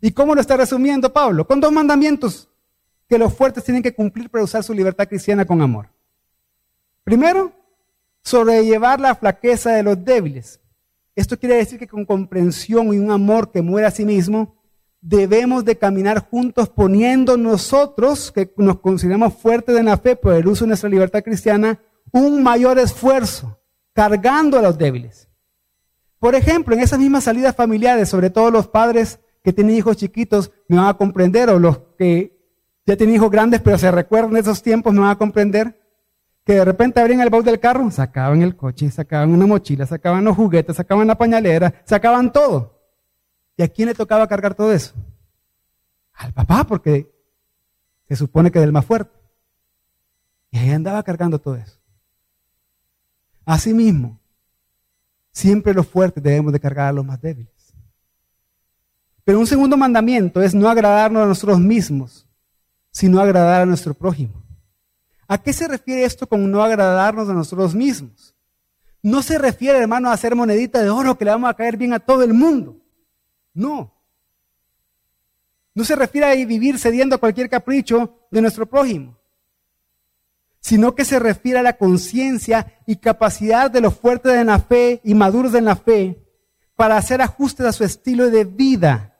¿Y 0.00 0.12
cómo 0.12 0.34
lo 0.34 0.40
está 0.42 0.58
resumiendo 0.58 1.12
Pablo? 1.12 1.46
Con 1.46 1.58
dos 1.58 1.72
mandamientos 1.72 2.50
que 3.08 3.18
los 3.18 3.32
fuertes 3.32 3.64
tienen 3.64 3.82
que 3.82 3.94
cumplir 3.94 4.28
para 4.28 4.44
usar 4.44 4.62
su 4.62 4.74
libertad 4.74 5.08
cristiana 5.08 5.46
con 5.46 5.62
amor. 5.62 5.88
Primero, 7.02 7.52
sobrellevar 8.22 9.00
la 9.00 9.14
flaqueza 9.14 9.72
de 9.72 9.82
los 9.82 10.04
débiles. 10.04 10.60
Esto 11.16 11.38
quiere 11.38 11.56
decir 11.56 11.78
que 11.78 11.88
con 11.88 12.04
comprensión 12.04 12.92
y 12.92 12.98
un 12.98 13.10
amor 13.10 13.50
que 13.50 13.62
muere 13.62 13.86
a 13.86 13.90
sí 13.90 14.04
mismo, 14.04 14.56
debemos 15.04 15.66
de 15.66 15.76
caminar 15.76 16.26
juntos 16.30 16.70
poniendo 16.70 17.36
nosotros, 17.36 18.32
que 18.32 18.50
nos 18.56 18.80
consideramos 18.80 19.34
fuertes 19.34 19.76
en 19.76 19.84
la 19.84 19.98
fe 19.98 20.16
por 20.16 20.32
el 20.32 20.48
uso 20.48 20.64
de 20.64 20.68
nuestra 20.68 20.88
libertad 20.88 21.22
cristiana, 21.22 21.78
un 22.10 22.42
mayor 22.42 22.78
esfuerzo, 22.78 23.60
cargando 23.92 24.58
a 24.58 24.62
los 24.62 24.78
débiles. 24.78 25.28
Por 26.18 26.34
ejemplo, 26.34 26.74
en 26.74 26.80
esas 26.80 26.98
mismas 26.98 27.24
salidas 27.24 27.54
familiares, 27.54 28.08
sobre 28.08 28.30
todo 28.30 28.50
los 28.50 28.66
padres 28.66 29.20
que 29.42 29.52
tienen 29.52 29.76
hijos 29.76 29.98
chiquitos 29.98 30.50
me 30.68 30.78
van 30.78 30.86
a 30.86 30.94
comprender, 30.94 31.50
o 31.50 31.58
los 31.58 31.80
que 31.98 32.34
ya 32.86 32.96
tienen 32.96 33.16
hijos 33.16 33.30
grandes 33.30 33.60
pero 33.60 33.76
se 33.76 33.90
recuerdan 33.90 34.36
esos 34.36 34.62
tiempos 34.62 34.94
me 34.94 35.00
van 35.00 35.10
a 35.10 35.18
comprender, 35.18 35.78
que 36.46 36.54
de 36.54 36.64
repente 36.64 37.00
abrían 37.00 37.20
el 37.20 37.28
baúl 37.28 37.44
del 37.44 37.60
carro, 37.60 37.90
sacaban 37.90 38.40
el 38.40 38.56
coche, 38.56 38.90
sacaban 38.90 39.32
una 39.32 39.46
mochila, 39.46 39.84
sacaban 39.84 40.24
los 40.24 40.34
juguetes, 40.34 40.76
sacaban 40.76 41.06
la 41.06 41.18
pañalera, 41.18 41.74
sacaban 41.84 42.32
todo. 42.32 42.73
¿Y 43.56 43.62
a 43.62 43.68
quién 43.68 43.88
le 43.88 43.94
tocaba 43.94 44.26
cargar 44.26 44.54
todo 44.54 44.72
eso? 44.72 44.94
Al 46.12 46.32
papá, 46.32 46.64
porque 46.64 47.10
se 48.08 48.16
supone 48.16 48.50
que 48.50 48.58
es 48.58 48.64
el 48.64 48.72
más 48.72 48.84
fuerte. 48.84 49.16
Y 50.50 50.58
ahí 50.58 50.70
andaba 50.70 51.02
cargando 51.02 51.38
todo 51.38 51.56
eso. 51.56 51.78
Asimismo, 53.44 54.18
siempre 55.32 55.74
los 55.74 55.86
fuertes 55.86 56.22
debemos 56.22 56.52
de 56.52 56.60
cargar 56.60 56.88
a 56.88 56.92
los 56.92 57.04
más 57.04 57.20
débiles. 57.20 57.52
Pero 59.24 59.40
un 59.40 59.46
segundo 59.46 59.76
mandamiento 59.76 60.42
es 60.42 60.54
no 60.54 60.68
agradarnos 60.68 61.22
a 61.22 61.26
nosotros 61.26 61.58
mismos, 61.58 62.26
sino 62.90 63.20
agradar 63.20 63.62
a 63.62 63.66
nuestro 63.66 63.94
prójimo. 63.94 64.42
¿A 65.26 65.38
qué 65.38 65.52
se 65.52 65.66
refiere 65.66 66.04
esto 66.04 66.26
con 66.26 66.50
no 66.50 66.62
agradarnos 66.62 67.28
a 67.28 67.34
nosotros 67.34 67.74
mismos? 67.74 68.34
No 69.02 69.22
se 69.22 69.38
refiere, 69.38 69.78
hermano, 69.78 70.08
a 70.08 70.12
hacer 70.12 70.34
monedita 70.34 70.82
de 70.82 70.90
oro 70.90 71.16
que 71.16 71.24
le 71.24 71.30
vamos 71.30 71.50
a 71.50 71.54
caer 71.54 71.76
bien 71.76 71.94
a 71.94 72.00
todo 72.00 72.22
el 72.22 72.34
mundo. 72.34 72.83
No. 73.54 73.94
No 75.74 75.84
se 75.84 75.96
refiere 75.96 76.26
a 76.26 76.46
vivir 76.46 76.78
cediendo 76.78 77.16
a 77.16 77.18
cualquier 77.18 77.48
capricho 77.48 78.26
de 78.30 78.40
nuestro 78.40 78.66
prójimo, 78.66 79.18
sino 80.60 80.94
que 80.94 81.04
se 81.04 81.18
refiere 81.18 81.58
a 81.58 81.62
la 81.62 81.76
conciencia 81.76 82.78
y 82.86 82.96
capacidad 82.96 83.70
de 83.70 83.80
los 83.80 83.94
fuertes 83.94 84.34
en 84.34 84.48
la 84.48 84.60
fe 84.60 85.00
y 85.02 85.14
maduros 85.14 85.54
en 85.54 85.64
la 85.64 85.76
fe 85.76 86.20
para 86.76 86.96
hacer 86.96 87.22
ajustes 87.22 87.66
a 87.66 87.72
su 87.72 87.84
estilo 87.84 88.30
de 88.30 88.44
vida 88.44 89.18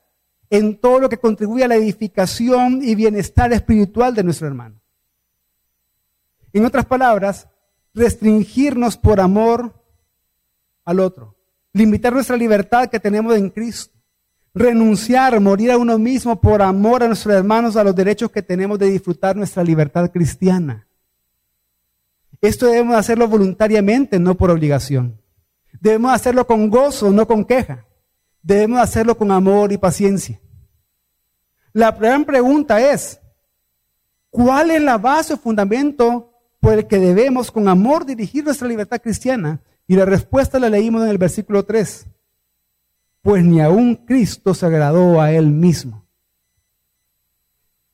en 0.51 0.78
todo 0.78 1.01
lo 1.01 1.09
que 1.09 1.18
contribuye 1.18 1.64
a 1.64 1.68
la 1.68 1.76
edificación 1.76 2.80
y 2.82 2.95
bienestar 2.95 3.53
espiritual 3.53 4.14
de 4.14 4.22
nuestro 4.22 4.47
hermano. 4.47 4.80
En 6.53 6.64
otras 6.64 6.87
palabras, 6.87 7.49
restringirnos 7.95 8.97
por 8.97 9.20
amor 9.20 9.82
al 10.85 11.01
otro, 11.01 11.37
limitar 11.72 12.12
nuestra 12.12 12.37
libertad 12.37 12.89
que 12.89 13.01
tenemos 13.01 13.37
en 13.37 13.51
Cristo 13.51 13.94
renunciar, 14.55 15.39
morir 15.41 15.73
a 15.73 15.79
uno 15.79 15.99
mismo 15.99 16.41
por 16.41 16.63
amor 16.63 17.03
a 17.03 17.09
nuestros 17.09 17.35
hermanos, 17.35 17.77
a 17.77 17.85
los 17.85 17.95
derechos 17.95 18.31
que 18.31 18.43
tenemos 18.43 18.79
de 18.79 18.91
disfrutar 18.91 19.35
nuestra 19.35 19.65
libertad 19.65 20.11
cristiana. 20.13 20.87
Esto 22.41 22.67
debemos 22.67 22.95
hacerlo 22.97 23.27
voluntariamente, 23.27 24.19
no 24.21 24.37
por 24.37 24.51
obligación. 24.51 25.21
Debemos 25.81 26.13
hacerlo 26.13 26.47
con 26.47 26.71
gozo, 26.71 27.11
no 27.11 27.27
con 27.27 27.45
queja. 27.45 27.87
Debemos 28.43 28.79
hacerlo 28.81 29.17
con 29.17 29.33
amor 29.33 29.73
y 29.73 29.79
paciencia. 29.79 30.41
La 31.73 31.91
gran 31.91 32.25
pregunta 32.25 32.81
es, 32.93 33.21
¿cuál 34.31 34.71
es 34.71 34.81
la 34.81 34.99
base 34.99 35.35
o 35.35 35.37
fundamento 35.37 36.33
por 36.61 36.75
el 36.75 36.87
que 36.87 36.99
debemos 36.99 37.51
con 37.51 37.67
amor 37.67 38.07
dirigir 38.07 38.45
nuestra 38.45 38.69
libertad 38.69 39.01
cristiana? 39.01 39.61
Y 39.89 39.97
la 39.97 40.05
respuesta 40.05 40.61
la 40.61 40.71
leímos 40.71 41.03
en 41.03 41.09
el 41.09 41.19
versículo 41.19 41.65
3 41.65 42.07
pues 43.25 43.43
ni 43.43 43.59
aún 43.62 43.97
Cristo 43.97 44.53
se 44.53 44.66
agradó 44.66 45.18
a 45.18 45.33
él 45.33 45.47
mismo. 45.47 46.07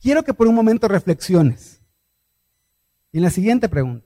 Quiero 0.01 0.25
que 0.25 0.33
por 0.33 0.45
un 0.45 0.53
momento 0.53 0.89
reflexiones. 0.89 1.81
en 3.13 3.21
la 3.21 3.29
siguiente 3.29 3.69
pregunta. 3.69 4.05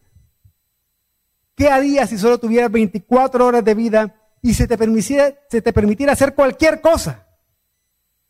¿Qué 1.56 1.68
harías 1.68 2.12
si 2.12 2.20
solo 2.20 2.38
tuvieras 2.38 2.72
24 2.72 3.44
horas 3.44 3.66
de 3.66 3.74
vida 3.74 4.16
y 4.44 4.54
se 4.54 4.68
te 4.68 4.78
permitiera, 4.78 5.34
se 5.50 5.64
te 5.64 5.74
permitiera 5.74 6.14
hacer 6.14 6.36
cualquier 6.36 6.80
cosa? 6.80 7.28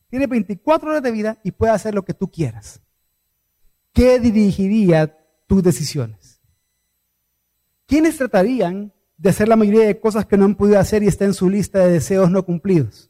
Tienes 0.09 0.29
24 0.29 0.89
horas 0.89 1.03
de 1.03 1.11
vida 1.11 1.37
y 1.43 1.51
puedes 1.51 1.75
hacer 1.75 1.93
lo 1.93 2.05
que 2.05 2.13
tú 2.13 2.31
quieras. 2.31 2.79
¿Qué 3.91 4.21
dirigiría 4.21 5.17
tus 5.47 5.61
decisiones? 5.61 6.39
¿Quiénes 7.87 8.17
tratarían 8.17 8.93
de 9.17 9.29
hacer 9.29 9.47
la 9.47 9.55
mayoría 9.55 9.85
de 9.85 9.99
cosas 9.99 10.25
que 10.25 10.37
no 10.37 10.45
han 10.45 10.55
podido 10.55 10.79
hacer 10.79 11.03
y 11.03 11.07
está 11.07 11.25
en 11.25 11.33
su 11.33 11.49
lista 11.49 11.79
de 11.79 11.93
deseos 11.93 12.29
no 12.29 12.43
cumplidos. 12.43 13.09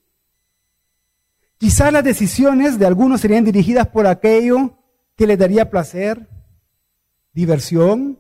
Quizás 1.58 1.91
las 1.91 2.03
decisiones 2.03 2.78
de 2.78 2.86
algunos 2.86 3.22
serían 3.22 3.45
dirigidas 3.45 3.88
por 3.88 4.08
aquello 4.08 4.78
que 5.16 5.26
les 5.26 5.39
daría 5.39 5.70
placer, 5.70 6.28
diversión, 7.34 8.20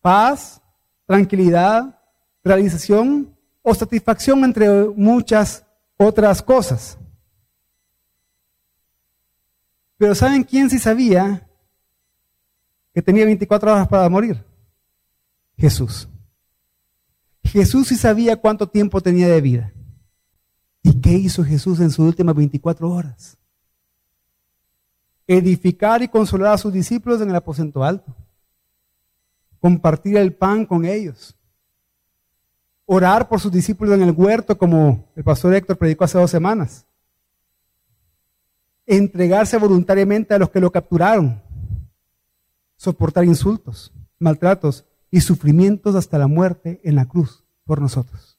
paz, 0.00 0.60
tranquilidad, 1.06 2.00
realización 2.42 3.36
o 3.62 3.74
satisfacción, 3.74 4.44
entre 4.44 4.68
muchas 4.88 5.64
otras 5.96 6.42
cosas. 6.42 6.98
Pero 9.96 10.14
¿saben 10.14 10.44
quién 10.44 10.68
sí 10.68 10.78
sabía 10.78 11.48
que 12.92 13.02
tenía 13.02 13.24
24 13.24 13.72
horas 13.72 13.88
para 13.88 14.08
morir? 14.08 14.44
Jesús. 15.56 16.08
Jesús 17.46 17.88
sí 17.88 17.96
sabía 17.96 18.36
cuánto 18.36 18.68
tiempo 18.68 19.00
tenía 19.00 19.28
de 19.28 19.40
vida. 19.40 19.72
¿Y 20.82 21.00
qué 21.00 21.12
hizo 21.12 21.44
Jesús 21.44 21.80
en 21.80 21.90
sus 21.90 22.06
últimas 22.06 22.34
24 22.34 22.88
horas? 22.90 23.38
edificar 25.26 26.02
y 26.02 26.08
consolar 26.08 26.54
a 26.54 26.58
sus 26.58 26.72
discípulos 26.72 27.20
en 27.20 27.30
el 27.30 27.36
aposento 27.36 27.82
alto, 27.82 28.14
compartir 29.60 30.16
el 30.16 30.34
pan 30.34 30.66
con 30.66 30.84
ellos, 30.84 31.36
orar 32.84 33.28
por 33.28 33.40
sus 33.40 33.50
discípulos 33.50 33.94
en 33.94 34.02
el 34.02 34.12
huerto 34.12 34.56
como 34.56 35.10
el 35.16 35.24
pastor 35.24 35.54
Héctor 35.54 35.76
predicó 35.76 36.04
hace 36.04 36.18
dos 36.18 36.30
semanas, 36.30 36.86
entregarse 38.86 39.58
voluntariamente 39.58 40.32
a 40.32 40.38
los 40.38 40.50
que 40.50 40.60
lo 40.60 40.70
capturaron, 40.70 41.42
soportar 42.76 43.24
insultos, 43.24 43.92
maltratos 44.18 44.84
y 45.10 45.20
sufrimientos 45.20 45.94
hasta 45.94 46.18
la 46.18 46.26
muerte 46.26 46.80
en 46.84 46.96
la 46.96 47.06
cruz 47.06 47.44
por 47.64 47.80
nosotros. 47.80 48.38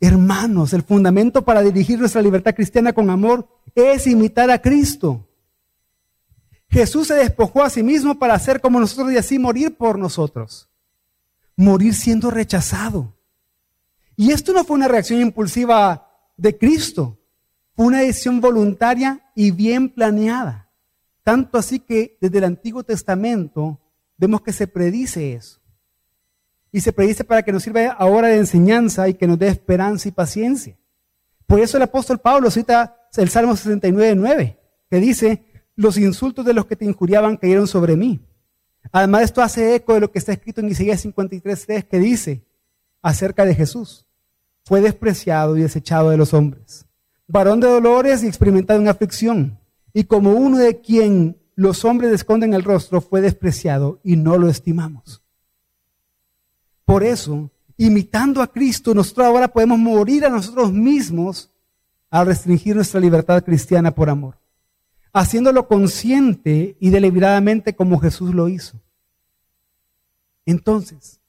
Hermanos, 0.00 0.72
el 0.72 0.82
fundamento 0.82 1.44
para 1.44 1.60
dirigir 1.60 1.98
nuestra 1.98 2.22
libertad 2.22 2.54
cristiana 2.54 2.92
con 2.92 3.10
amor 3.10 3.48
es 3.74 4.06
imitar 4.06 4.50
a 4.50 4.60
Cristo. 4.60 5.28
Jesús 6.70 7.08
se 7.08 7.14
despojó 7.14 7.62
a 7.62 7.70
sí 7.70 7.82
mismo 7.82 8.18
para 8.18 8.38
ser 8.38 8.60
como 8.60 8.80
nosotros 8.80 9.12
y 9.12 9.18
así 9.18 9.38
morir 9.38 9.76
por 9.76 9.98
nosotros. 9.98 10.70
Morir 11.56 11.94
siendo 11.94 12.30
rechazado. 12.30 13.16
Y 14.16 14.30
esto 14.30 14.52
no 14.52 14.64
fue 14.64 14.76
una 14.76 14.88
reacción 14.88 15.20
impulsiva 15.20 16.08
de 16.36 16.56
Cristo, 16.56 17.18
fue 17.74 17.86
una 17.86 18.00
decisión 18.00 18.40
voluntaria 18.40 19.30
y 19.34 19.50
bien 19.50 19.88
planeada. 19.88 20.70
Tanto 21.22 21.58
así 21.58 21.80
que 21.80 22.16
desde 22.20 22.38
el 22.38 22.44
Antiguo 22.44 22.82
Testamento 22.82 23.79
vemos 24.20 24.42
que 24.42 24.52
se 24.52 24.66
predice 24.66 25.32
eso. 25.32 25.58
Y 26.70 26.82
se 26.82 26.92
predice 26.92 27.24
para 27.24 27.42
que 27.42 27.52
nos 27.52 27.62
sirva 27.62 27.86
ahora 27.86 28.28
de 28.28 28.36
enseñanza 28.36 29.08
y 29.08 29.14
que 29.14 29.26
nos 29.26 29.38
dé 29.38 29.48
esperanza 29.48 30.08
y 30.08 30.12
paciencia. 30.12 30.78
Por 31.46 31.58
eso 31.58 31.78
el 31.78 31.82
apóstol 31.82 32.20
Pablo 32.20 32.50
cita 32.50 33.08
el 33.16 33.28
Salmo 33.28 33.56
69, 33.56 34.14
9, 34.14 34.58
que 34.88 34.96
dice, 34.98 35.44
los 35.74 35.96
insultos 35.96 36.44
de 36.44 36.52
los 36.52 36.66
que 36.66 36.76
te 36.76 36.84
injuriaban 36.84 37.38
cayeron 37.38 37.66
sobre 37.66 37.96
mí. 37.96 38.20
Además, 38.92 39.22
esto 39.22 39.42
hace 39.42 39.74
eco 39.74 39.94
de 39.94 40.00
lo 40.00 40.12
que 40.12 40.18
está 40.18 40.32
escrito 40.32 40.60
en 40.60 40.68
Isaías 40.68 41.00
53, 41.00 41.66
3, 41.66 41.84
que 41.86 41.98
dice 41.98 42.44
acerca 43.02 43.44
de 43.44 43.54
Jesús. 43.54 44.06
Fue 44.64 44.80
despreciado 44.80 45.56
y 45.56 45.62
desechado 45.62 46.10
de 46.10 46.18
los 46.18 46.34
hombres. 46.34 46.86
Varón 47.26 47.60
de 47.60 47.68
dolores 47.68 48.22
y 48.22 48.28
experimentado 48.28 48.80
en 48.80 48.88
aflicción. 48.88 49.58
Y 49.92 50.04
como 50.04 50.32
uno 50.32 50.58
de 50.58 50.80
quien 50.80 51.39
los 51.60 51.84
hombres 51.84 52.10
esconden 52.12 52.54
el 52.54 52.64
rostro, 52.64 53.02
fue 53.02 53.20
despreciado 53.20 54.00
y 54.02 54.16
no 54.16 54.38
lo 54.38 54.48
estimamos. 54.48 55.22
Por 56.86 57.04
eso, 57.04 57.50
imitando 57.76 58.40
a 58.40 58.50
Cristo, 58.50 58.94
nosotros 58.94 59.26
ahora 59.26 59.46
podemos 59.46 59.78
morir 59.78 60.24
a 60.24 60.30
nosotros 60.30 60.72
mismos 60.72 61.50
al 62.08 62.28
restringir 62.28 62.76
nuestra 62.76 62.98
libertad 62.98 63.44
cristiana 63.44 63.94
por 63.94 64.08
amor, 64.08 64.38
haciéndolo 65.12 65.68
consciente 65.68 66.78
y 66.80 66.88
deliberadamente 66.88 67.76
como 67.76 68.00
Jesús 68.00 68.34
lo 68.34 68.48
hizo. 68.48 68.80
Entonces, 70.46 71.20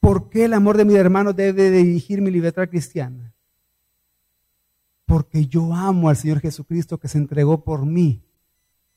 ¿por 0.00 0.30
qué 0.30 0.46
el 0.46 0.54
amor 0.54 0.78
de 0.78 0.86
mi 0.86 0.94
hermano 0.94 1.34
debe 1.34 1.70
dirigir 1.70 2.22
mi 2.22 2.30
libertad 2.30 2.66
cristiana? 2.70 3.31
Porque 5.06 5.46
yo 5.46 5.74
amo 5.74 6.08
al 6.08 6.16
Señor 6.16 6.40
Jesucristo 6.40 6.98
que 6.98 7.08
se 7.08 7.18
entregó 7.18 7.62
por 7.64 7.84
mí 7.84 8.22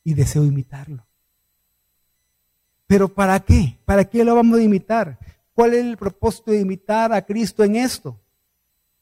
y 0.03 0.13
deseo 0.13 0.43
imitarlo. 0.43 1.05
Pero 2.87 3.13
¿para 3.13 3.39
qué? 3.39 3.79
¿Para 3.85 4.05
qué 4.05 4.23
lo 4.23 4.35
vamos 4.35 4.59
a 4.59 4.63
imitar? 4.63 5.17
¿Cuál 5.53 5.73
es 5.73 5.85
el 5.85 5.97
propósito 5.97 6.51
de 6.51 6.61
imitar 6.61 7.11
a 7.13 7.21
Cristo 7.21 7.63
en 7.63 7.75
esto? 7.75 8.19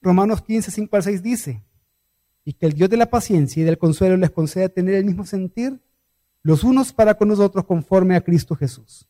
Romanos 0.02 0.42
15, 0.42 0.72
5 0.72 0.96
al 0.96 1.04
6 1.04 1.24
dice, 1.24 1.64
y 2.46 2.54
que 2.54 2.66
el 2.66 2.74
Dios 2.74 2.90
de 2.90 2.98
la 2.98 3.10
paciencia 3.10 3.62
y 3.62 3.66
del 3.66 3.78
consuelo 3.78 4.18
les 4.18 4.32
conceda 4.32 4.70
tener 4.70 4.96
el 4.96 5.06
mismo 5.06 5.26
sentir, 5.26 5.80
los 6.42 6.64
unos 6.64 6.92
para 6.92 7.16
con 7.16 7.30
nosotros 7.30 7.66
conforme 7.66 8.16
a 8.16 8.22
Cristo 8.22 8.56
Jesús, 8.56 9.08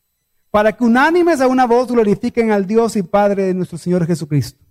para 0.50 0.72
que 0.72 0.84
unánimes 0.84 1.40
a 1.40 1.48
una 1.48 1.66
voz 1.66 1.90
glorifiquen 1.90 2.52
al 2.52 2.66
Dios 2.66 2.96
y 2.96 3.02
Padre 3.02 3.44
de 3.44 3.54
nuestro 3.54 3.76
Señor 3.76 4.06
Jesucristo. 4.06 4.63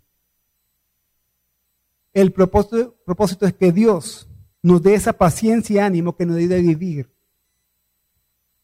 El 2.14 2.32
propósito, 2.32 3.45
es 3.45 3.53
que 3.53 3.72
Dios 3.72 4.28
nos 4.61 4.84
dé 4.84 4.93
esa 4.93 5.14
paciencia 5.14 5.76
y 5.76 5.80
ánimo 5.80 6.16
que 6.16 6.26
nos 6.26 6.36
debe 6.36 6.61
vivir 6.61 7.09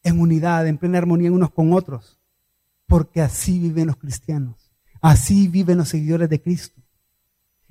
en 0.04 0.20
unidad, 0.20 0.68
en 0.68 0.78
plena 0.78 1.00
armonía 1.00 1.32
unos 1.32 1.52
con 1.52 1.74
otros, 1.74 2.20
porque 2.88 3.22
así 3.22 3.60
viven 3.60 3.88
los 3.88 3.98
cristianos, 3.98 4.72
así 5.02 5.48
viven 5.48 5.80
los 5.80 5.90
seguidores 5.90 6.30
de 6.30 6.42
Cristo. 6.42 6.82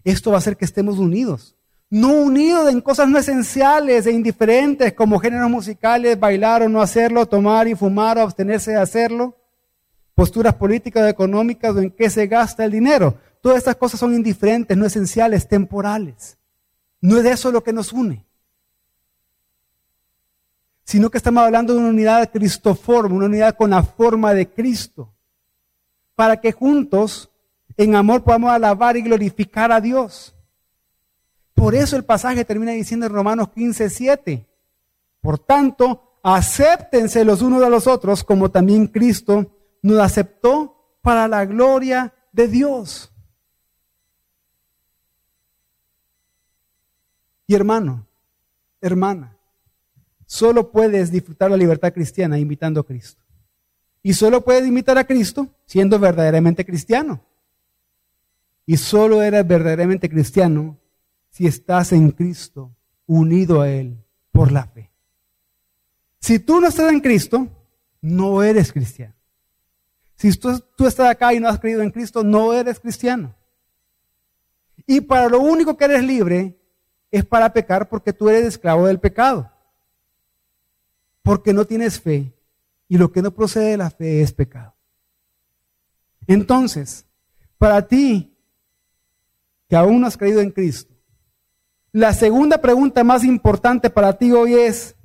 Esto 0.05 0.31
va 0.31 0.37
a 0.37 0.39
hacer 0.39 0.57
que 0.57 0.65
estemos 0.65 0.99
unidos. 0.99 1.55
No 1.91 2.13
unidos 2.13 2.71
en 2.71 2.83
cosas 2.83 3.09
no 3.09 3.19
esenciales 3.19 4.07
e 4.07 4.13
indiferentes 4.13 4.93
como 4.93 5.19
géneros 5.19 5.49
musicales, 5.49 6.21
bailar 6.21 6.63
o 6.63 6.69
no 6.69 6.83
hacerlo, 6.83 7.25
tomar 7.27 7.67
y 7.67 7.75
fumar 7.75 8.19
o 8.19 8.23
abstenerse 8.23 8.73
de 8.73 8.77
hacerlo, 8.77 9.37
posturas 10.15 10.55
políticas 10.55 11.05
o 11.05 11.09
económicas 11.09 11.75
o 11.75 11.81
en 11.81 11.91
qué 11.91 12.11
se 12.11 12.27
gasta 12.27 12.65
el 12.65 12.73
dinero. 12.73 13.17
Todas 13.41 13.59
estas 13.59 13.77
cosas 13.77 14.01
son 14.01 14.15
indiferentes, 14.15 14.77
no 14.77 14.87
esenciales, 14.87 15.49
temporales. 15.49 16.39
No 17.01 17.17
es 17.19 17.25
de 17.25 17.31
eso 17.33 17.53
lo 17.53 17.63
que 17.63 17.73
nos 17.73 17.93
une. 17.93 18.25
Sino 20.85 21.11
que 21.11 21.19
estamos 21.19 21.45
hablando 21.45 21.75
de 21.75 21.81
una 21.81 21.91
unidad 21.91 22.31
cristoforma, 22.33 23.15
una 23.15 23.27
unidad 23.27 23.57
con 23.57 23.71
la 23.71 23.83
forma 23.83 24.35
de 24.35 24.49
Cristo. 24.49 25.13
Para 26.15 26.41
que 26.41 26.53
juntos 26.53 27.31
en 27.77 27.95
amor 27.95 28.25
podamos 28.25 28.51
alabar 28.51 28.97
y 28.97 29.03
glorificar 29.03 29.71
a 29.71 29.81
Dios. 29.81 30.35
Por 31.55 31.75
eso 31.75 31.97
el 31.97 32.05
pasaje 32.05 32.45
termina 32.45 32.73
diciendo 32.73 33.07
en 33.07 33.13
Romanos 33.13 33.51
15, 33.55 33.91
7. 33.91 34.47
Por 35.21 35.39
tanto, 35.39 36.19
acéptense 36.23 37.25
los 37.25 37.43
unos 37.43 37.63
a 37.63 37.69
los 37.69 37.87
otros 37.87 38.25
como 38.25 38.51
también 38.51 38.87
Cristo 38.87 39.53
nos 39.83 39.99
aceptó 40.01 40.99
para 41.03 41.29
la 41.29 41.45
gloria 41.45 42.15
de 42.33 42.49
Dios. 42.49 43.13
Y 47.49 47.55
hermano, 47.55 48.07
hermana, 48.83 49.37
solo 50.27 50.71
puedes 50.71 51.11
disfrutar 51.11 51.51
la 51.51 51.57
libertad 51.57 51.95
cristiana 51.95 52.39
imitando 52.39 52.81
a 52.81 52.87
Cristo. 52.87 53.23
Y 54.03 54.13
solo 54.13 54.45
puedes 54.45 54.67
imitar 54.69 54.99
a 54.99 55.05
Cristo 55.05 55.49
siendo 55.65 55.99
verdaderamente 55.99 56.65
cristiano. 56.67 57.23
Y 58.67 58.77
solo 58.77 59.23
eres 59.23 59.47
verdaderamente 59.47 60.11
cristiano 60.11 60.77
si 61.31 61.47
estás 61.47 61.93
en 61.93 62.11
Cristo, 62.11 62.71
unido 63.07 63.63
a 63.63 63.71
Él 63.71 63.97
por 64.31 64.53
la 64.53 64.67
fe. 64.67 64.91
Si 66.21 66.39
tú 66.41 66.61
no 66.61 66.69
estás 66.69 66.93
en 66.93 67.01
Cristo, 67.01 67.49
no 68.03 68.43
eres 68.43 68.73
cristiano. 68.73 69.15
Si 70.17 70.37
tú, 70.37 70.63
tú, 70.77 70.87
estás 70.87 71.09
acá 71.09 71.33
y 71.33 71.41
no 71.41 71.49
has 71.49 71.59
creído 71.59 71.81
en 71.81 71.93
Cristo, 71.93 72.23
no 72.23 72.53
eres 72.53 72.79
cristiano. 72.79 73.35
Y 74.87 75.01
para 75.01 75.31
lo 75.31 75.41
único 75.41 75.79
que 75.79 75.87
eres 75.87 76.05
libre 76.05 76.59
es 77.11 77.25
para 77.25 77.53
pecar 77.53 77.89
porque 77.89 78.13
tú 78.13 78.29
eres 78.29 78.45
esclavo 78.47 78.87
del 78.87 79.01
pecado. 79.01 79.51
Porque 81.23 81.53
no 81.53 81.65
tienes 81.65 82.01
fe 82.01 82.33
y 82.89 82.99
lo 82.99 83.13
que 83.13 83.23
no 83.23 83.31
procede 83.31 83.71
de 83.71 83.77
la 83.77 83.91
fe 83.91 84.23
es 84.23 84.33
pecado. 84.33 84.75
Entonces, 86.27 87.07
para 87.57 87.87
ti 87.87 88.35
que 89.69 89.77
aún 89.77 90.01
no 90.01 90.07
has 90.07 90.17
creído 90.17 90.41
en 90.41 90.51
Cristo. 90.51 90.95
La 91.93 92.13
segunda 92.13 92.59
pregunta 92.59 93.05
más 93.05 93.25
importante 93.25 93.91
para 93.91 94.17
ti 94.17 94.33
hoy 94.33 94.55
es, 94.55 94.97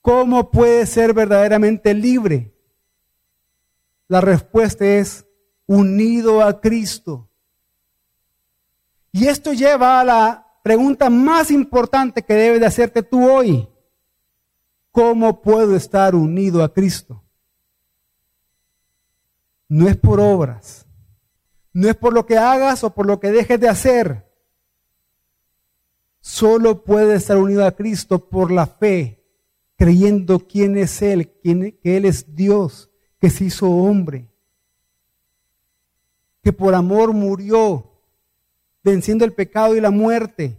¿cómo 0.00 0.50
puedes 0.50 0.90
ser 0.90 1.12
verdaderamente 1.12 1.92
libre? 1.94 2.54
La 4.08 4.20
respuesta 4.20 4.84
es, 4.84 5.26
unido 5.66 6.42
a 6.42 6.60
Cristo. 6.60 7.28
Y 9.10 9.26
esto 9.26 9.52
lleva 9.52 10.00
a 10.00 10.04
la 10.04 10.45
pregunta 10.66 11.08
más 11.10 11.52
importante 11.52 12.24
que 12.24 12.34
debes 12.34 12.58
de 12.58 12.66
hacerte 12.66 13.04
tú 13.04 13.30
hoy. 13.30 13.68
¿Cómo 14.90 15.40
puedo 15.40 15.76
estar 15.76 16.16
unido 16.16 16.64
a 16.64 16.74
Cristo? 16.74 17.22
No 19.68 19.86
es 19.86 19.96
por 19.96 20.18
obras, 20.18 20.84
no 21.72 21.88
es 21.88 21.94
por 21.94 22.12
lo 22.12 22.26
que 22.26 22.36
hagas 22.36 22.82
o 22.82 22.92
por 22.92 23.06
lo 23.06 23.20
que 23.20 23.30
dejes 23.30 23.60
de 23.60 23.68
hacer. 23.68 24.28
Solo 26.18 26.82
puedes 26.82 27.22
estar 27.22 27.38
unido 27.38 27.64
a 27.64 27.70
Cristo 27.70 28.28
por 28.28 28.50
la 28.50 28.66
fe, 28.66 29.24
creyendo 29.76 30.48
quién 30.48 30.76
es 30.76 31.00
Él, 31.00 31.30
quién, 31.44 31.78
que 31.80 31.96
Él 31.96 32.06
es 32.06 32.34
Dios, 32.34 32.90
que 33.20 33.30
se 33.30 33.44
hizo 33.44 33.70
hombre, 33.70 34.32
que 36.42 36.52
por 36.52 36.74
amor 36.74 37.12
murió, 37.12 37.85
venciendo 38.86 39.24
el 39.24 39.32
pecado 39.32 39.74
y 39.74 39.80
la 39.80 39.90
muerte, 39.90 40.56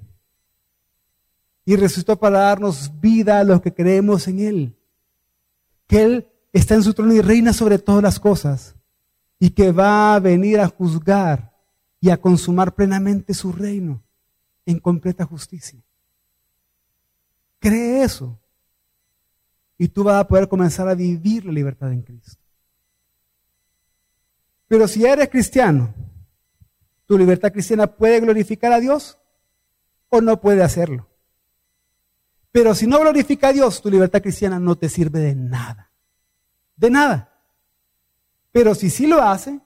y 1.63 1.77
resucitó 1.77 2.17
para 2.17 2.39
darnos 2.39 2.91
vida 2.99 3.39
a 3.39 3.43
los 3.45 3.61
que 3.61 3.73
creemos 3.73 4.27
en 4.27 4.39
Él, 4.39 4.75
que 5.87 6.03
Él 6.03 6.31
está 6.51 6.75
en 6.75 6.83
su 6.83 6.93
trono 6.93 7.13
y 7.13 7.21
reina 7.21 7.53
sobre 7.53 7.79
todas 7.79 8.03
las 8.03 8.19
cosas 8.19 8.75
y 9.39 9.51
que 9.51 9.71
va 9.71 10.15
a 10.15 10.19
venir 10.19 10.59
a 10.59 10.67
juzgar 10.67 11.53
y 12.01 12.09
a 12.09 12.17
consumar 12.17 12.75
plenamente 12.75 13.33
su 13.33 13.53
reino 13.53 14.03
en 14.65 14.79
completa 14.79 15.25
justicia. 15.25 15.79
Cree 17.59 18.03
eso. 18.03 18.37
Y 19.77 19.87
tú 19.87 20.03
vas 20.03 20.19
a 20.19 20.27
poder 20.27 20.49
comenzar 20.49 20.89
a 20.89 20.95
vivir 20.95 21.45
la 21.45 21.51
libertad 21.51 21.93
en 21.93 22.01
Cristo. 22.01 22.43
Pero 24.67 24.87
si 24.87 25.05
eres 25.05 25.29
cristiano, 25.29 25.93
¿tu 27.07 27.17
libertad 27.17 27.51
cristiana 27.51 27.87
puede 27.87 28.19
glorificar 28.19 28.71
a 28.71 28.79
Dios 28.79 29.17
o 30.09 30.21
no 30.21 30.39
puede 30.39 30.61
hacerlo? 30.61 31.07
Pero 32.51 32.75
si 32.75 32.85
no 32.85 32.99
glorifica 32.99 33.47
a 33.47 33.53
Dios, 33.53 33.81
tu 33.81 33.89
libertad 33.89 34.21
cristiana 34.21 34.59
no 34.59 34.75
te 34.75 34.89
sirve 34.89 35.19
de 35.19 35.35
nada. 35.35 35.91
De 36.75 36.89
nada. 36.89 37.33
Pero 38.51 38.75
si 38.75 38.89
sí 38.89 39.07
lo 39.07 39.21
hace, 39.21 39.59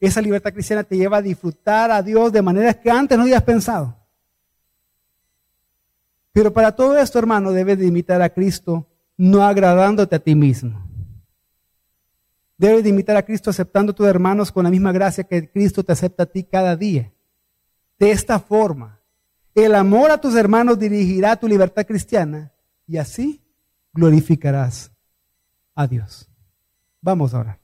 esa 0.00 0.20
libertad 0.20 0.52
cristiana 0.52 0.84
te 0.84 0.96
lleva 0.96 1.18
a 1.18 1.22
disfrutar 1.22 1.90
a 1.90 2.02
Dios 2.02 2.32
de 2.32 2.42
maneras 2.42 2.76
que 2.76 2.90
antes 2.90 3.16
no 3.16 3.24
habías 3.24 3.42
pensado. 3.42 3.96
Pero 6.32 6.52
para 6.52 6.72
todo 6.72 6.98
esto, 6.98 7.18
hermano, 7.18 7.52
debes 7.52 7.78
de 7.78 7.86
imitar 7.86 8.20
a 8.20 8.30
Cristo, 8.30 8.86
no 9.16 9.42
agradándote 9.42 10.16
a 10.16 10.18
ti 10.18 10.34
mismo. 10.34 10.83
Debes 12.56 12.84
de 12.84 12.90
imitar 12.90 13.16
a 13.16 13.24
Cristo 13.24 13.50
aceptando 13.50 13.92
a 13.92 13.94
tus 13.94 14.06
hermanos 14.06 14.52
con 14.52 14.64
la 14.64 14.70
misma 14.70 14.92
gracia 14.92 15.24
que 15.24 15.50
Cristo 15.50 15.82
te 15.82 15.92
acepta 15.92 16.22
a 16.22 16.26
ti 16.26 16.44
cada 16.44 16.76
día. 16.76 17.12
De 17.98 18.10
esta 18.10 18.38
forma, 18.38 19.00
el 19.54 19.74
amor 19.74 20.10
a 20.10 20.18
tus 20.18 20.34
hermanos 20.36 20.78
dirigirá 20.78 21.36
tu 21.36 21.48
libertad 21.48 21.86
cristiana 21.86 22.52
y 22.86 22.96
así 22.96 23.42
glorificarás 23.92 24.92
a 25.74 25.86
Dios. 25.86 26.28
Vamos 27.00 27.34
a 27.34 27.40
orar. 27.40 27.63